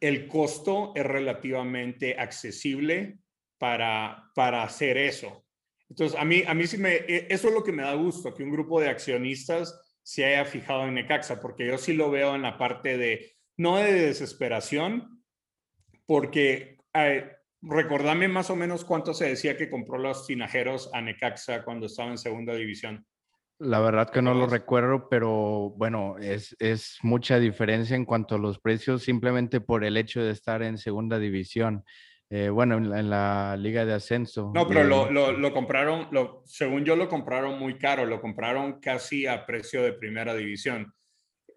el 0.00 0.26
costo 0.26 0.92
es 0.96 1.04
relativamente 1.04 2.18
accesible 2.18 3.18
para, 3.58 4.30
para 4.34 4.62
hacer 4.62 4.96
eso. 4.96 5.44
Entonces, 5.88 6.18
a 6.18 6.24
mí, 6.24 6.42
a 6.46 6.54
mí 6.54 6.66
sí 6.66 6.78
me, 6.78 6.94
e, 6.94 7.26
eso 7.28 7.48
es 7.48 7.54
lo 7.54 7.62
que 7.62 7.72
me 7.72 7.82
da 7.82 7.94
gusto, 7.94 8.34
que 8.34 8.42
un 8.42 8.50
grupo 8.50 8.80
de 8.80 8.88
accionistas 8.88 9.78
se 10.02 10.24
haya 10.24 10.44
fijado 10.44 10.86
en 10.86 10.94
Necaxa, 10.94 11.40
porque 11.40 11.66
yo 11.66 11.76
sí 11.76 11.92
lo 11.92 12.10
veo 12.10 12.34
en 12.34 12.42
la 12.42 12.56
parte 12.56 12.96
de, 12.96 13.32
no 13.56 13.76
de 13.76 13.92
desesperación, 13.92 15.22
porque 16.06 16.78
eh, 16.94 17.30
recordame 17.60 18.28
más 18.28 18.50
o 18.50 18.56
menos 18.56 18.84
cuánto 18.84 19.12
se 19.12 19.28
decía 19.28 19.56
que 19.56 19.68
compró 19.68 19.98
los 19.98 20.26
tinajeros 20.26 20.90
a 20.94 21.00
Necaxa 21.00 21.62
cuando 21.64 21.86
estaba 21.86 22.10
en 22.10 22.18
segunda 22.18 22.54
división. 22.54 23.06
La 23.60 23.78
verdad 23.80 24.08
que 24.08 24.22
no 24.22 24.32
lo 24.32 24.46
recuerdo, 24.46 25.06
pero 25.10 25.74
bueno, 25.76 26.16
es, 26.18 26.56
es, 26.60 26.98
mucha 27.02 27.38
diferencia 27.38 27.94
en 27.94 28.06
cuanto 28.06 28.36
a 28.36 28.38
los 28.38 28.58
precios 28.58 29.02
simplemente 29.02 29.60
por 29.60 29.84
el 29.84 29.98
hecho 29.98 30.22
de 30.22 30.30
estar 30.30 30.62
en 30.62 30.78
segunda 30.78 31.18
división. 31.18 31.84
Eh, 32.30 32.48
bueno, 32.48 32.78
en 32.78 33.10
la, 33.10 33.56
liga 33.58 33.84
de 33.84 33.92
ascenso. 33.92 34.50
No, 34.54 34.66
pero 34.66 34.84
lo, 34.84 35.10
lo, 35.10 35.32
lo, 35.32 35.52
compraron, 35.52 36.08
lo, 36.10 36.42
según 36.46 36.86
yo 36.86 36.96
lo 36.96 37.08
compraron 37.08 37.58
muy 37.58 37.76
caro, 37.76 38.06
lo 38.06 38.22
compraron 38.22 38.80
casi 38.80 39.26
a 39.26 39.44
precio 39.44 39.82
de 39.82 39.92
primera 39.92 40.34
división. 40.34 40.94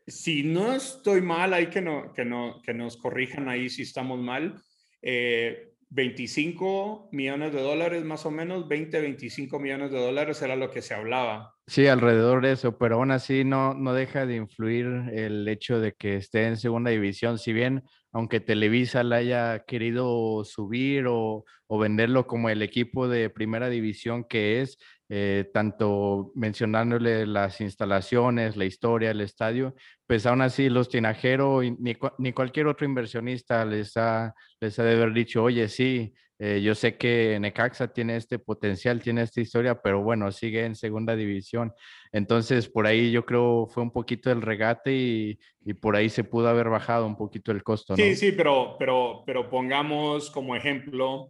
Si 0.06 0.43
no 0.43 0.74
estoy 0.74 1.22
mal, 1.22 1.54
hay 1.54 1.68
que, 1.68 1.82
no, 1.82 2.12
que, 2.12 2.26
no, 2.26 2.62
que 2.64 2.74
nos 2.74 2.97
corrijan 2.97 3.47
ahí 3.47 3.70
si 3.70 3.84
estamos 3.84 4.20
mal. 4.20 4.62
Eh, 5.01 5.72
25 5.93 7.09
millones 7.11 7.53
de 7.53 7.61
dólares 7.61 8.03
más 8.03 8.25
o 8.25 8.31
menos, 8.31 8.67
20, 8.67 8.99
25 8.99 9.59
millones 9.59 9.91
de 9.91 9.99
dólares 9.99 10.41
era 10.41 10.55
lo 10.55 10.71
que 10.71 10.81
se 10.81 10.95
hablaba. 10.95 11.53
Sí, 11.67 11.85
alrededor 11.85 12.41
de 12.41 12.53
eso, 12.53 12.79
pero 12.79 12.95
aún 12.95 13.11
así 13.11 13.43
no, 13.43 13.75
no 13.75 13.93
deja 13.93 14.25
de 14.25 14.35
influir 14.37 14.85
el 15.13 15.47
hecho 15.47 15.79
de 15.79 15.93
que 15.93 16.15
esté 16.15 16.47
en 16.47 16.57
segunda 16.57 16.89
división. 16.89 17.37
Si 17.37 17.53
bien, 17.53 17.83
aunque 18.11 18.39
Televisa 18.39 19.03
la 19.03 19.17
haya 19.17 19.65
querido 19.65 20.43
subir 20.45 21.05
o, 21.07 21.45
o 21.67 21.77
venderlo 21.77 22.25
como 22.25 22.49
el 22.49 22.63
equipo 22.63 23.07
de 23.07 23.29
primera 23.29 23.69
división 23.69 24.23
que 24.23 24.61
es, 24.61 24.79
eh, 25.16 25.51
tanto 25.53 26.32
mencionándole 26.34 27.28
las 27.28 27.61
instalaciones, 27.61 28.57
la 28.57 28.66
historia, 28.66 29.11
el 29.11 29.22
estadio, 29.22 29.76
pues 30.07 30.26
aún 30.26 30.41
así 30.41 30.70
los 30.70 30.89
tinajeros 30.89 31.64
ni, 31.78 31.95
ni, 32.18 32.34
cualquier 32.34 32.66
otro 32.66 32.88
inversionista 32.88 33.64
les 33.64 33.95
ha, 33.95 34.34
les 34.59 34.80
ha 34.80 34.84
de 34.84 34.93
haber 34.95 35.14
dicho, 35.14 35.43
oye, 35.43 35.68
sí, 35.68 36.16
eh, 36.39 36.64
yo 36.64 36.74
sé 36.74 36.97
que 36.97 37.38
Necaxa 37.39 37.93
tiene 37.93 38.16
este 38.16 38.39
potencial, 38.39 39.03
tiene 39.03 39.22
esta 39.22 39.39
historia, 39.39 39.80
pero 39.84 40.01
bueno, 40.01 40.32
sigue 40.32 40.66
en 40.66 40.74
segunda 40.74 41.16
división. 41.16 41.74
Entonces, 42.11 42.68
por 42.68 42.88
ahí 42.88 43.11
yo 43.11 43.24
creo 43.24 43.68
fue 43.68 43.84
un 43.84 43.91
poquito 43.91 44.32
el 44.32 44.41
regate 44.41 44.95
y, 44.95 45.39
y 45.64 45.76
por 45.76 45.95
ahí 45.95 46.09
se 46.09 46.24
pudo 46.24 46.47
haber 46.47 46.70
bajado 46.70 47.05
un 47.05 47.18
poquito 47.18 47.51
el 47.51 47.61
costo. 47.61 47.95
Sí, 47.95 48.16
sí, 48.16 48.32
pero, 48.32 48.78
pero, 48.80 49.22
pero 49.28 49.47
pongamos 49.47 50.32
como 50.32 50.55
ejemplo 50.55 51.30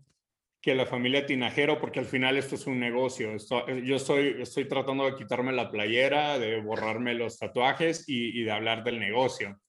que 0.64 0.76
la 0.76 0.86
familia 0.86 1.26
Tinajero, 1.26 1.78
porque 1.78 2.00
al 2.00 2.06
final 2.06 2.38
esto 2.38 2.56
es 2.56 2.66
un 2.68 2.80
negocio. 2.80 3.36
yo 3.84 3.96
estoy, 3.98 4.38
estoy 4.40 4.66
tratando 4.66 5.06
de 5.06 5.16
quitarme 5.16 5.52
la 5.52 5.70
playera, 5.70 6.40
de 6.40 6.62
borrarme 6.62 7.14
los 7.16 7.38
tatuajes 7.38 8.06
y, 8.08 8.44
de 8.44 8.52
hablar 8.52 8.82
del 8.86 8.98
negocio. 8.98 9.60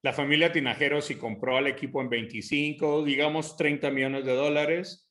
La 0.00 0.12
familia 0.12 0.52
Tinajero, 0.52 1.02
si 1.02 1.16
compró 1.16 1.56
al 1.56 1.66
equipo 1.66 2.00
en 2.00 2.08
25, 2.08 3.04
digamos 3.04 3.56
30 3.56 3.90
millones 3.90 4.24
de 4.24 4.36
dólares, 4.36 5.10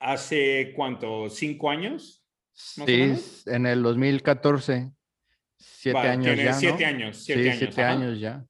hace 0.00 0.72
cuánto, 0.74 1.30
cinco 1.30 1.70
años? 1.70 2.26
Sí, 2.52 3.14
en 3.46 3.66
el 3.66 3.80
2014. 3.80 4.90
Siete 5.56 5.98
años 5.98 6.36
ya. 6.36 6.52
Siete 6.52 6.84
años. 6.84 7.16
Siete 7.16 7.42
sí, 7.42 7.48
años, 7.48 7.58
siete 7.60 7.82
años 7.82 8.18
ya. 8.18 8.44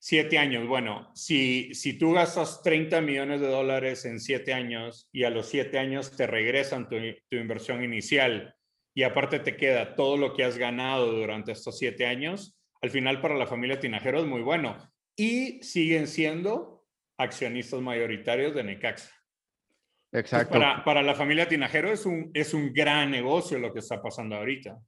Siete 0.00 0.38
años. 0.38 0.66
Bueno, 0.68 1.10
si, 1.14 1.74
si 1.74 1.98
tú 1.98 2.12
gastas 2.12 2.62
30 2.62 3.00
millones 3.00 3.40
de 3.40 3.48
dólares 3.48 4.04
en 4.04 4.20
siete 4.20 4.52
años 4.52 5.08
y 5.12 5.24
a 5.24 5.30
los 5.30 5.48
siete 5.48 5.78
años 5.78 6.16
te 6.16 6.26
regresan 6.26 6.88
tu, 6.88 6.96
tu 7.28 7.36
inversión 7.36 7.82
inicial 7.82 8.54
y 8.94 9.02
aparte 9.02 9.38
te 9.38 9.56
queda 9.56 9.94
todo 9.94 10.16
lo 10.16 10.34
que 10.34 10.44
has 10.44 10.58
ganado 10.58 11.12
durante 11.12 11.52
estos 11.52 11.78
siete 11.78 12.06
años, 12.06 12.58
al 12.80 12.90
final 12.90 13.20
para 13.20 13.36
la 13.36 13.46
familia 13.46 13.80
Tinajero 13.80 14.20
es 14.20 14.26
muy 14.26 14.42
bueno. 14.42 14.76
Y 15.16 15.62
siguen 15.62 16.06
siendo 16.06 16.84
accionistas 17.16 17.80
mayoritarios 17.80 18.54
de 18.54 18.64
Necaxa. 18.64 19.12
Exacto. 20.12 20.52
para, 20.52 20.84
para, 20.84 21.02
la 21.02 21.14
familia 21.14 21.48
Tinajero 21.48 21.92
es 21.92 22.06
un, 22.06 22.30
es 22.32 22.54
un 22.54 22.72
gran 22.72 23.10
negocio 23.10 23.58
lo 23.58 23.72
que 23.72 23.80
está 23.80 24.00
pasando 24.00 24.36
ahorita. 24.36 24.78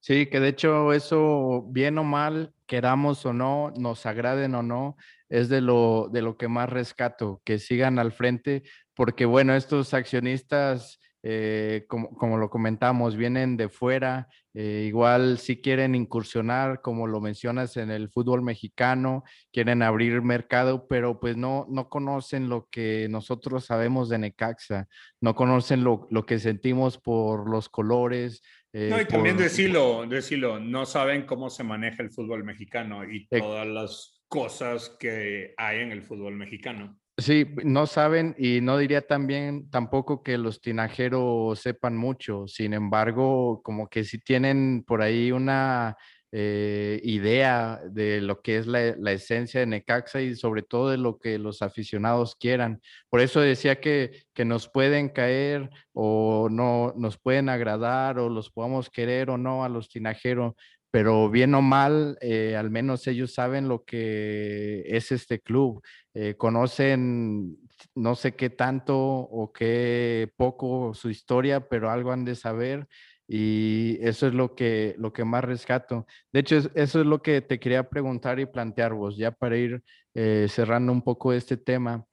Sí, 0.00 0.26
que 0.26 0.40
de 0.40 0.48
hecho 0.48 0.94
eso, 0.94 1.62
bien 1.68 1.98
o 1.98 2.04
mal, 2.04 2.54
queramos 2.66 3.26
o 3.26 3.34
no, 3.34 3.70
nos 3.76 4.06
agraden 4.06 4.54
o 4.54 4.62
no, 4.62 4.96
es 5.28 5.50
de 5.50 5.60
lo, 5.60 6.08
de 6.10 6.22
lo 6.22 6.38
que 6.38 6.48
más 6.48 6.70
rescato, 6.70 7.42
que 7.44 7.58
sigan 7.58 7.98
al 7.98 8.12
frente, 8.12 8.62
porque 8.94 9.26
bueno, 9.26 9.54
estos 9.54 9.92
accionistas 9.92 10.98
eh, 11.22 11.84
como, 11.86 12.14
como, 12.16 12.38
lo 12.38 12.48
comentamos, 12.48 13.14
vienen 13.14 13.58
de 13.58 13.68
fuera, 13.68 14.28
eh, 14.54 14.84
igual 14.88 15.36
si 15.38 15.60
quieren 15.60 15.94
incursionar, 15.94 16.80
como 16.80 17.06
lo 17.06 17.20
mencionas, 17.20 17.76
en 17.76 17.90
el 17.90 18.08
fútbol 18.08 18.40
mexicano, 18.40 19.22
quieren 19.52 19.82
abrir 19.82 20.22
mercado, 20.22 20.88
pero 20.88 21.20
pues 21.20 21.36
no, 21.36 21.66
no 21.68 21.90
conocen 21.90 22.48
lo 22.48 22.68
que 22.70 23.06
nosotros 23.10 23.66
sabemos 23.66 24.08
de 24.08 24.18
Necaxa, 24.18 24.88
no 25.20 25.34
conocen 25.34 25.84
lo, 25.84 26.08
lo 26.10 26.24
que 26.24 26.38
sentimos 26.38 26.96
por 26.96 27.50
los 27.50 27.68
colores. 27.68 28.42
Eh, 28.72 28.88
no, 28.90 29.00
y 29.00 29.04
también 29.04 29.36
decirlo, 29.36 30.06
decirlo, 30.06 30.60
no 30.60 30.86
saben 30.86 31.26
cómo 31.26 31.50
se 31.50 31.64
maneja 31.64 32.02
el 32.02 32.10
fútbol 32.10 32.44
mexicano 32.44 33.02
y 33.04 33.26
todas 33.26 33.66
las 33.66 34.22
cosas 34.28 34.96
que 34.98 35.54
hay 35.56 35.80
en 35.80 35.90
el 35.90 36.02
fútbol 36.02 36.36
mexicano. 36.36 36.96
Sí, 37.18 37.46
no 37.64 37.86
saben 37.86 38.34
y 38.38 38.60
no 38.62 38.78
diría 38.78 39.06
también 39.06 39.68
tampoco 39.68 40.22
que 40.22 40.38
los 40.38 40.60
tinajeros 40.60 41.58
sepan 41.60 41.96
mucho. 41.96 42.46
Sin 42.46 42.72
embargo, 42.72 43.60
como 43.62 43.88
que 43.88 44.04
sí 44.04 44.20
tienen 44.20 44.84
por 44.86 45.02
ahí 45.02 45.30
una 45.30 45.96
eh, 46.32 47.00
idea 47.02 47.80
de 47.90 48.20
lo 48.20 48.40
que 48.40 48.58
es 48.58 48.66
la, 48.66 48.80
esencia 49.10 49.60
de 49.60 49.66
Necaxa 49.66 50.20
y 50.20 50.36
sobre 50.36 50.62
todo 50.62 50.90
de 50.90 50.96
lo 50.96 51.18
que 51.18 51.38
los 51.38 51.62
aficionados 51.62 52.36
quieran. 52.36 52.80
Por 53.08 53.20
eso 53.20 53.40
decía 53.40 53.80
que, 53.80 54.22
que 54.32 54.44
nos 54.44 54.68
pueden 54.68 55.08
caer 55.08 55.70
o 55.92 56.48
no 56.50 56.92
nos 56.96 57.18
pueden 57.18 57.48
agradar 57.48 58.18
o 58.18 58.28
los 58.28 58.50
podamos 58.50 58.90
querer 58.90 59.30
o 59.30 59.38
no 59.38 59.64
a 59.64 59.68
los 59.68 59.88
tinajeros, 59.88 60.54
pero 60.90 61.30
bien 61.30 61.54
o 61.54 61.62
mal, 61.62 62.18
eh, 62.20 62.56
al 62.56 62.70
menos 62.70 63.06
ellos 63.06 63.32
saben 63.32 63.68
lo 63.68 63.84
que 63.84 64.82
es 64.86 65.12
este 65.12 65.40
club, 65.40 65.82
eh, 66.14 66.34
conocen 66.36 67.58
no 67.94 68.14
sé 68.14 68.34
qué 68.34 68.50
tanto 68.50 68.98
o 68.98 69.52
qué 69.52 70.30
poco 70.36 70.92
su 70.94 71.10
historia, 71.10 71.68
pero 71.68 71.90
algo 71.90 72.12
han 72.12 72.24
de 72.24 72.34
saber 72.34 72.88
y 73.32 73.96
eso 74.00 74.26
es 74.26 74.34
lo 74.34 74.56
que, 74.56 74.96
lo 74.98 75.12
que 75.12 75.24
más 75.24 75.44
rescato. 75.44 76.04
De 76.32 76.40
hecho, 76.40 76.56
eso 76.56 77.00
es 77.00 77.06
lo 77.06 77.22
que 77.22 77.40
te 77.40 77.60
quería 77.60 77.88
preguntar 77.88 78.40
y 78.40 78.46
plantear 78.46 78.92
vos, 78.92 79.16
ya 79.16 79.30
para 79.30 79.56
ir 79.56 79.82
eh, 80.14 80.46
cerrando 80.48 80.90
un 80.92 81.02
poco 81.02 81.32
este 81.32 81.56
tema. 81.56 82.04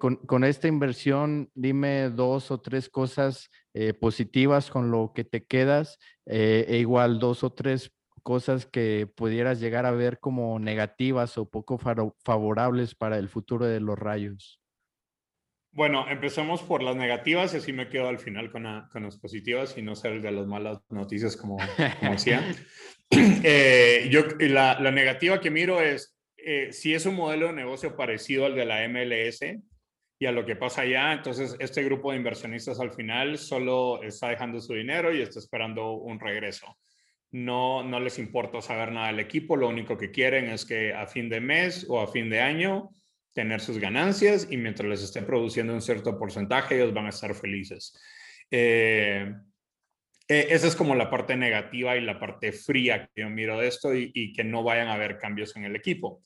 con, 0.00 0.16
con, 0.16 0.44
esta 0.44 0.66
inversión, 0.66 1.50
dime 1.54 2.10
dos 2.10 2.50
o 2.50 2.58
tres 2.60 2.88
cosas 2.88 3.50
positivas 4.00 4.70
con 4.70 4.90
lo 4.90 5.12
que 5.14 5.24
te 5.24 5.44
quedas, 5.44 5.98
e 6.26 6.78
igual 6.80 7.20
dos 7.20 7.44
o 7.44 7.50
tres 7.50 7.92
cosas 8.28 8.66
que 8.66 9.10
pudieras 9.16 9.60
llegar 9.60 9.86
a 9.86 9.90
ver 9.90 10.20
como 10.20 10.58
negativas 10.58 11.38
o 11.38 11.48
poco 11.48 11.78
favorables 11.78 12.94
para 12.94 13.18
el 13.18 13.28
futuro 13.28 13.64
de 13.64 13.80
los 13.80 13.98
rayos? 13.98 14.60
Bueno, 15.78 16.06
empecemos 16.08 16.60
por 16.64 16.82
las 16.82 16.96
negativas 16.96 17.54
y 17.54 17.58
así 17.58 17.72
me 17.72 17.88
quedo 17.88 18.08
al 18.08 18.18
final 18.18 18.50
con, 18.50 18.64
con 18.90 19.04
las 19.04 19.16
positivas 19.16 19.78
y 19.78 19.82
no 19.82 19.94
ser 19.94 20.20
de 20.20 20.32
las 20.32 20.44
malas 20.44 20.80
noticias 20.90 21.36
como, 21.36 21.56
como 22.00 22.10
decía. 22.14 22.42
eh, 23.12 24.08
yo, 24.10 24.22
la, 24.40 24.80
la, 24.80 24.90
negativa 24.90 25.40
que 25.40 25.52
miro 25.52 25.80
es, 25.80 26.18
eh, 26.36 26.72
si 26.72 26.94
es 26.94 27.06
un 27.06 27.14
modelo 27.14 27.46
de 27.46 27.52
negocio 27.52 27.94
parecido 27.94 28.46
al 28.46 28.56
de 28.56 28.64
la 28.64 28.88
MLS 28.88 29.38
y 30.18 30.26
a 30.26 30.32
lo 30.32 30.44
que 30.44 30.56
pasa 30.56 30.82
allá, 30.82 31.12
entonces 31.12 31.54
este 31.60 31.84
grupo 31.84 32.10
de 32.10 32.16
inversionistas 32.16 32.80
al 32.80 32.90
final 32.90 33.38
solo 33.38 34.02
está 34.02 34.30
dejando 34.30 34.60
su 34.60 34.74
dinero 34.74 35.14
y 35.14 35.22
está 35.22 35.38
esperando 35.38 35.92
un 35.92 36.18
regreso 36.18 36.76
no, 37.30 37.82
no 37.82 38.00
les 38.00 38.18
importa 38.18 38.60
saber 38.62 38.92
nada 38.92 39.08
del 39.08 39.20
equipo, 39.20 39.56
lo 39.56 39.68
único 39.68 39.98
que 39.98 40.10
quieren 40.10 40.46
es 40.46 40.64
que 40.64 40.94
a 40.94 41.06
fin 41.06 41.28
de 41.28 41.40
mes 41.40 41.86
o 41.88 42.00
a 42.00 42.10
fin 42.10 42.30
de 42.30 42.40
año 42.40 42.90
tener 43.38 43.60
sus 43.60 43.78
ganancias 43.78 44.48
y 44.50 44.56
mientras 44.56 44.88
les 44.88 45.00
esté 45.00 45.22
produciendo 45.22 45.72
un 45.72 45.80
cierto 45.80 46.18
porcentaje, 46.18 46.74
ellos 46.74 46.92
van 46.92 47.06
a 47.06 47.10
estar 47.10 47.32
felices. 47.36 47.96
Eh, 48.50 49.32
eh, 50.26 50.46
esa 50.50 50.66
es 50.66 50.74
como 50.74 50.96
la 50.96 51.08
parte 51.08 51.36
negativa 51.36 51.96
y 51.96 52.00
la 52.00 52.18
parte 52.18 52.50
fría 52.50 53.08
que 53.14 53.20
yo 53.22 53.30
miro 53.30 53.56
de 53.60 53.68
esto 53.68 53.94
y, 53.94 54.32
que 54.32 54.42
no 54.42 54.64
vayan 54.64 54.88
a 54.88 54.94
haber 54.94 55.18
cambios 55.18 55.54
en 55.54 55.64
el 55.64 55.76
equipo. 55.76 56.20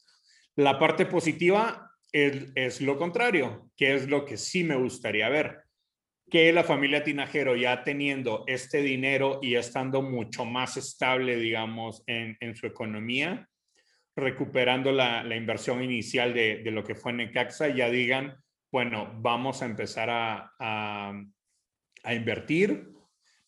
La 0.56 0.78
parte 0.78 1.04
positiva 1.04 1.90
es 2.12 2.80
lo 2.80 2.96
contrario, 2.96 3.70
que 3.76 3.94
es 3.94 4.08
lo 4.08 4.24
que 4.24 4.38
sí 4.38 4.64
me 4.64 4.76
gustaría 4.76 5.28
ver 5.28 5.62
que 6.32 6.50
la 6.50 6.64
familia 6.64 7.04
Tinajero 7.04 7.56
ya 7.56 7.84
teniendo 7.84 8.44
este 8.46 8.80
dinero 8.80 9.38
y 9.42 9.56
estando 9.56 10.00
mucho 10.00 10.46
más 10.46 10.78
estable, 10.78 11.36
digamos, 11.36 12.02
en, 12.06 12.56
su 12.56 12.66
economía, 12.66 13.50
recuperando 14.16 14.92
la, 14.92 15.24
inversión 15.34 15.82
inicial 15.82 16.34
de, 16.34 16.62
lo 16.70 16.84
que 16.84 16.94
fue 16.94 17.12
Necaxa, 17.12 17.68
ya 17.68 17.88
digan, 17.88 18.36
bueno, 18.70 19.12
vamos 19.16 19.62
a 19.62 19.66
empezar 19.66 20.08
a, 20.10 21.12
invertir, 22.04 22.88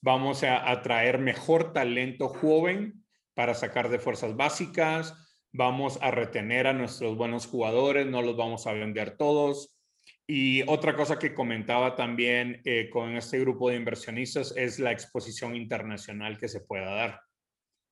vamos 0.01 0.45
a 0.45 0.71
atraer 0.71 1.19
mejor 1.19 1.73
talento 1.73 2.29
joven 2.29 3.05
para 3.35 3.55
sacar 3.55 3.89
de 3.89 3.99
fuerzas 3.99 4.37
básicas, 4.37 5.15
vamos 5.53 5.99
a 6.03 6.11
retener 6.11 6.67
a 6.67 6.73
nuestros 6.73 7.17
buenos 7.17 7.47
jugadores, 7.47 8.07
no 8.07 8.23
los 8.23 8.37
vamos 8.37 8.67
a 8.67 8.73
vender 8.73 9.17
todos, 9.17 9.75
y 10.27 10.63
otra 10.69 10.97
cosa 10.97 11.19
que 11.19 11.35
comentaba 11.35 11.97
también 11.97 12.63
eh, 12.65 12.89
con 12.91 13.17
este 13.17 13.39
grupo 13.41 13.69
de 13.69 13.77
inversionistas 13.77 14.55
es 14.57 14.79
la 14.79 14.93
exposición 14.93 15.55
internacional 15.55 16.39
que 16.39 16.49
se 16.49 16.61
pueda 16.61 16.95
dar. 16.95 17.21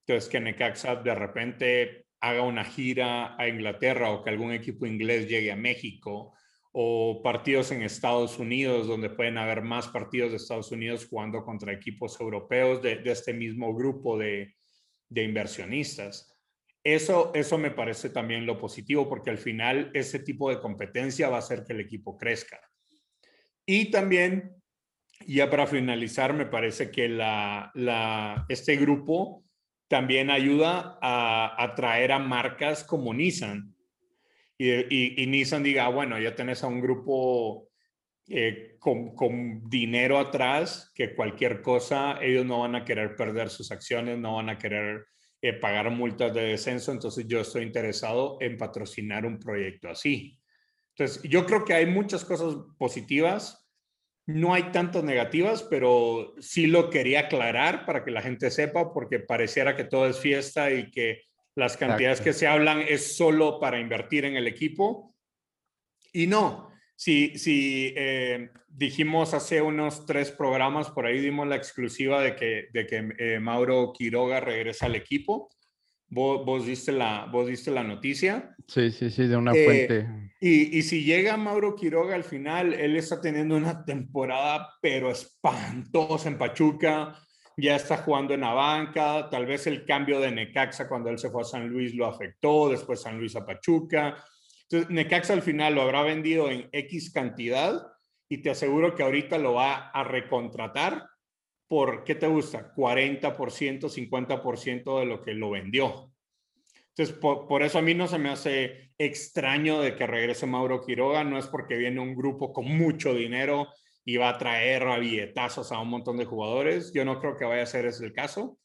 Entonces, 0.07 0.31
que 0.31 0.41
Necaxa 0.41 0.97
de 0.97 1.15
repente 1.15 2.07
haga 2.23 2.43
una 2.43 2.65
gira 2.65 3.37
a 3.37 3.49
Inglaterra 3.49 4.11
o 4.11 4.23
que 4.23 4.31
algún 4.31 4.53
equipo 4.53 4.87
inglés 4.87 5.29
llegue 5.29 5.51
a 5.51 5.57
México 5.57 6.33
o 6.71 7.21
partidos 7.23 7.71
en 7.73 7.83
Estados 7.83 8.39
Unidos, 8.39 8.87
donde 8.87 9.11
pueden 9.11 9.37
haber 9.37 9.61
más 9.61 9.89
partidos 9.89 10.31
de 10.31 10.39
Estados 10.39 10.71
Unidos 10.71 11.07
jugando 11.07 11.45
contra 11.45 11.73
equipos 11.73 12.19
europeos 12.19 12.81
de, 12.81 13.03
este 13.05 13.35
mismo 13.35 13.75
grupo 13.75 14.17
de, 14.17 14.55
inversionistas. 15.11 16.35
Eso, 16.83 17.31
eso 17.35 17.59
me 17.59 17.73
parece 17.73 18.09
también 18.09 18.47
lo 18.47 18.59
positivo, 18.59 19.09
porque 19.09 19.31
al 19.31 19.39
final 19.39 19.91
ese 19.93 20.21
tipo 20.21 20.49
de 20.49 20.61
competencia 20.61 21.29
va 21.29 21.37
a 21.37 21.41
hacer 21.41 21.65
que 21.65 21.75
el 21.75 21.81
equipo 21.81 22.17
crezca. 22.17 22.59
Y 23.67 23.91
también, 23.91 24.57
ya 25.27 25.51
para 25.51 25.67
finalizar, 25.67 26.33
me 26.33 26.47
parece 26.47 26.91
que 26.91 27.09
la, 27.09 27.73
este 28.49 28.77
grupo 28.77 29.42
también 29.93 30.31
ayuda 30.31 30.99
a 31.03 31.63
atraer 31.63 32.13
a 32.13 32.19
marcas 32.19 32.83
como 32.83 33.13
Nissan. 33.13 33.77
Y, 34.57 35.27
Nissan 35.27 35.63
diga, 35.63 35.85
ah, 35.85 35.91
bueno, 35.91 36.19
ya 36.19 36.35
tenés 36.35 36.65
a 36.65 36.67
un 36.67 36.81
grupo 36.81 37.69
eh, 38.27 38.77
con, 38.79 39.15
con, 39.15 39.69
dinero 39.69 40.19
atrás, 40.19 40.91
que 40.95 41.15
cualquier 41.15 41.61
cosa, 41.61 42.19
ellos 42.23 42.47
no 42.47 42.61
van 42.61 42.75
a 42.75 42.87
querer 42.87 43.17
perder 43.17 43.51
sus 43.51 43.71
acciones, 43.71 44.17
no 44.19 44.37
van 44.37 44.49
a 44.49 44.57
querer 44.57 45.05
eh, 45.43 45.53
pagar 45.53 45.91
multas 45.91 46.33
de 46.33 46.41
descenso, 46.41 46.91
entonces 46.91 47.29
yo 47.29 47.41
estoy 47.41 47.63
interesado 47.63 48.39
en 48.41 48.57
patrocinar 48.57 49.27
un 49.27 49.39
proyecto 49.39 49.91
así. 49.91 50.41
Entonces, 50.97 51.23
yo 51.25 51.45
creo 51.45 51.67
que 51.67 51.75
hay 51.75 51.85
muchas 51.85 52.25
cosas 52.25 52.55
positivas, 52.79 53.62
no 54.27 54.55
hay 54.55 54.65
tantas 54.71 55.03
negativas, 55.03 55.63
pero 55.65 56.35
sí 56.39 56.67
lo 56.67 56.91
quería 56.91 57.21
aclarar 57.21 57.85
para 57.85 58.05
que 58.05 58.11
la 58.11 58.23
gente 58.23 58.51
sepa, 58.51 58.93
porque 58.93 59.19
pareciera 59.19 59.75
que 59.75 59.85
todo 59.85 60.07
es 60.07 60.19
fiesta 60.19 60.71
y 60.71 60.91
que 60.91 61.23
las 61.55 61.77
cantidades 61.77 62.21
que 62.21 62.33
se 62.33 62.47
hablan 62.47 62.81
es 62.81 63.17
solo 63.17 63.59
para 63.61 63.81
invertir 63.81 64.25
en 64.25 64.37
el 64.37 64.47
equipo. 64.47 65.15
Y 66.13 66.27
no, 66.27 66.71
si, 66.95 67.37
si 67.39 67.93
eh, 67.97 68.51
dijimos 68.69 69.35
hace 69.35 69.61
unos 69.61 70.07
tres 70.07 70.31
programas, 70.31 70.91
por 70.91 71.07
ahí 71.07 71.21
dimos 71.21 71.47
la 71.49 71.57
exclusiva 71.57 72.23
de 72.23 72.37
que, 72.37 72.69
de 72.73 72.87
que 72.87 73.09
eh, 73.19 73.41
Mauro 73.41 73.93
Quiroga 73.93 74.41
regresa 74.41 74.87
al 74.87 74.95
equipo. 74.95 75.51
Vos, 76.15 76.45
vos, 76.45 76.67
diste 76.67 76.93
la, 76.93 77.27
vos 77.31 77.47
diste 77.47 77.71
la 77.71 77.83
noticia. 77.83 78.55
Sí, 78.67 78.91
sí, 78.91 79.11
sí, 79.11 79.27
de 79.27 79.37
una 79.37 79.53
eh, 79.53 79.65
fuente. 79.65 80.31
Y, 80.41 80.79
y, 80.79 80.83
si 80.83 81.05
llega 81.05 81.37
Mauro 81.37 81.75
Quiroga 81.75 82.15
al 82.15 82.25
final, 82.25 82.75
él 82.75 82.97
está 82.97 83.21
teniendo 83.21 83.57
una 83.57 83.85
temporada, 83.85 84.75
pero 84.81 85.11
espantosa 85.11 86.29
en 86.29 86.39
Pachuca. 86.39 87.19
Ya 87.57 87.77
está 87.77 87.99
jugando 87.99 88.35
en 88.35 88.41
la 88.41 88.53
banca. 88.53 89.29
Tal 89.31 89.47
vez 89.47 89.67
el 89.67 89.85
cambio 89.85 90.21
de 90.21 90.31
Necaxa 90.31 90.89
cuando 90.89 91.11
él 91.11 91.19
se 91.19 91.31
fue 91.31 91.43
a 91.43 91.45
San 91.45 91.69
Luis 91.69 91.95
lo 91.95 92.07
afectó. 92.07 92.69
Después 92.69 93.01
San 93.03 93.19
Luis 93.19 93.37
a 93.37 93.45
Pachuca 93.45 94.17
entonces, 94.73 94.91
Necaxa 94.91 95.35
al 95.35 95.43
final 95.43 95.75
lo 95.75 95.83
habrá 95.83 96.03
vendido 96.03 96.51
en 96.51 96.69
X 96.73 97.13
cantidad 97.13 97.87
y 98.29 98.39
te 98.39 98.49
aseguro 98.49 98.95
que 98.95 99.03
ahorita 99.03 99.37
lo 99.37 99.55
va 99.55 99.91
a 99.91 100.03
recontratar 100.03 101.09
por, 101.73 102.05
¿qué 102.05 102.15
te 102.15 102.27
gusta? 102.27 102.75
40%, 102.75 103.89
50% 103.89 104.99
de 104.99 105.07
lo 105.07 105.23
que 105.23 105.33
lo 105.33 105.49
vendió. 105.49 106.13
Entonces, 106.91 107.17
por, 107.17 107.63
eso 107.63 107.79
a 107.79 107.81
mí 107.83 107.95
no 107.95 108.07
se 108.07 108.19
me 108.19 108.29
hace 108.29 108.93
extraño 108.99 109.81
de 109.81 109.97
que 109.97 110.07
regrese 110.07 110.45
Mauro 110.45 110.85
Quiroga, 110.85 111.25
no 111.25 111.39
es 111.39 111.47
porque 111.47 111.79
viene 111.79 111.99
un 111.99 112.15
grupo 112.15 112.53
con 112.53 112.67
mucho 112.67 113.15
dinero 113.15 113.69
y 114.05 114.19
va 114.19 114.29
a 114.29 114.37
traer 114.37 114.83
a 114.83 114.99
billetazos 114.99 115.73
a 115.73 115.81
un 115.81 115.89
montón 115.89 116.19
de 116.19 116.27
jugadores. 116.27 116.93
Yo 116.93 117.07
no 117.07 117.19
creo 117.19 117.39
que 117.39 117.47
vaya 117.47 117.63
a 117.63 117.67
ser 117.67 117.87
ese 117.87 118.05
el 118.05 118.13
caso. 118.13 118.59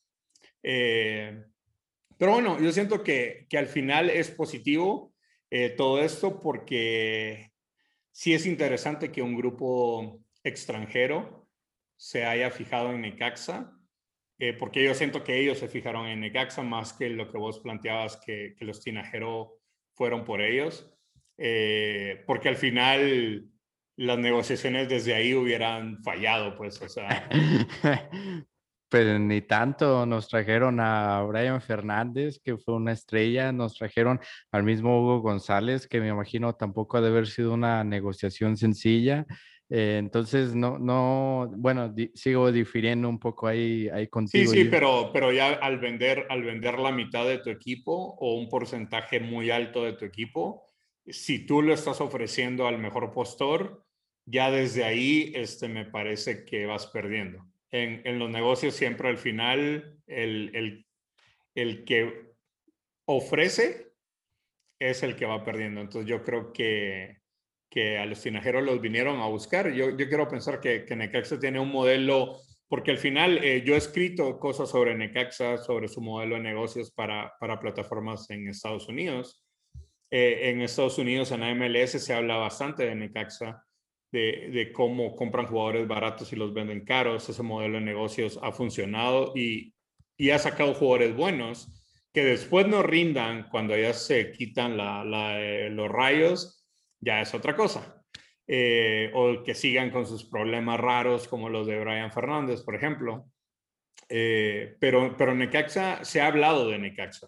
Eh, 0.62 1.46
pero 2.18 2.34
bueno, 2.34 2.60
yo 2.60 2.74
siento 2.74 3.06
que, 3.06 3.48
que 3.50 3.58
al 3.58 3.68
final 3.68 4.10
es 4.10 4.32
positivo 4.32 5.14
eh, 5.50 5.70
todo 5.70 6.02
esto 6.02 6.42
porque 6.42 7.54
sí 8.12 8.34
es 8.34 8.46
interesante 8.46 9.14
que 9.14 9.22
un 9.22 9.38
grupo 9.38 10.20
extranjero 10.44 11.47
se 11.98 12.26
haya 12.26 12.52
fijado 12.52 12.92
en 12.92 13.02
Necaxa, 13.02 13.74
eh, 14.40 14.54
porque 14.54 14.84
yo 14.84 14.94
siento 14.94 15.24
que 15.24 15.40
ellos 15.40 15.58
se 15.58 15.68
fijaron 15.68 16.06
en 16.06 16.22
Necaxa 16.22 16.62
más 16.62 16.94
que 16.94 17.10
lo 17.10 17.32
que 17.32 17.38
vos 17.38 17.60
planteabas 17.60 18.18
que, 18.18 18.56
los 18.60 18.82
tinajeros 18.82 19.50
fueron 19.94 20.24
por 20.24 20.42
ellos, 20.42 20.94
eh, 21.38 22.24
porque 22.28 22.50
al 22.50 22.56
final 22.56 23.50
las 23.98 24.20
negociaciones 24.20 24.90
desde 24.90 25.16
ahí 25.16 25.34
hubieran 25.34 26.04
fallado, 26.04 26.56
pues, 26.56 26.80
o 26.82 26.88
sea. 26.88 27.28
Pero 28.90 29.20
ni 29.20 29.42
tanto, 29.42 30.06
nos 30.06 30.30
trajeron 30.30 30.80
a 30.80 31.22
Brian 31.24 31.60
Fernández, 31.60 32.40
que 32.42 32.58
fue 32.58 32.76
una 32.76 32.94
estrella, 32.94 33.52
nos 33.52 33.74
trajeron 33.74 34.22
al 34.52 34.64
mismo 34.64 35.02
Hugo 35.02 35.20
González, 35.20 35.88
que 35.88 36.00
me 36.00 36.08
imagino 36.08 36.56
tampoco 36.56 36.98
ha 36.98 37.02
de 37.02 37.10
haber 37.10 37.28
sido 37.28 37.54
una 37.54 37.84
negociación 37.84 38.56
sencilla. 38.56 39.26
Eh, 39.70 39.98
entonces, 40.00 40.56
no, 40.56 40.80
no, 40.80 41.52
bueno, 41.56 41.94
sigo 42.14 42.52
difiriendo 42.52 43.10
un 43.10 43.20
poco 43.20 43.48
ahí, 43.48 43.90
ahí 43.90 44.08
contigo. 44.08 44.52
Sí, 44.52 44.64
sí, 44.64 44.68
pero, 44.70 45.12
pero 45.12 45.32
ya 45.34 45.54
al 45.54 45.80
vender, 45.80 46.26
al 46.30 46.44
vender 46.44 46.80
la 46.80 46.92
mitad 46.92 47.26
de 47.26 47.40
tu 47.40 47.50
equipo 47.50 48.16
o 48.20 48.36
un 48.36 48.48
porcentaje 48.48 49.20
muy 49.20 49.52
alto 49.52 49.84
de 49.84 49.94
tu 49.94 50.06
equipo, 50.06 50.66
si 51.06 51.46
tú 51.46 51.62
lo 51.62 51.74
estás 51.74 52.00
ofreciendo 52.00 52.68
al 52.68 52.78
mejor 52.78 53.12
postor, 53.12 53.86
ya 54.26 54.52
desde 54.52 54.84
ahí 54.84 55.32
este, 55.36 55.68
me 55.68 55.86
parece 55.86 56.46
que 56.46 56.66
vas 56.66 56.88
perdiendo. 56.88 57.46
En, 57.72 58.02
en 58.06 58.20
los 58.20 58.30
negocios 58.30 58.74
siempre 58.74 59.10
al 59.10 59.18
final 59.18 60.00
el, 60.08 60.52
el, 60.54 60.86
el 61.56 61.84
que 61.84 62.34
ofrece 63.06 63.94
es 64.80 65.04
el 65.04 65.16
que 65.16 65.26
va 65.26 65.44
perdiendo. 65.44 65.82
Entonces 65.82 66.10
yo 66.10 66.24
creo 66.24 66.54
que 66.54 67.18
que 67.70 67.98
a 67.98 68.06
los 68.06 68.22
tinajeros 68.22 68.64
los 68.64 68.82
vinieron 68.82 69.20
a 69.20 69.28
buscar. 69.28 69.72
Yo, 69.72 69.90
yo 69.90 70.08
quiero 70.08 70.28
pensar 70.28 70.60
que, 70.60 70.86
que 70.86 70.96
Necaxa 70.96 71.40
tiene 71.40 71.60
un 71.60 71.72
modelo, 71.72 72.38
porque 72.68 72.92
al 72.92 72.98
final 72.98 73.44
eh, 73.44 73.64
yo 73.66 73.76
he 73.76 73.78
escrito 73.78 74.40
cosas 74.40 74.70
sobre 74.70 74.96
Necaxa, 74.96 75.58
sobre 75.58 75.88
su 75.88 76.02
modelo 76.02 76.36
de 76.36 76.42
negocios 76.42 76.92
para, 76.92 77.34
para 77.40 77.60
plataformas 77.60 78.30
en 78.30 78.48
Estados 78.48 78.88
Unidos. 78.88 79.44
Eh, 80.10 80.50
en 80.50 80.62
Estados 80.62 80.98
Unidos, 80.98 81.32
en 81.32 81.44
AMLS, 81.44 81.92
se 81.92 82.14
habla 82.14 82.38
bastante 82.38 82.86
de 82.86 82.96
Necaxa, 82.96 83.64
de, 84.10 84.50
de, 84.54 84.72
cómo 84.72 85.16
compran 85.16 85.48
jugadores 85.48 85.86
baratos 85.86 86.32
y 86.32 86.38
los 86.38 86.54
venden 86.54 86.86
caros. 86.86 87.28
Ese 87.28 87.44
modelo 87.44 87.80
de 87.80 87.86
negocios 87.86 88.40
ha 88.42 88.54
funcionado 88.54 89.34
y, 89.36 89.74
y 90.16 90.30
ha 90.30 90.40
sacado 90.40 90.74
jugadores 90.74 91.14
buenos 91.14 91.84
que 92.14 92.24
después 92.24 92.66
no 92.68 92.82
rindan 92.82 93.50
cuando 93.50 93.78
ya 93.78 93.94
se 93.94 94.32
quitan 94.32 94.78
la, 94.78 95.04
la, 95.04 95.70
los 95.70 95.90
rayos 95.90 96.57
ya 97.00 97.22
es 97.22 97.34
otra 97.34 97.56
cosa. 97.56 98.04
Eh, 98.48 99.12
o 99.14 99.44
que 99.44 99.54
sigan 99.54 99.92
con 99.92 100.06
sus 100.06 100.24
problemas 100.24 100.80
raros 100.80 101.28
como 101.28 101.50
los 101.50 101.68
de 101.68 101.80
Brian 101.80 102.12
Fernández, 102.12 102.62
por 102.62 102.76
ejemplo. 102.76 103.26
Eh, 104.10 104.76
pero, 104.80 105.16
pero 105.18 105.36
Necaxa, 105.36 106.04
se 106.06 106.22
ha 106.22 106.28
hablado 106.28 106.70
de 106.70 106.80
Necaxa. 106.80 107.28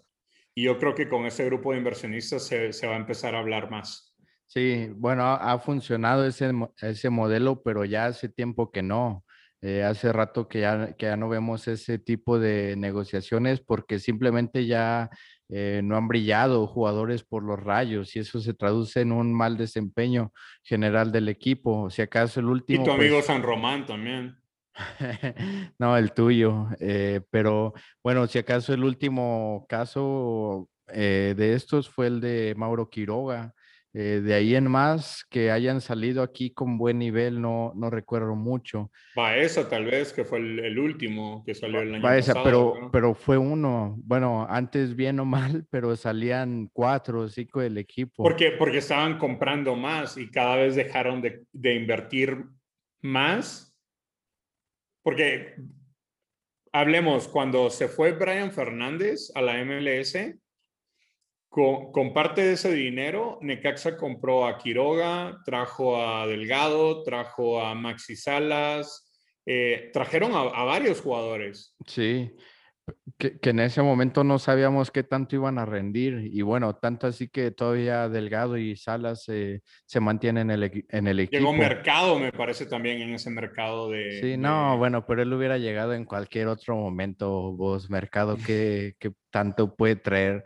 Y 0.54 0.64
yo 0.64 0.78
creo 0.78 0.94
que 0.94 1.08
con 1.08 1.26
ese 1.26 1.44
grupo 1.44 1.72
de 1.72 1.78
inversionistas 1.78 2.46
se, 2.46 2.72
se 2.72 2.86
va 2.86 2.94
a 2.94 2.98
empezar 2.98 3.34
a 3.34 3.40
hablar 3.40 3.70
más. 3.70 4.16
Sí, 4.46 4.88
bueno, 4.96 5.24
ha 5.24 5.58
funcionado 5.60 6.26
ese, 6.26 6.50
ese 6.82 7.08
modelo, 7.08 7.62
pero 7.62 7.84
ya 7.84 8.06
hace 8.06 8.28
tiempo 8.28 8.72
que 8.72 8.82
no. 8.82 9.24
Eh, 9.62 9.84
hace 9.84 10.10
rato 10.12 10.48
que 10.48 10.60
ya, 10.60 10.94
que 10.96 11.06
ya 11.06 11.16
no 11.16 11.28
vemos 11.28 11.68
ese 11.68 11.98
tipo 11.98 12.38
de 12.38 12.76
negociaciones 12.76 13.60
porque 13.60 13.98
simplemente 13.98 14.66
ya 14.66 15.10
eh, 15.52 15.80
no 15.82 15.96
han 15.96 16.06
brillado 16.06 16.66
jugadores 16.66 17.24
por 17.24 17.42
los 17.42 17.58
rayos 17.58 18.14
y 18.14 18.20
eso 18.20 18.40
se 18.40 18.54
traduce 18.54 19.00
en 19.00 19.10
un 19.10 19.34
mal 19.34 19.56
desempeño 19.56 20.32
general 20.62 21.10
del 21.10 21.28
equipo. 21.28 21.90
Si 21.90 22.02
acaso 22.02 22.38
el 22.38 22.46
último... 22.46 22.82
Y 22.82 22.86
tu 22.86 22.92
amigo 22.92 23.16
pues 23.16 23.26
San 23.26 23.42
Román 23.42 23.84
también. 23.84 24.36
no, 25.78 25.96
el 25.96 26.12
tuyo. 26.12 26.68
Eh, 26.78 27.20
pero 27.30 27.74
bueno, 28.02 28.26
si 28.28 28.38
acaso 28.38 28.72
el 28.72 28.84
último 28.84 29.66
caso 29.68 30.68
eh, 30.88 31.34
de 31.36 31.54
estos 31.54 31.88
fue 31.88 32.06
el 32.06 32.20
de 32.20 32.54
Mauro 32.56 32.88
Quiroga. 32.88 33.54
Eh, 33.92 34.20
de 34.22 34.34
ahí 34.34 34.54
en 34.54 34.70
más, 34.70 35.24
que 35.28 35.50
hayan 35.50 35.80
salido 35.80 36.22
aquí 36.22 36.50
con 36.50 36.78
buen 36.78 36.98
nivel, 36.98 37.40
no, 37.40 37.72
no 37.74 37.90
recuerdo 37.90 38.36
mucho. 38.36 38.90
Baeza 39.16 39.68
tal 39.68 39.86
vez, 39.86 40.12
que 40.12 40.24
fue 40.24 40.38
el, 40.38 40.78
último 40.78 41.42
que 41.44 41.56
salió 41.56 41.80
el 41.80 41.94
año 41.94 42.02
pasado. 42.02 42.44
pero, 42.44 42.90
pero 42.92 43.14
fue 43.14 43.36
uno. 43.36 43.96
Bueno, 43.98 44.46
antes 44.48 44.94
bien 44.94 45.18
o 45.18 45.24
mal, 45.24 45.66
pero 45.70 45.96
salían 45.96 46.70
cuatro 46.72 47.22
o 47.22 47.28
cinco 47.28 47.60
del 47.60 47.78
equipo. 47.78 48.22
Porque, 48.22 48.52
porque 48.52 48.78
estaban 48.78 49.18
comprando 49.18 49.74
más 49.74 50.16
y 50.16 50.30
cada 50.30 50.56
vez 50.56 50.76
dejaron 50.76 51.20
de, 51.20 51.42
de 51.52 51.74
invertir 51.74 52.44
más. 53.02 53.74
Porque 55.02 55.56
hablemos, 56.72 57.26
cuando 57.26 57.70
se 57.70 57.88
fue 57.88 58.12
Brian 58.12 58.52
Fernández 58.52 59.32
a 59.34 59.42
la 59.42 59.64
MLS, 59.64 60.16
con, 61.50 62.14
parte 62.14 62.42
de 62.42 62.52
ese 62.52 62.72
dinero, 62.72 63.38
Necaxa 63.42 63.96
compró 63.96 64.46
a 64.46 64.56
Quiroga, 64.56 65.36
trajo 65.44 66.00
a 66.00 66.24
Delgado, 66.28 67.02
trajo 67.02 67.60
a 67.60 67.74
Maxi 67.74 68.14
Salas, 68.14 69.10
eh, 69.44 69.90
trajeron 69.92 70.30
a, 70.32 70.62
varios 70.62 71.00
jugadores. 71.00 71.74
Sí, 71.88 72.30
que, 73.18 73.36
en 73.42 73.58
ese 73.58 73.82
momento 73.82 74.22
no 74.22 74.38
sabíamos 74.38 74.92
qué 74.92 75.02
tanto 75.02 75.34
iban 75.34 75.58
a 75.58 75.66
rendir. 75.66 76.30
Y 76.32 76.42
bueno, 76.42 76.76
tanto 76.76 77.08
así 77.08 77.26
que 77.26 77.50
todavía 77.50 78.08
Delgado 78.08 78.56
y 78.56 78.76
Salas 78.76 79.24
se 79.24 80.00
mantienen 80.00 80.52
en 80.52 80.62
el, 80.62 80.84
en 80.88 81.08
el 81.08 81.18
equipo. 81.18 81.36
Llegó 81.36 81.52
Mercado, 81.52 82.16
me 82.20 82.30
parece 82.30 82.66
también 82.66 83.02
en 83.02 83.14
ese 83.14 83.28
mercado 83.28 83.90
de... 83.90 84.20
Sí, 84.20 84.36
no, 84.36 84.78
bueno, 84.78 85.04
pero 85.04 85.22
él 85.22 85.32
hubiera 85.32 85.58
llegado 85.58 85.94
en 85.94 86.04
cualquier 86.04 86.46
otro 86.46 86.76
momento, 86.76 87.52
vos, 87.54 87.90
Mercado, 87.90 88.36
que, 88.36 88.94
que 89.00 89.10
tanto 89.30 89.74
puede 89.74 89.96
traer 89.96 90.44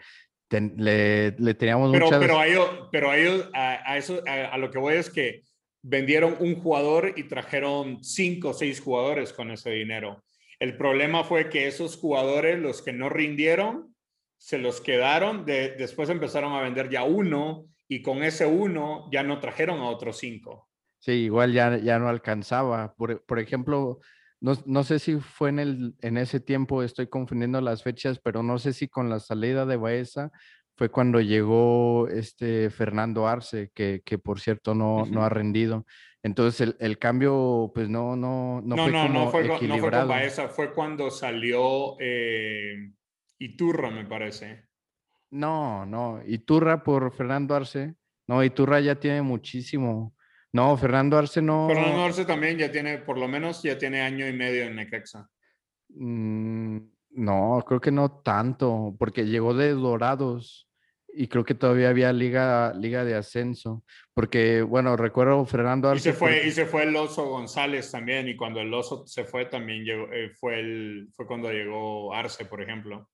le, 0.51 1.33
teníamos 1.55 1.93
pero, 1.93 2.09
Pero, 2.11 2.39
a, 2.39 2.47
ellos, 2.47 2.69
pero 2.93 3.11
a, 3.11 3.19
ellos, 3.19 3.51
a, 3.55 3.97
eso, 3.97 4.23
a, 4.27 4.57
lo 4.59 4.71
que 4.71 4.79
voy 4.79 4.95
es 4.95 5.11
que 5.11 5.43
vendieron 5.83 6.37
un 6.41 6.57
jugador 6.57 7.13
y 7.17 7.25
trajeron 7.25 8.03
cinco 8.03 8.51
o 8.51 8.55
seis 8.55 8.81
jugadores 8.81 9.33
con 9.33 9.51
ese 9.51 9.71
dinero. 9.71 10.23
El 10.59 10.77
problema 10.77 11.25
fue 11.25 11.49
que 11.49 11.67
esos 11.67 11.97
jugadores, 11.97 12.59
los 12.59 12.83
que 12.83 12.93
no 12.93 13.09
rindieron, 13.09 13.95
se 14.39 14.59
los 14.59 14.81
quedaron, 14.81 15.45
de, 15.45 15.71
después 15.71 16.09
empezaron 16.11 16.53
a 16.53 16.63
vender 16.63 16.91
ya 16.91 17.05
uno 17.05 17.67
y 17.89 18.03
con 18.03 18.23
ese 18.23 18.47
uno 18.47 19.09
ya 19.13 19.23
no 19.23 19.41
trajeron 19.41 19.81
a 19.81 19.89
otros 19.89 20.19
cinco. 20.19 20.69
Sí, 20.99 21.13
igual 21.13 21.53
ya, 21.53 21.77
ya 21.79 21.99
no 21.99 22.09
alcanzaba. 22.09 22.95
Por, 22.95 23.25
por 23.25 23.39
ejemplo, 23.39 24.01
no, 24.45 24.85
sé 24.85 24.99
si 24.99 25.17
fue 25.17 25.49
en, 25.49 25.59
el, 25.59 25.95
en 26.03 26.19
ese 26.19 26.39
tiempo, 26.39 26.83
estoy 26.83 27.07
confundiendo 27.07 27.61
las 27.63 27.83
fechas, 27.83 28.19
pero 28.19 28.43
no 28.43 28.59
sé 28.59 28.75
si 28.75 28.89
con 28.89 29.09
la 29.09 29.19
salida 29.19 29.65
de 29.65 29.77
Baeza 29.77 30.33
fue 30.77 30.91
cuando 30.91 31.21
llegó 31.21 32.09
este 32.09 32.69
Fernando 32.69 33.27
Arce, 33.27 33.71
que, 33.75 34.03
por 34.23 34.41
cierto 34.41 34.75
no, 34.75 35.07
no 35.07 35.25
ha 35.25 35.31
rendido. 35.31 35.87
Entonces 36.23 36.75
el, 36.79 36.99
cambio, 36.99 37.71
pues 37.75 37.89
no, 37.89 38.17
no, 38.17 38.61
no, 38.63 38.77
fue 38.77 38.93
no, 38.93 39.09
no 39.09 39.31
fue, 39.31 39.47
equilibrado. 39.47 39.79
No 39.79 39.81
fue 39.81 39.99
con 40.01 40.09
Baeza, 40.09 40.49
fue 40.49 40.73
cuando 40.73 41.11
salió 41.11 41.97
eh, 42.01 42.93
Iturra, 43.39 43.91
me 43.91 44.05
parece. 44.05 44.67
No, 45.31 45.87
no, 45.87 46.21
Iturra 46.27 46.83
por 46.83 47.15
Fernando 47.15 47.55
Arce. 47.55 47.95
No, 48.27 48.43
Iturra 48.43 48.81
ya 48.81 48.95
tiene 48.95 49.23
muchísimo. 49.23 50.15
No, 50.55 50.77
Fernando 50.77 51.19
Arce 51.19 51.43
no. 51.43 51.67
Fernando 51.67 52.05
Arce 52.05 52.25
también 52.25 52.57
ya 52.57 52.71
tiene, 52.71 52.99
por 52.99 53.19
lo 53.19 53.27
menos 53.27 53.61
ya 53.65 53.77
tiene 53.77 54.03
año 54.03 54.29
y 54.29 54.33
medio 54.33 54.63
en 54.63 54.77
Necaxa. 54.77 55.29
Mm, 55.89 56.79
no, 57.11 57.65
creo 57.67 57.81
que 57.81 57.91
no 57.91 58.23
tanto, 58.23 58.95
porque 58.97 59.27
llegó 59.27 59.53
de 59.53 59.71
Dorados 59.71 60.69
y 61.13 61.27
creo 61.27 61.45
que 61.45 61.57
todavía 61.57 61.89
había 61.89 62.13
liga, 62.13 62.73
liga 62.73 63.05
de 63.05 63.17
ascenso. 63.17 63.83
Porque, 64.15 64.63
bueno, 64.63 64.97
recuerdo 64.97 65.45
Fernando 65.45 65.89
Arce. 65.89 66.11
Y 66.11 66.13
se 66.13 66.17
fue, 66.17 66.47
y 66.47 66.53
se 66.53 66.67
fue 66.67 66.85
el 66.85 66.95
Oso 66.95 67.27
González 67.27 67.91
también, 67.91 68.29
y 68.29 68.37
cuando 68.37 68.61
el 68.61 68.73
Oso 68.73 69.05
se 69.09 69.25
fue 69.25 69.47
también 69.47 69.83
llegó, 69.85 70.05
eh, 70.13 70.31
fue, 70.31 70.61
el, 70.61 71.09
fue 71.17 71.27
cuando 71.27 71.51
llegó 71.51 72.15
Arce, 72.15 72.45
por 72.45 72.63
ejemplo. 72.63 73.11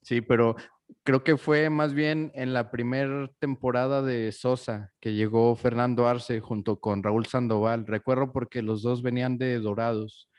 Sí, 0.00 0.22
pero 0.22 0.56
creo 1.02 1.24
que 1.24 1.36
fue 1.36 1.70
más 1.70 1.94
bien 1.94 2.32
en 2.34 2.52
la 2.52 2.70
primera 2.70 3.30
temporada 3.38 4.02
de 4.02 4.32
Sosa 4.32 4.92
que 5.00 5.14
llegó 5.14 5.54
Fernando 5.56 6.06
Arce 6.08 6.40
junto 6.40 6.80
con 6.80 7.02
Raúl 7.02 7.26
Sandoval. 7.26 7.86
Recuerdo 7.86 8.32
porque 8.32 8.62
los 8.62 8.82
dos 8.82 9.02
venían 9.02 9.38
de 9.38 9.58
Dorados 9.58 10.30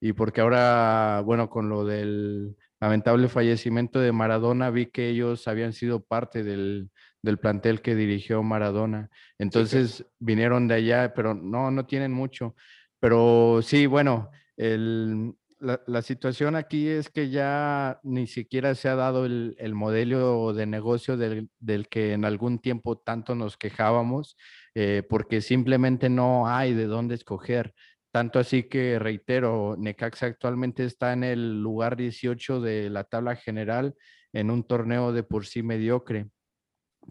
y 0.00 0.12
porque 0.12 0.40
ahora, 0.40 1.22
bueno, 1.24 1.48
con 1.50 1.68
lo 1.68 1.84
del 1.84 2.56
lamentable 2.80 3.28
fallecimiento 3.28 3.98
de 4.00 4.12
Maradona, 4.12 4.70
vi 4.70 4.86
que 4.86 5.08
ellos 5.08 5.48
habían 5.48 5.72
sido 5.72 6.00
parte 6.00 6.42
del, 6.42 6.90
del 7.22 7.38
plantel 7.38 7.80
que 7.82 7.94
dirigió 7.94 8.42
Maradona. 8.42 9.10
Entonces 9.38 10.06
vinieron 10.18 10.68
de 10.68 10.74
allá, 10.74 11.14
pero 11.14 11.34
no, 11.34 11.70
no 11.70 11.86
tienen 11.86 12.12
mucho. 12.12 12.54
Pero 13.00 13.60
sí, 13.62 13.86
bueno, 13.86 14.30
el, 14.56 15.34
la, 15.66 16.02
situación 16.02 16.56
aquí 16.56 16.88
es 16.88 17.10
que 17.10 17.30
ya 17.30 18.00
ni 18.02 18.26
siquiera 18.26 18.74
se 18.74 18.88
ha 18.88 18.94
dado 18.94 19.26
el, 19.26 19.74
modelo 19.74 20.52
de 20.52 20.66
negocio 20.66 21.16
del, 21.16 21.50
que 21.88 22.12
en 22.12 22.24
algún 22.24 22.58
tiempo 22.58 22.98
tanto 22.98 23.34
nos 23.34 23.56
quejábamos, 23.56 24.36
eh, 24.74 25.02
porque 25.08 25.40
simplemente 25.40 26.08
no 26.08 26.48
hay 26.48 26.74
de 26.74 26.86
dónde 26.86 27.14
escoger. 27.14 27.74
tanto 28.12 28.38
así 28.38 28.62
que 28.64 28.98
reitero, 28.98 29.76
Necaxa 29.78 30.26
actualmente 30.26 30.84
está 30.84 31.12
en 31.12 31.24
el 31.24 31.60
lugar 31.62 31.96
18 31.96 32.60
de 32.60 32.88
la 32.88 33.04
tabla 33.04 33.36
general 33.36 33.94
en 34.32 34.50
un 34.50 34.64
torneo 34.64 35.12
de 35.12 35.22
por 35.22 35.46
sí 35.46 35.62
mediocre. 35.62 36.28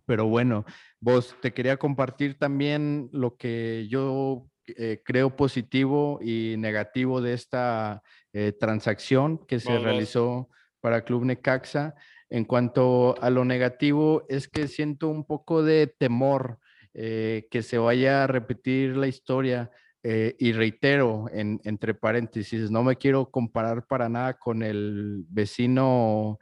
Pero 0.06 0.28
bueno, 0.28 0.66
vos 0.99 1.36
te 1.41 1.53
quería 1.53 1.78
compartir 1.78 2.38
también 2.39 3.10
lo 3.12 3.38
que 3.38 3.88
yo 3.89 4.47
eh, 4.68 5.01
creo 5.03 5.36
positivo 5.36 6.20
y 6.22 6.55
negativo 6.57 7.22
de 7.22 7.34
esta 7.34 8.01
eh, 8.34 8.51
transacción 8.51 9.45
que 9.45 9.59
se 9.59 9.78
realizó 9.78 10.49
para 10.80 11.03
Club 11.03 11.26
Necaxa. 11.26 11.95
En 12.30 12.45
cuanto 12.45 13.16
a 13.22 13.30
lo 13.30 13.45
negativo, 13.45 14.26
es 14.28 14.47
que 14.47 14.68
siento 14.68 15.07
un 15.07 15.26
poco 15.26 15.61
de 15.61 15.88
temor 15.88 16.59
eh, 16.93 17.47
que 17.51 17.61
se 17.61 17.78
vaya 17.78 18.24
a 18.24 18.28
repetir 18.28 18.97
la 18.97 19.07
historia. 19.07 19.72
y 20.03 20.51
reitero, 20.51 21.26
entre 21.34 21.95
paréntesis, 21.95 22.70
no 22.70 22.84
me 22.84 22.95
quiero 22.95 23.32
comparar 23.32 23.88
para 23.88 24.07
nada 24.07 24.36
con 24.36 24.61
el 24.61 25.26
vecino 25.28 26.38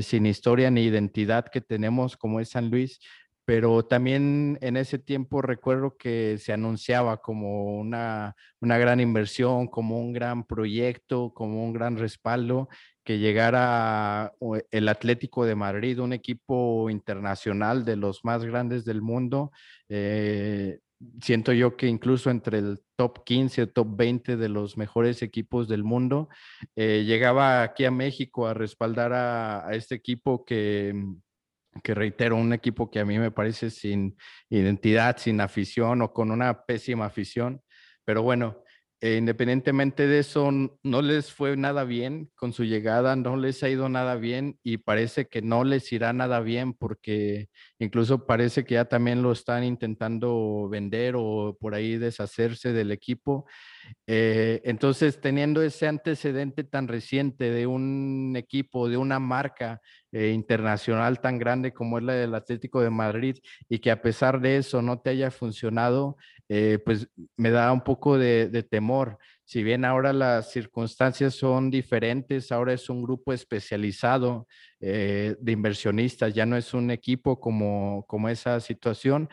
sin 0.00 0.26
historia 0.26 0.70
ni 0.70 0.84
identidad 0.84 1.48
que 1.48 1.60
tenemos 1.60 2.16
como 2.16 2.38
es 2.38 2.50
San 2.50 2.70
Luis, 2.70 3.00
pero 3.50 3.84
también 3.84 4.58
en 4.60 4.76
ese 4.76 5.00
tiempo 5.00 5.42
recuerdo 5.42 5.96
que 5.96 6.38
se 6.38 6.52
anunciaba 6.52 7.16
como 7.16 7.80
una, 7.80 8.36
una 8.60 8.78
gran 8.78 9.00
inversión, 9.00 9.66
como 9.66 9.98
un 9.98 10.12
gran 10.12 10.44
proyecto, 10.44 11.34
como 11.34 11.64
un 11.64 11.72
gran 11.72 11.96
respaldo, 11.96 12.68
que 13.02 13.18
llegara 13.18 14.32
el 14.70 14.88
Atlético 14.88 15.46
de 15.46 15.56
Madrid, 15.56 15.98
un 15.98 16.12
equipo 16.12 16.90
internacional 16.90 17.84
de 17.84 17.96
los 17.96 18.24
más 18.24 18.44
grandes 18.44 18.84
del 18.84 19.02
mundo. 19.02 19.50
Eh, 19.88 20.78
siento 21.20 21.52
yo 21.52 21.76
que 21.76 21.88
incluso 21.88 22.30
entre 22.30 22.58
el 22.58 22.78
top 22.94 23.24
15 23.24 23.62
o 23.62 23.68
top 23.68 23.96
20 23.96 24.36
de 24.36 24.48
los 24.48 24.76
mejores 24.76 25.22
equipos 25.22 25.66
del 25.66 25.82
mundo, 25.82 26.28
eh, 26.76 27.02
llegaba 27.04 27.64
aquí 27.64 27.84
a 27.84 27.90
México 27.90 28.46
a 28.46 28.54
respaldar 28.54 29.12
a 29.12 29.70
este 29.72 29.96
equipo 29.96 30.44
que 30.44 30.94
que 31.82 31.94
reitero, 31.94 32.36
un 32.36 32.52
equipo 32.52 32.90
que 32.90 33.00
a 33.00 33.04
mí 33.04 33.18
me 33.18 33.30
parece 33.30 33.70
sin 33.70 34.16
identidad, 34.48 35.16
sin 35.18 35.40
afición 35.40 36.02
o 36.02 36.12
con 36.12 36.30
una 36.30 36.64
pésima 36.64 37.06
afición. 37.06 37.62
Pero 38.04 38.22
bueno, 38.22 38.62
eh, 39.02 39.16
independientemente 39.16 40.06
de 40.06 40.18
eso, 40.18 40.50
no 40.82 41.00
les 41.02 41.32
fue 41.32 41.56
nada 41.56 41.84
bien 41.84 42.30
con 42.34 42.52
su 42.52 42.64
llegada, 42.64 43.16
no 43.16 43.36
les 43.38 43.62
ha 43.62 43.70
ido 43.70 43.88
nada 43.88 44.16
bien 44.16 44.58
y 44.62 44.76
parece 44.76 45.26
que 45.26 45.40
no 45.40 45.64
les 45.64 45.90
irá 45.90 46.12
nada 46.12 46.40
bien 46.40 46.74
porque 46.74 47.48
incluso 47.78 48.26
parece 48.26 48.64
que 48.64 48.74
ya 48.74 48.84
también 48.84 49.22
lo 49.22 49.32
están 49.32 49.64
intentando 49.64 50.68
vender 50.68 51.14
o 51.16 51.56
por 51.58 51.74
ahí 51.74 51.96
deshacerse 51.96 52.74
del 52.74 52.90
equipo. 52.90 53.46
Eh, 54.06 54.60
entonces, 54.64 55.20
teniendo 55.20 55.62
ese 55.62 55.86
antecedente 55.86 56.64
tan 56.64 56.88
reciente 56.88 57.50
de 57.50 57.66
un 57.66 58.34
equipo, 58.36 58.88
de 58.88 58.96
una 58.96 59.18
marca 59.18 59.80
eh, 60.12 60.30
internacional 60.30 61.20
tan 61.20 61.38
grande 61.38 61.72
como 61.72 61.98
es 61.98 62.04
la 62.04 62.14
del 62.14 62.34
Atlético 62.34 62.80
de 62.80 62.90
Madrid 62.90 63.36
y 63.68 63.78
que 63.78 63.90
a 63.90 64.02
pesar 64.02 64.40
de 64.40 64.56
eso 64.56 64.82
no 64.82 65.00
te 65.00 65.10
haya 65.10 65.30
funcionado, 65.30 66.16
eh, 66.48 66.78
pues 66.84 67.08
me 67.36 67.50
da 67.50 67.72
un 67.72 67.82
poco 67.82 68.18
de, 68.18 68.66
temor. 68.68 69.18
Si 69.44 69.62
bien 69.62 69.84
ahora 69.84 70.12
las 70.12 70.50
circunstancias 70.50 71.34
son 71.34 71.70
diferentes, 71.70 72.52
ahora 72.52 72.72
es 72.72 72.88
un 72.88 73.02
grupo 73.02 73.32
especializado 73.32 74.46
de 74.80 75.36
inversionistas, 75.46 76.32
ya 76.32 76.46
no 76.46 76.56
es 76.56 76.72
un 76.72 76.90
equipo 76.90 77.38
como, 77.38 78.04
como 78.06 78.28
esa 78.30 78.60
situación, 78.60 79.28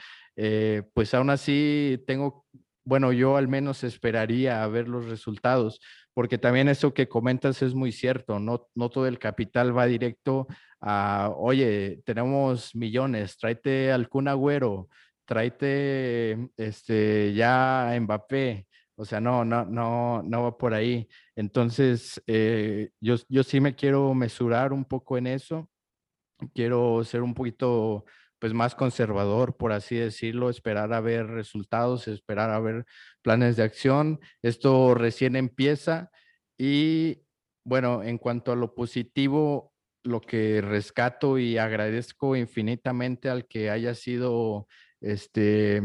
pues 0.93 1.13
aún 1.13 1.29
así 1.29 2.03
tengo 2.05 2.45
bueno, 2.87 3.11
yo 3.11 3.35
al 3.35 3.49
menos 3.49 3.83
esperaría 3.83 4.63
a 4.63 4.67
ver 4.67 4.87
los 4.87 5.09
resultados, 5.09 5.81
porque 6.13 6.37
también 6.37 6.69
eso 6.69 6.93
que 6.93 7.09
comentas 7.09 7.61
es 7.61 7.73
muy 7.73 7.91
cierto, 7.91 8.39
no, 8.39 8.69
no 8.75 8.89
todo 8.89 9.07
el 9.07 9.19
capital 9.19 9.77
va 9.77 9.87
directo 9.87 10.47
a, 10.79 11.29
oye, 11.35 12.01
tenemos 12.05 12.73
millones, 12.75 13.37
tráete 13.37 13.91
al 13.91 14.07
Kun 14.07 14.29
Agüero, 14.29 14.87
tráete 15.25 16.49
este, 16.55 17.33
ya 17.33 17.91
a 17.91 17.99
Mbappé, 17.99 18.65
o 18.95 19.03
sea, 19.03 19.19
no, 19.19 19.43
no, 19.43 19.65
no, 19.65 20.23
no 20.23 20.43
va 20.43 20.57
por 20.57 20.73
ahí. 20.73 21.09
Entonces, 21.35 22.23
eh, 22.25 22.91
yo, 23.01 23.15
yo 23.27 23.43
sí 23.43 23.59
me 23.59 23.75
quiero 23.75 24.13
mesurar 24.13 24.71
un 24.71 24.85
poco 24.85 25.17
en 25.17 25.27
eso, 25.27 25.69
quiero 26.53 27.03
ser 27.03 27.21
un 27.21 27.33
poquito 27.33 28.05
pues 28.39 28.53
más 28.53 28.75
conservador, 28.75 29.57
por 29.57 29.71
así 29.71 29.95
decirlo, 29.95 30.49
esperar 30.49 30.93
a 30.93 31.01
ver 31.01 31.27
resultados, 31.27 32.07
esperar 32.07 32.51
a 32.51 32.59
ver 32.59 32.85
planes 33.21 33.55
de 33.57 33.63
acción. 33.63 34.19
Esto 34.41 34.93
recién 34.93 35.35
empieza 35.35 36.11
y 36.57 37.23
bueno, 37.63 38.03
en 38.03 38.17
cuanto 38.17 38.51
a 38.51 38.55
lo 38.55 38.73
positivo, 38.73 39.73
lo 40.03 40.21
que 40.21 40.61
rescato 40.61 41.37
y 41.37 41.57
agradezco 41.57 42.35
infinitamente 42.35 43.29
al 43.29 43.45
que 43.45 43.69
haya 43.69 43.93
sido, 43.93 44.67
este, 45.01 45.81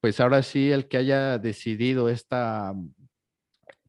pues 0.00 0.20
ahora 0.20 0.42
sí, 0.42 0.70
el 0.70 0.88
que 0.88 0.98
haya 0.98 1.38
decidido 1.38 2.10
esta 2.10 2.74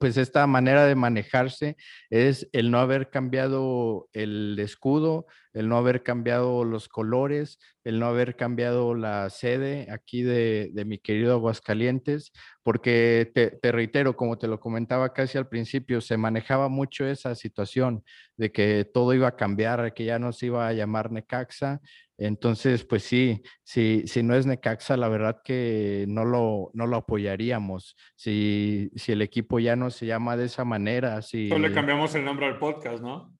pues 0.03 0.17
esta 0.17 0.45
manera 0.47 0.85
de 0.85 0.95
manejarse 0.95 1.77
es 2.09 2.49
el 2.51 2.71
no 2.71 2.79
haber 2.79 3.09
cambiado 3.09 4.09
el 4.11 4.59
escudo, 4.59 5.27
el 5.53 5.69
no 5.69 5.77
haber 5.77 6.03
cambiado 6.03 6.65
los 6.65 6.89
colores, 6.89 7.57
el 7.85 8.01
no 8.01 8.07
haber 8.07 8.35
cambiado 8.35 8.95
la 8.95 9.29
sede 9.29 9.87
aquí 9.89 10.21
de, 10.21 10.73
mi 10.85 10.97
querido 10.97 11.35
Aguascalientes, 11.35 12.33
porque 12.63 13.31
te, 13.33 13.71
reitero, 13.71 14.17
como 14.17 14.37
te 14.37 14.49
lo 14.49 14.59
comentaba 14.59 15.13
casi 15.13 15.37
al 15.37 15.47
principio, 15.47 16.01
se 16.01 16.17
manejaba 16.17 16.67
mucho 16.67 17.05
esa 17.05 17.33
situación 17.33 18.03
de 18.35 18.51
que 18.51 18.83
todo 18.83 19.13
iba 19.13 19.29
a 19.29 19.37
cambiar, 19.37 19.93
que 19.93 20.03
ya 20.03 20.19
no 20.19 20.33
se 20.33 20.47
iba 20.47 20.67
a 20.67 20.73
llamar 20.73 21.13
Necaxa, 21.13 21.79
entonces, 22.17 22.85
pues 22.85 23.03
sí, 23.03 23.41
si, 23.63 24.03
si 24.05 24.23
no 24.23 24.35
es 24.35 24.45
Necaxa, 24.45 24.97
la 24.97 25.07
verdad 25.07 25.41
que 25.43 26.05
no 26.07 26.25
lo, 26.25 26.71
no 26.73 26.85
lo 26.85 26.97
apoyaríamos. 26.97 27.95
Si, 28.15 28.91
si 28.95 29.11
el 29.11 29.21
equipo 29.21 29.59
ya 29.59 29.75
no 29.75 29.89
se 29.89 30.05
llama 30.05 30.37
de 30.37 30.45
esa 30.45 30.63
manera, 30.63 31.21
si... 31.21 31.49
Solo 31.49 31.67
le 31.67 31.73
cambiamos 31.73 32.13
el 32.15 32.23
nombre 32.23 32.45
al 32.45 32.59
podcast, 32.59 33.01
¿no? 33.01 33.33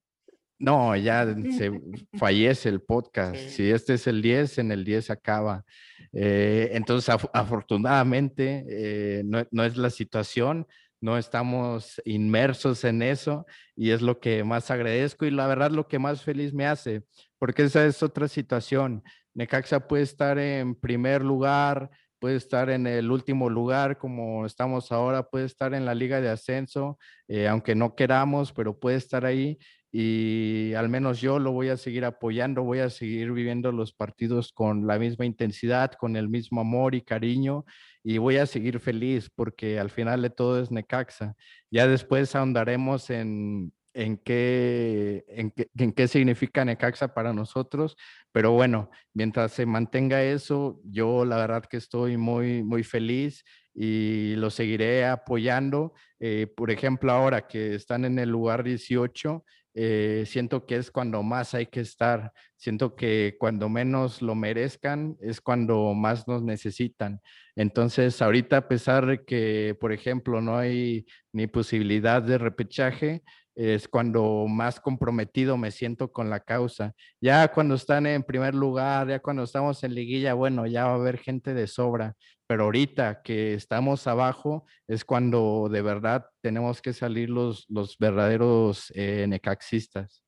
No, 0.58 0.96
ya 0.96 1.26
se 1.56 1.70
fallece 2.14 2.68
el 2.68 2.80
podcast. 2.80 3.36
Si 3.36 3.70
este 3.70 3.94
es 3.94 4.06
el 4.06 4.22
10, 4.22 4.58
en 4.58 4.72
el 4.72 4.84
10 4.84 5.10
acaba. 5.10 5.64
Eh, 6.12 6.70
entonces, 6.72 7.14
afortunadamente, 7.32 8.64
eh, 8.68 9.22
no, 9.24 9.44
no, 9.50 9.64
es 9.64 9.76
la 9.76 9.90
situación 9.90 10.66
no 11.00 11.18
estamos 11.18 12.00
inmersos 12.04 12.84
en 12.84 13.02
eso 13.02 13.46
y 13.76 13.90
es 13.90 14.02
lo 14.02 14.20
que 14.20 14.44
más 14.44 14.70
agradezco 14.70 15.26
y 15.26 15.30
la 15.30 15.46
verdad 15.46 15.70
lo 15.70 15.88
que 15.88 15.98
más 15.98 16.22
feliz 16.22 16.54
me 16.54 16.66
hace, 16.66 17.04
porque 17.38 17.64
esa 17.64 17.84
es 17.84 18.02
otra 18.02 18.28
situación. 18.28 19.02
Necaxa 19.34 19.86
puede 19.86 20.04
estar 20.04 20.38
en 20.38 20.74
primer 20.74 21.22
lugar, 21.22 21.90
puede 22.18 22.36
estar 22.36 22.70
en 22.70 22.86
el 22.86 23.10
último 23.10 23.50
lugar 23.50 23.98
como 23.98 24.46
estamos 24.46 24.90
ahora, 24.92 25.28
puede 25.28 25.44
estar 25.44 25.74
en 25.74 25.84
la 25.84 25.94
liga 25.94 26.20
de 26.20 26.30
ascenso, 26.30 26.98
eh, 27.28 27.48
aunque 27.48 27.74
no 27.74 27.94
queramos, 27.94 28.52
pero 28.52 28.78
puede 28.78 28.96
estar 28.96 29.26
ahí 29.26 29.58
y 29.96 30.74
al 30.74 30.88
menos 30.88 31.20
yo 31.20 31.38
lo 31.38 31.52
voy 31.52 31.68
a 31.68 31.76
seguir 31.76 32.04
apoyando, 32.04 32.64
voy 32.64 32.80
a 32.80 32.90
seguir 32.90 33.30
viviendo 33.30 33.70
los 33.70 33.92
partidos 33.92 34.50
con 34.50 34.88
la 34.88 34.98
misma 34.98 35.24
intensidad, 35.24 35.92
con 35.92 36.16
el 36.16 36.28
mismo 36.28 36.62
amor 36.62 36.96
y 36.96 37.02
cariño 37.02 37.64
y 38.02 38.18
voy 38.18 38.38
a 38.38 38.46
seguir 38.46 38.80
feliz 38.80 39.30
porque 39.32 39.78
al 39.78 39.90
final 39.90 40.20
de 40.20 40.30
todo 40.30 40.60
es 40.60 40.72
Necaxa. 40.72 41.36
Ya 41.70 41.86
después 41.86 42.34
ahondaremos 42.34 43.08
en, 43.08 43.72
en, 43.92 44.16
qué, 44.16 45.24
en, 45.28 45.52
qué, 45.52 45.70
en 45.78 45.92
qué 45.92 46.08
significa 46.08 46.64
Necaxa 46.64 47.14
para 47.14 47.32
nosotros, 47.32 47.96
pero 48.32 48.50
bueno, 48.50 48.90
mientras 49.12 49.52
se 49.52 49.64
mantenga 49.64 50.24
eso, 50.24 50.80
yo 50.82 51.24
la 51.24 51.36
verdad 51.36 51.66
que 51.70 51.76
estoy 51.76 52.16
muy, 52.16 52.64
muy 52.64 52.82
feliz 52.82 53.44
y 53.72 54.34
lo 54.38 54.50
seguiré 54.50 55.06
apoyando. 55.06 55.92
Eh, 56.18 56.48
por 56.48 56.72
ejemplo, 56.72 57.12
ahora 57.12 57.46
que 57.46 57.76
están 57.76 58.04
en 58.04 58.18
el 58.18 58.30
lugar 58.30 58.64
18, 58.64 59.44
eh, 59.74 60.24
siento 60.26 60.66
que 60.66 60.76
es 60.76 60.90
cuando 60.90 61.22
más 61.22 61.54
hay 61.54 61.66
que 61.66 61.80
estar, 61.80 62.32
siento 62.56 62.94
que 62.94 63.36
cuando 63.38 63.68
menos 63.68 64.22
lo 64.22 64.34
merezcan 64.34 65.16
es 65.20 65.40
cuando 65.40 65.92
más 65.94 66.28
nos 66.28 66.42
necesitan. 66.42 67.20
Entonces, 67.56 68.22
ahorita 68.22 68.58
a 68.58 68.68
pesar 68.68 69.06
de 69.06 69.24
que, 69.24 69.76
por 69.80 69.92
ejemplo, 69.92 70.40
no 70.40 70.56
hay 70.56 71.06
ni 71.32 71.46
posibilidad 71.48 72.22
de 72.22 72.38
repechaje, 72.38 73.22
es 73.54 73.88
cuando 73.88 74.46
más 74.48 74.80
comprometido 74.80 75.56
me 75.56 75.70
siento 75.70 76.12
con 76.12 76.30
la 76.30 76.40
causa. 76.40 76.94
Ya 77.20 77.48
cuando 77.48 77.74
están 77.74 78.06
en 78.06 78.22
primer 78.22 78.54
lugar, 78.54 79.08
ya 79.08 79.20
cuando 79.20 79.44
estamos 79.44 79.82
en 79.84 79.94
liguilla, 79.94 80.34
bueno, 80.34 80.66
ya 80.66 80.86
va 80.86 80.92
a 80.92 80.94
haber 80.94 81.18
gente 81.18 81.54
de 81.54 81.66
sobra, 81.66 82.14
pero 82.46 82.64
ahorita 82.64 83.22
que 83.22 83.54
estamos 83.54 84.06
abajo 84.06 84.66
es 84.88 85.04
cuando 85.04 85.68
de 85.70 85.82
verdad 85.82 86.26
tenemos 86.40 86.82
que 86.82 86.92
salir 86.92 87.30
los, 87.30 87.66
los 87.68 87.96
verdaderos 87.98 88.92
eh, 88.94 89.26
necaxistas. 89.28 90.22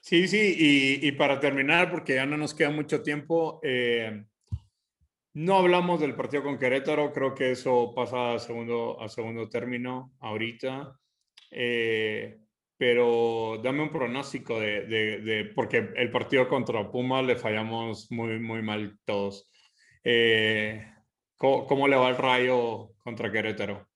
Sí, 0.00 0.26
sí, 0.26 0.56
y, 0.58 1.06
y, 1.06 1.12
para 1.12 1.38
terminar, 1.38 1.90
porque 1.90 2.16
ya 2.16 2.26
no 2.26 2.36
nos 2.36 2.54
queda 2.54 2.70
mucho 2.70 3.02
tiempo, 3.02 3.60
eh, 3.62 4.24
No 5.34 5.56
hablamos 5.56 6.00
del 6.00 6.14
partido 6.14 6.42
con 6.42 6.58
Querétaro, 6.58 7.12
creo 7.12 7.34
que 7.34 7.52
eso 7.52 7.92
pasa 7.94 8.34
a 8.34 8.38
segundo, 8.38 9.00
a 9.00 9.08
segundo 9.08 9.48
término 9.48 10.12
ahorita. 10.20 10.98
Eh, 11.50 12.41
pero 12.76 13.60
dame 13.62 13.82
un 13.82 13.90
pronóstico 13.90 14.58
de, 14.58 14.86
de, 14.86 15.52
porque 15.54 15.90
el 15.96 16.10
partido 16.10 16.48
contra 16.48 16.90
Puma 16.90 17.22
le 17.22 17.36
fallamos 17.36 18.10
muy, 18.10 18.38
muy 18.40 18.62
mal 18.62 18.98
todos. 19.04 19.50
Eh, 20.04 20.84
¿cómo, 21.36 21.88
le 21.88 21.96
va 21.96 22.08
el 22.08 22.16
rayo 22.16 22.90
contra 22.98 23.30
Querétaro? 23.30 23.88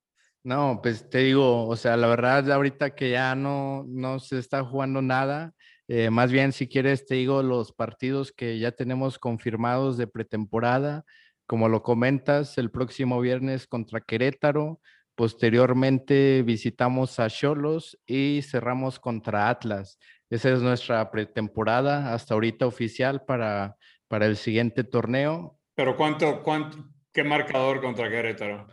No, 0.44 0.80
pues 0.80 1.10
te 1.10 1.18
digo, 1.18 1.66
o 1.66 1.76
sea, 1.76 1.96
la 1.96 2.06
verdad 2.06 2.50
ahorita 2.50 2.94
que 2.94 3.10
ya 3.10 3.34
no, 3.34 3.84
no 3.88 4.20
se 4.20 4.38
está 4.38 4.64
jugando 4.64 5.02
nada, 5.02 5.52
eh, 5.88 6.10
más 6.10 6.30
bien 6.30 6.52
si 6.52 6.68
quieres 6.68 7.06
te 7.06 7.16
digo 7.16 7.42
los 7.42 7.72
partidos 7.72 8.32
que 8.32 8.58
ya 8.58 8.72
tenemos 8.72 9.18
confirmados 9.18 9.96
de 9.96 10.06
pretemporada, 10.06 11.04
como 11.46 11.68
lo 11.68 11.82
comentas, 11.82 12.58
el 12.58 12.70
próximo 12.70 13.20
viernes 13.20 13.66
contra 13.66 14.00
Querétaro, 14.00 14.80
posteriormente 15.16 16.42
visitamos 16.42 17.18
a 17.18 17.28
Cholos 17.28 17.98
y 18.06 18.42
cerramos 18.42 19.00
contra 19.00 19.48
Atlas. 19.48 19.98
Esa 20.30 20.50
es 20.50 20.60
nuestra 20.60 21.10
pretemporada 21.10 22.14
hasta 22.14 22.34
ahorita 22.34 22.66
oficial 22.66 23.24
para, 23.24 23.76
para 24.06 24.26
el 24.26 24.36
siguiente 24.36 24.84
torneo. 24.84 25.58
Pero 25.74 25.96
¿cuánto, 25.96 26.42
cuánto, 26.42 26.78
qué 27.12 27.24
marcador 27.24 27.80
contra 27.80 28.08
Querétaro? 28.08 28.68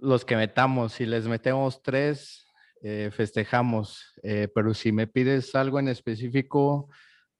los 0.00 0.24
que 0.24 0.36
metamos. 0.36 0.92
Si 0.94 1.06
les 1.06 1.26
metemos 1.26 1.82
tres, 1.82 2.46
eh, 2.82 3.10
festejamos. 3.12 4.14
Eh, 4.22 4.48
pero 4.54 4.74
si 4.74 4.92
me 4.92 5.06
pides 5.06 5.54
algo 5.54 5.78
en 5.78 5.88
específico, 5.88 6.88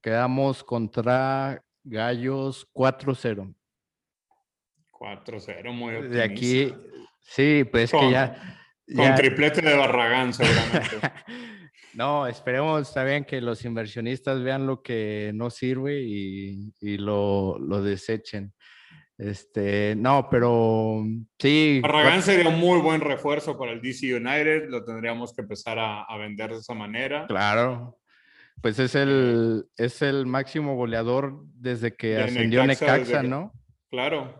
quedamos 0.00 0.62
contra 0.62 1.62
Gallos 1.82 2.68
4-0. 2.72 3.54
4-0, 4.92 5.72
muy 5.72 5.94
optimista. 5.94 6.16
De 6.16 6.22
aquí, 6.22 6.74
sí, 7.20 7.64
pues 7.70 7.90
que 7.90 8.10
ya... 8.10 8.56
Con 8.94 9.14
triplete 9.14 9.62
de 9.62 9.76
Barragán, 9.76 10.34
seguramente. 10.34 10.96
no, 11.94 12.26
esperemos 12.26 12.92
también 12.92 13.24
que 13.24 13.40
los 13.40 13.64
inversionistas 13.64 14.42
vean 14.42 14.66
lo 14.66 14.82
que 14.82 15.30
no 15.34 15.48
sirve 15.50 16.00
y, 16.00 16.72
y 16.80 16.98
lo, 16.98 17.56
lo 17.60 17.82
desechen. 17.82 18.52
Este, 19.20 19.94
no, 19.96 20.28
pero 20.30 21.04
sí. 21.38 21.80
Barragán 21.82 22.22
sería 22.22 22.48
un 22.48 22.58
muy 22.58 22.80
buen 22.80 23.02
refuerzo 23.02 23.58
para 23.58 23.72
el 23.72 23.82
DC 23.82 24.14
United. 24.14 24.70
Lo 24.70 24.82
tendríamos 24.82 25.34
que 25.34 25.42
empezar 25.42 25.78
a, 25.78 26.16
vender 26.16 26.52
de 26.52 26.56
esa 26.56 26.72
manera. 26.72 27.26
Claro. 27.26 27.98
Pues 28.62 28.78
es 28.78 28.94
el, 28.94 29.66
es 29.76 30.00
el 30.00 30.24
máximo 30.24 30.74
goleador 30.74 31.44
desde 31.54 31.94
que 31.94 32.16
ascendió 32.16 32.66
Necaxa, 32.66 33.22
¿no? 33.22 33.52
Claro. 33.90 34.39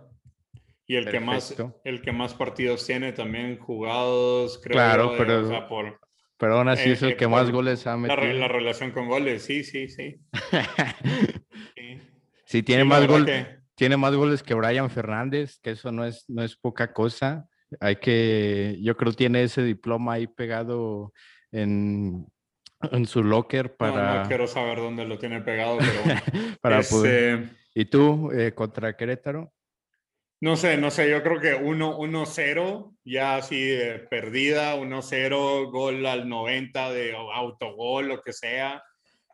Y 0.91 0.97
el 0.97 1.09
que, 1.09 1.21
más, 1.21 1.55
el 1.85 2.03
que 2.03 2.11
más 2.11 2.35
partidos 2.35 2.85
tiene 2.85 3.13
también 3.13 3.61
jugados, 3.61 4.61
creo. 4.61 4.73
Claro, 4.73 5.15
pero, 5.17 5.69
por, 5.69 6.01
pero 6.37 6.59
aún 6.59 6.69
así 6.69 6.91
es 6.91 7.01
el 7.05 7.11
eh, 7.11 7.17
que 7.17 7.29
más 7.29 7.49
goles 7.53 7.87
ha 7.87 7.97
metido. 7.97 8.33
La, 8.33 8.49
relación 8.49 8.91
con 8.91 9.07
goles, 9.07 9.45
sí, 9.45 9.63
sí, 9.63 9.89
sí. 9.89 10.21
sí. 12.45 12.65
tiene 12.65 12.83
más 12.83 13.07
goles 13.07 13.47
tiene 13.77 13.97
más 13.97 14.17
goles 14.17 14.43
que 14.43 14.55
Brian 14.55 14.91
Fernández, 14.91 15.61
que 15.63 15.71
eso 15.71 15.93
no 15.93 16.05
es, 16.05 16.29
no 16.29 16.43
es 16.43 16.57
poca 16.57 16.93
cosa. 16.93 17.47
Hay 17.79 17.97
que, 17.97 18.77
yo 18.83 18.97
creo 18.97 19.13
tiene 19.13 19.45
ese 19.45 19.63
diploma 19.63 20.15
ahí 20.15 20.27
pegado 20.27 21.13
en, 21.53 22.27
en 22.83 23.07
su 23.07 23.23
locker 23.23 23.77
para... 23.77 24.23
No, 24.23 24.29
quiero 24.29 24.49
saber 24.49 24.79
dónde 24.79 25.05
lo 25.05 25.19
tiene 25.19 25.41
pegado, 25.41 25.79
pero... 25.79 26.57
para 26.61 26.83
poder... 26.83 27.51
¿Y 27.73 27.85
tú 27.85 28.33
eh, 28.33 28.53
contra 28.53 28.97
Querétaro? 28.97 29.53
No 30.41 30.57
sé, 30.57 30.79
no 30.79 30.91
sé, 30.91 31.11
yo 31.11 31.23
creo 31.23 31.39
que 31.39 31.55
1-0, 31.55 32.97
ya 33.05 33.37
así 33.37 33.77
perdida, 34.09 34.75
1-0, 34.77 35.71
gol 35.71 36.07
al 36.07 36.29
90 36.29 36.91
de 36.93 37.15
autogol, 37.15 38.09
lo 38.09 38.23
que 38.23 38.33
sea 38.33 38.83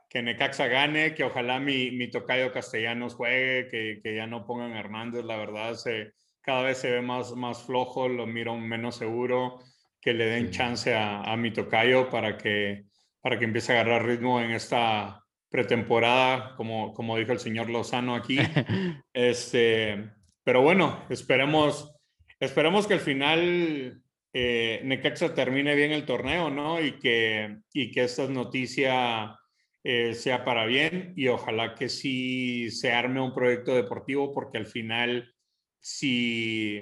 que 0.08 0.22
Necaxa 0.22 0.66
gane, 0.68 1.14
que 1.14 1.24
ojalá 1.24 1.58
mi, 1.58 1.90
mi 1.90 2.10
tocayo 2.10 2.52
Castellanos 2.52 3.14
juegue, 3.14 3.68
que, 3.68 4.00
que, 4.02 4.14
ya 4.14 4.26
no 4.26 4.46
pongan 4.46 4.76
Hernández, 4.76 5.24
la 5.24 5.36
verdad, 5.36 5.74
se, 5.74 6.12
cada 6.40 6.62
vez 6.62 6.78
se 6.78 6.90
ve 6.90 7.02
más, 7.02 7.32
más 7.32 7.64
flojo, 7.64 8.08
lo 8.08 8.26
miro 8.26 8.56
menos 8.56 8.96
seguro, 8.96 9.58
que 10.00 10.14
le 10.14 10.26
den 10.26 10.50
chance 10.50 10.94
a, 10.94 11.20
a 11.22 11.36
mi 11.36 11.52
tocayo 11.52 12.08
para 12.08 12.38
que, 12.38 12.84
para 13.20 13.38
que 13.38 13.44
empiece 13.44 13.72
a 13.72 13.80
agarrar 13.80 14.06
ritmo 14.06 14.40
en 14.40 14.52
esta 14.52 15.22
pretemporada, 15.50 16.54
como, 16.56 16.94
como 16.94 17.16
dijo 17.16 17.32
el 17.32 17.40
señor 17.40 17.68
Lozano 17.68 18.14
aquí. 18.14 18.38
este, 19.12 20.12
pero 20.46 20.62
bueno, 20.62 21.04
esperemos, 21.08 21.92
esperemos 22.38 22.86
que 22.86 22.94
al 22.94 23.00
final 23.00 24.00
eh, 24.32 24.80
Necaxa 24.84 25.34
termine 25.34 25.74
bien 25.74 25.90
el 25.90 26.06
torneo, 26.06 26.50
¿no? 26.50 26.80
Y 26.80 27.00
que, 27.00 27.58
y 27.72 27.90
que 27.90 28.04
esta 28.04 28.28
noticia 28.28 29.36
eh, 29.82 30.14
sea 30.14 30.44
para 30.44 30.64
bien 30.64 31.12
y 31.16 31.26
ojalá 31.26 31.74
que 31.74 31.88
sí 31.88 32.70
se 32.70 32.92
arme 32.92 33.20
un 33.20 33.34
proyecto 33.34 33.74
deportivo 33.74 34.32
porque 34.32 34.58
al 34.58 34.66
final 34.66 35.34
si 35.80 36.80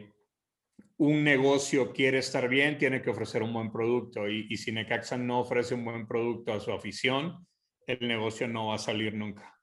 un 0.99 1.25
negocio 1.25 1.91
quiere 1.95 2.19
estar 2.19 2.51
bien, 2.51 2.77
tiene 2.77 3.01
que 3.01 3.09
ofrecer 3.09 3.43
un 3.43 3.55
buen 3.55 3.73
producto 3.73 4.29
y, 4.29 4.47
y 4.51 4.59
si 4.59 4.73
Necaxa 4.73 5.17
no 5.17 5.41
ofrece 5.41 5.75
un 5.75 5.87
buen 5.87 6.07
producto 6.07 6.53
a 6.53 6.61
su 6.61 6.71
afición, 6.71 7.47
el 7.87 8.07
negocio 8.07 8.47
no 8.47 8.67
va 8.67 8.75
a 8.75 8.79
salir 8.79 9.15
nunca. 9.15 9.59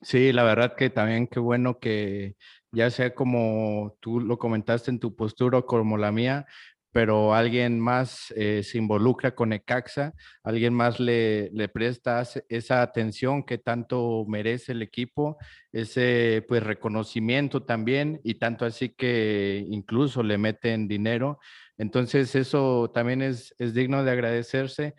Sí, 0.00 0.32
la 0.32 0.44
verdad 0.44 0.76
que 0.76 0.90
también 0.90 1.26
qué 1.26 1.40
bueno 1.40 1.80
que 1.80 2.36
ya 2.72 2.90
sea 2.90 3.14
como 3.14 3.96
tú 4.00 4.20
lo 4.20 4.38
comentaste 4.38 4.90
en 4.90 4.98
tu 4.98 5.14
postura 5.14 5.58
o 5.58 5.66
como 5.66 5.96
la 5.98 6.12
mía, 6.12 6.46
pero 6.92 7.34
alguien 7.34 7.80
más 7.80 8.32
eh, 8.36 8.62
se 8.62 8.78
involucra 8.78 9.34
con 9.34 9.52
Ecaxa, 9.52 10.12
alguien 10.42 10.74
más 10.74 11.00
le, 11.00 11.50
le, 11.52 11.68
presta 11.68 12.22
esa 12.48 12.82
atención 12.82 13.44
que 13.44 13.58
tanto 13.58 14.24
merece 14.28 14.72
el 14.72 14.82
equipo, 14.82 15.38
ese 15.72 16.44
pues 16.46 16.62
reconocimiento 16.62 17.62
también 17.64 18.20
y 18.24 18.34
tanto 18.34 18.66
así 18.66 18.90
que 18.90 19.64
incluso 19.68 20.22
le 20.22 20.36
meten 20.36 20.86
dinero. 20.86 21.38
Entonces 21.78 22.34
eso 22.34 22.90
también 22.94 23.22
es, 23.22 23.54
es 23.58 23.72
digno 23.72 24.04
de 24.04 24.10
agradecerse. 24.10 24.94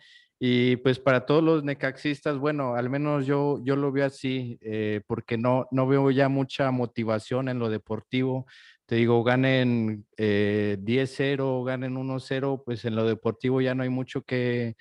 Y 0.46 0.76
pues 0.76 0.98
para 0.98 1.24
todos 1.24 1.42
los 1.42 1.64
necaxistas, 1.64 2.36
bueno, 2.36 2.74
al 2.74 2.90
menos 2.90 3.24
yo, 3.24 3.62
yo 3.64 3.76
lo 3.76 3.92
veo 3.92 4.04
así, 4.04 4.58
eh, 4.60 5.00
porque 5.06 5.38
no, 5.38 5.66
no 5.70 5.86
veo 5.86 6.10
ya 6.10 6.28
mucha 6.28 6.70
motivación 6.70 7.48
en 7.48 7.58
lo 7.58 7.70
deportivo 7.70 8.46
te 8.86 8.96
digo, 8.96 9.24
ganen 9.24 10.06
10-0, 10.18 11.62
eh, 11.62 11.64
ganen 11.66 11.96
1-0, 11.96 12.62
pues 12.64 12.84
en 12.84 12.96
lo 12.96 13.06
deportivo 13.06 13.60
ya 13.60 13.74
no 13.74 13.82
hay 13.82 13.88
mucho 13.88 14.22
que, 14.22 14.76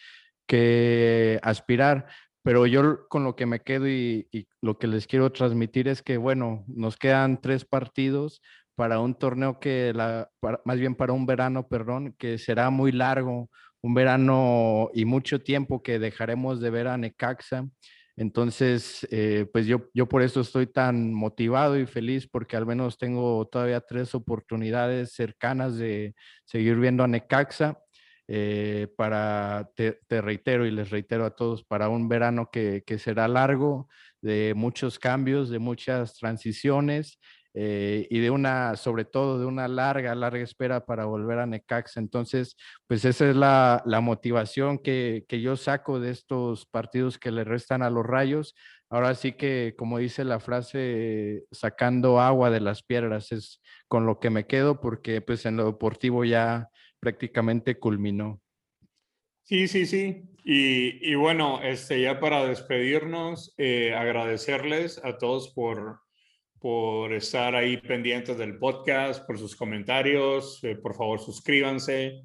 que 0.48 1.40
aspirar. 1.42 2.08
Pero 2.44 2.66
yo 2.66 3.08
con 3.08 3.24
lo 3.24 3.36
que 3.38 3.46
me 3.46 3.62
quedo 3.62 3.88
y, 3.88 4.28
lo 4.62 4.78
que 4.78 4.88
les 4.88 5.08
quiero 5.08 5.32
transmitir 5.32 5.88
es 5.88 6.02
que, 6.02 6.18
bueno, 6.18 6.66
nos 6.68 6.98
quedan 6.98 7.40
tres 7.42 7.64
partidos 7.64 8.42
para 8.76 9.00
un 9.00 9.16
torneo 9.16 9.60
que, 9.60 9.94
la, 9.96 10.30
más 10.66 10.80
bien 10.80 10.96
para 10.96 11.14
un 11.14 11.26
verano, 11.26 11.68
perdón, 11.68 12.16
que 12.18 12.38
será 12.38 12.70
muy 12.70 12.92
largo, 12.92 13.50
un 13.84 13.94
verano 13.94 14.90
y 14.94 15.06
mucho 15.06 15.42
tiempo 15.42 15.84
que 15.84 16.00
dejaremos 16.00 16.62
de 16.62 16.70
ver 16.70 16.88
a 16.88 16.98
Necaxa. 16.98 17.68
Entonces, 18.16 19.06
eh, 19.12 19.46
pues 19.52 19.66
yo, 19.66 19.90
yo 19.94 20.08
por 20.08 20.22
eso 20.22 20.42
estoy 20.42 20.68
tan 20.68 21.14
motivado 21.14 21.78
y 21.78 21.86
feliz 21.86 22.28
porque 22.28 22.56
al 22.56 22.66
menos 22.66 22.98
tengo 22.98 23.46
todavía 23.48 23.82
tres 23.82 24.16
oportunidades 24.16 25.14
cercanas 25.14 25.78
de 25.78 26.16
seguir 26.46 26.78
viendo 26.78 27.04
a 27.04 27.08
Necaxa. 27.08 27.80
Eh, 28.30 28.88
para, 28.96 29.70
te, 29.76 30.00
reitero 30.22 30.66
y 30.66 30.72
les 30.72 30.90
reitero 30.92 31.26
a 31.26 31.36
todos, 31.36 31.66
para 31.66 31.90
un 31.90 32.08
verano 32.08 32.50
que, 32.50 32.82
que 32.88 32.98
será 32.98 33.28
largo, 33.28 33.90
de 34.22 34.54
muchos 34.56 34.98
cambios, 34.98 35.50
de 35.50 35.60
muchas 35.60 36.14
transiciones 36.16 37.20
eh, 37.56 38.08
y 38.10 38.20
de 38.20 38.32
una, 38.32 38.76
sobre 38.76 39.06
todo 39.06 39.40
de 39.40 39.46
una 39.46 39.68
larga, 39.68 40.16
larga 40.16 40.44
espera 40.44 40.86
para 40.86 41.06
volver 41.06 41.40
a 41.40 41.46
Necaxa. 41.46 42.00
Entonces, 42.00 42.56
pues 42.88 43.06
esa 43.06 43.30
es 43.30 43.36
la, 43.36 43.84
la 43.86 44.02
motivación 44.02 44.80
que, 44.80 45.26
que, 45.28 45.42
yo 45.42 45.56
saco 45.56 46.00
de 46.00 46.10
estos 46.10 46.66
partidos 46.66 47.20
que 47.20 47.32
le 47.32 47.44
restan 47.44 47.84
a 47.84 47.90
los 47.90 48.06
rayos. 48.06 48.56
Ahora 48.90 49.16
sí 49.16 49.34
que, 49.34 49.76
como 49.78 50.00
dice 50.00 50.24
la 50.24 50.40
frase, 50.40 51.44
sacando 51.52 52.20
agua 52.20 52.50
de 52.50 52.60
las 52.62 52.84
piedras 52.84 53.32
es 53.32 53.62
con 53.88 54.06
lo 54.06 54.20
que 54.20 54.30
me 54.30 54.48
quedo 54.48 54.80
porque 54.82 55.22
pues 55.22 55.46
en 55.46 55.58
lo 55.58 55.66
deportivo 55.66 56.26
ya 56.26 56.70
prácticamente 57.00 57.80
culminó. 57.80 58.42
Sí, 59.44 59.68
sí, 59.68 59.86
sí. 59.86 60.24
Y, 60.46 61.12
y 61.12 61.16
bueno, 61.16 61.62
este, 61.62 62.02
ya 62.02 62.20
para 62.20 62.46
despedirnos, 62.46 63.54
eh, 63.58 63.94
agradecerles 63.94 65.04
a 65.04 65.18
todos 65.18 65.54
por, 65.54 66.03
por 66.64 67.12
estar 67.12 67.54
ahí 67.56 67.76
pendientes 67.76 68.38
del 68.38 68.58
podcast, 68.58 69.28
por 69.28 69.38
sus 69.38 69.54
comentarios. 69.54 70.64
Eh, 70.64 70.78
por 70.78 70.96
favor, 70.96 71.20
suscríbanse. 71.20 72.22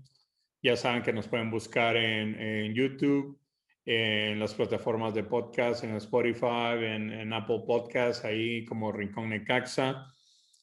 Ya 0.63 0.77
saben 0.77 1.03
que 1.03 1.13
nos 1.13 1.27
pueden 1.27 1.51
buscar 1.51 1.97
en, 1.97 2.73
YouTube, 2.73 3.37
en 3.85 4.39
las 4.39 4.55
plataformas 4.55 5.13
de 5.13 5.25
podcast, 5.25 5.83
en 5.83 5.97
Spotify, 5.97 6.79
en, 6.79 7.33
Apple 7.33 7.65
Podcasts, 7.67 8.25
ahí 8.25 8.65
como 8.65 8.93
Rincón 8.93 9.31
Necaxa. 9.31 10.07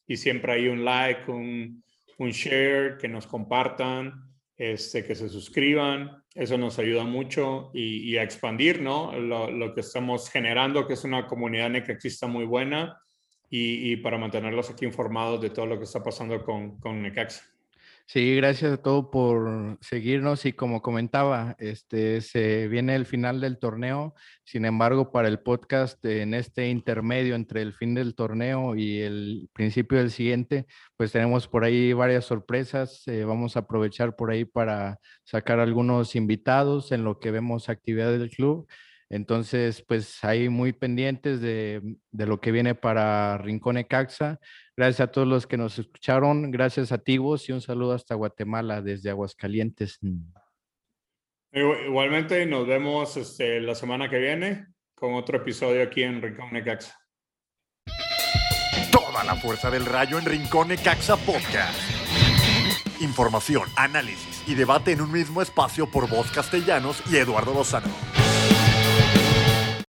y 0.08 0.16
siempre 0.16 0.54
hay 0.54 0.70
un 0.70 0.86
like, 0.86 1.30
un, 1.30 1.84
un 2.20 2.30
share, 2.30 2.98
que 2.98 3.10
nos 3.10 3.28
compartan, 3.28 4.14
este, 4.56 5.04
que 5.04 5.16
se 5.16 5.28
suscriban. 5.28 6.24
Eso 6.34 6.58
nos 6.58 6.80
ayuda 6.80 7.04
mucho 7.04 7.72
y, 7.74 8.16
a 8.16 8.24
expandir 8.24 8.82
¿no? 8.82 9.12
Lo, 9.20 9.52
lo, 9.52 9.76
que 9.76 9.82
estamos 9.82 10.30
generando, 10.30 10.88
que 10.88 10.94
es 10.94 11.04
una 11.04 11.28
comunidad 11.28 11.70
necaxista 11.70 12.26
muy 12.26 12.46
buena 12.46 13.02
y, 13.50 13.92
y, 13.92 13.98
para 13.98 14.18
mantenerlos 14.18 14.70
aquí 14.70 14.86
informados 14.86 15.42
de 15.42 15.50
todo 15.50 15.66
lo 15.66 15.78
que 15.78 15.86
está 15.86 16.04
pasando 16.04 16.44
con, 16.44 16.80
con 16.80 17.02
Necaxa. 17.02 17.44
Sí, 18.08 18.36
gracias 18.36 18.74
a 18.74 18.78
todos 18.78 19.08
por 19.12 19.80
seguirnos 19.82 20.46
y 20.46 20.54
como 20.54 20.84
comentaba, 20.84 21.56
este 21.58 22.22
se 22.22 22.68
viene 22.68 22.96
el 22.96 23.08
final 23.08 23.42
del 23.42 23.58
torneo. 23.58 24.14
Sin 24.44 24.64
embargo, 24.66 25.12
para 25.12 25.28
el 25.28 25.40
podcast 25.40 26.06
en 26.06 26.36
este 26.36 26.70
intermedio 26.70 27.34
entre 27.34 27.64
el 27.64 27.74
fin 27.74 27.96
del 27.96 28.14
torneo 28.14 28.76
y 28.76 29.00
el 29.00 29.50
principio 29.54 29.98
del 29.98 30.12
siguiente, 30.12 30.68
pues 30.98 31.12
tenemos 31.14 31.48
por 31.48 31.64
ahí 31.64 31.94
varias 31.94 32.26
sorpresas. 32.26 33.08
Eh, 33.08 33.24
vamos 33.26 33.56
a 33.56 33.62
aprovechar 33.62 34.16
por 34.16 34.30
ahí 34.30 34.46
para 34.46 35.00
sacar 35.24 35.60
algunos 35.60 36.16
invitados 36.16 36.92
en 36.92 37.04
lo 37.04 37.20
que 37.20 37.32
vemos 37.32 37.70
actividad 37.70 38.12
del 38.12 38.30
club. 38.30 38.68
Entonces, 39.10 39.84
pues 39.88 40.24
ahí 40.24 40.50
muy 40.50 40.74
pendientes 40.74 41.40
de, 41.40 41.82
de 42.12 42.26
lo 42.26 42.40
que 42.42 42.52
viene 42.52 42.76
para 42.76 43.38
Rincón 43.38 43.78
Ecaxa. 43.78 44.40
Gracias 44.76 45.02
a 45.02 45.12
todos 45.12 45.28
los 45.28 45.48
que 45.48 45.58
nos 45.58 45.78
escucharon. 45.80 46.52
Gracias 46.52 46.92
a 46.92 46.98
ti, 46.98 47.18
vos, 47.18 47.48
y 47.48 47.52
un 47.52 47.62
saludo 47.62 47.94
hasta 47.94 48.16
Guatemala, 48.16 48.82
desde 48.82 49.10
Aguascalientes. 49.10 50.00
Igualmente, 51.52 52.46
nos 52.46 52.68
vemos 52.68 53.16
este, 53.16 53.62
la 53.62 53.76
semana 53.76 54.10
que 54.10 54.20
viene 54.20 54.68
con 54.96 55.14
otro 55.14 55.38
episodio 55.38 55.84
aquí 55.84 56.04
en 56.04 56.22
Rincón 56.22 56.52
Necaxa. 56.52 56.98
Toda 58.92 59.24
la 59.24 59.36
fuerza 59.36 59.70
del 59.70 59.86
rayo 59.86 60.18
en 60.18 60.26
Rincón 60.26 60.70
Necaxa 60.70 61.16
Podcast. 61.16 61.80
Información, 63.02 63.64
análisis 63.78 64.44
y 64.48 64.56
debate 64.56 64.92
en 64.92 65.02
un 65.02 65.12
mismo 65.12 65.42
espacio 65.42 65.90
por 65.90 66.10
voz 66.10 66.32
castellanos 66.32 67.02
y 67.12 67.18
Eduardo 67.18 67.54
Lozano. 67.54 68.25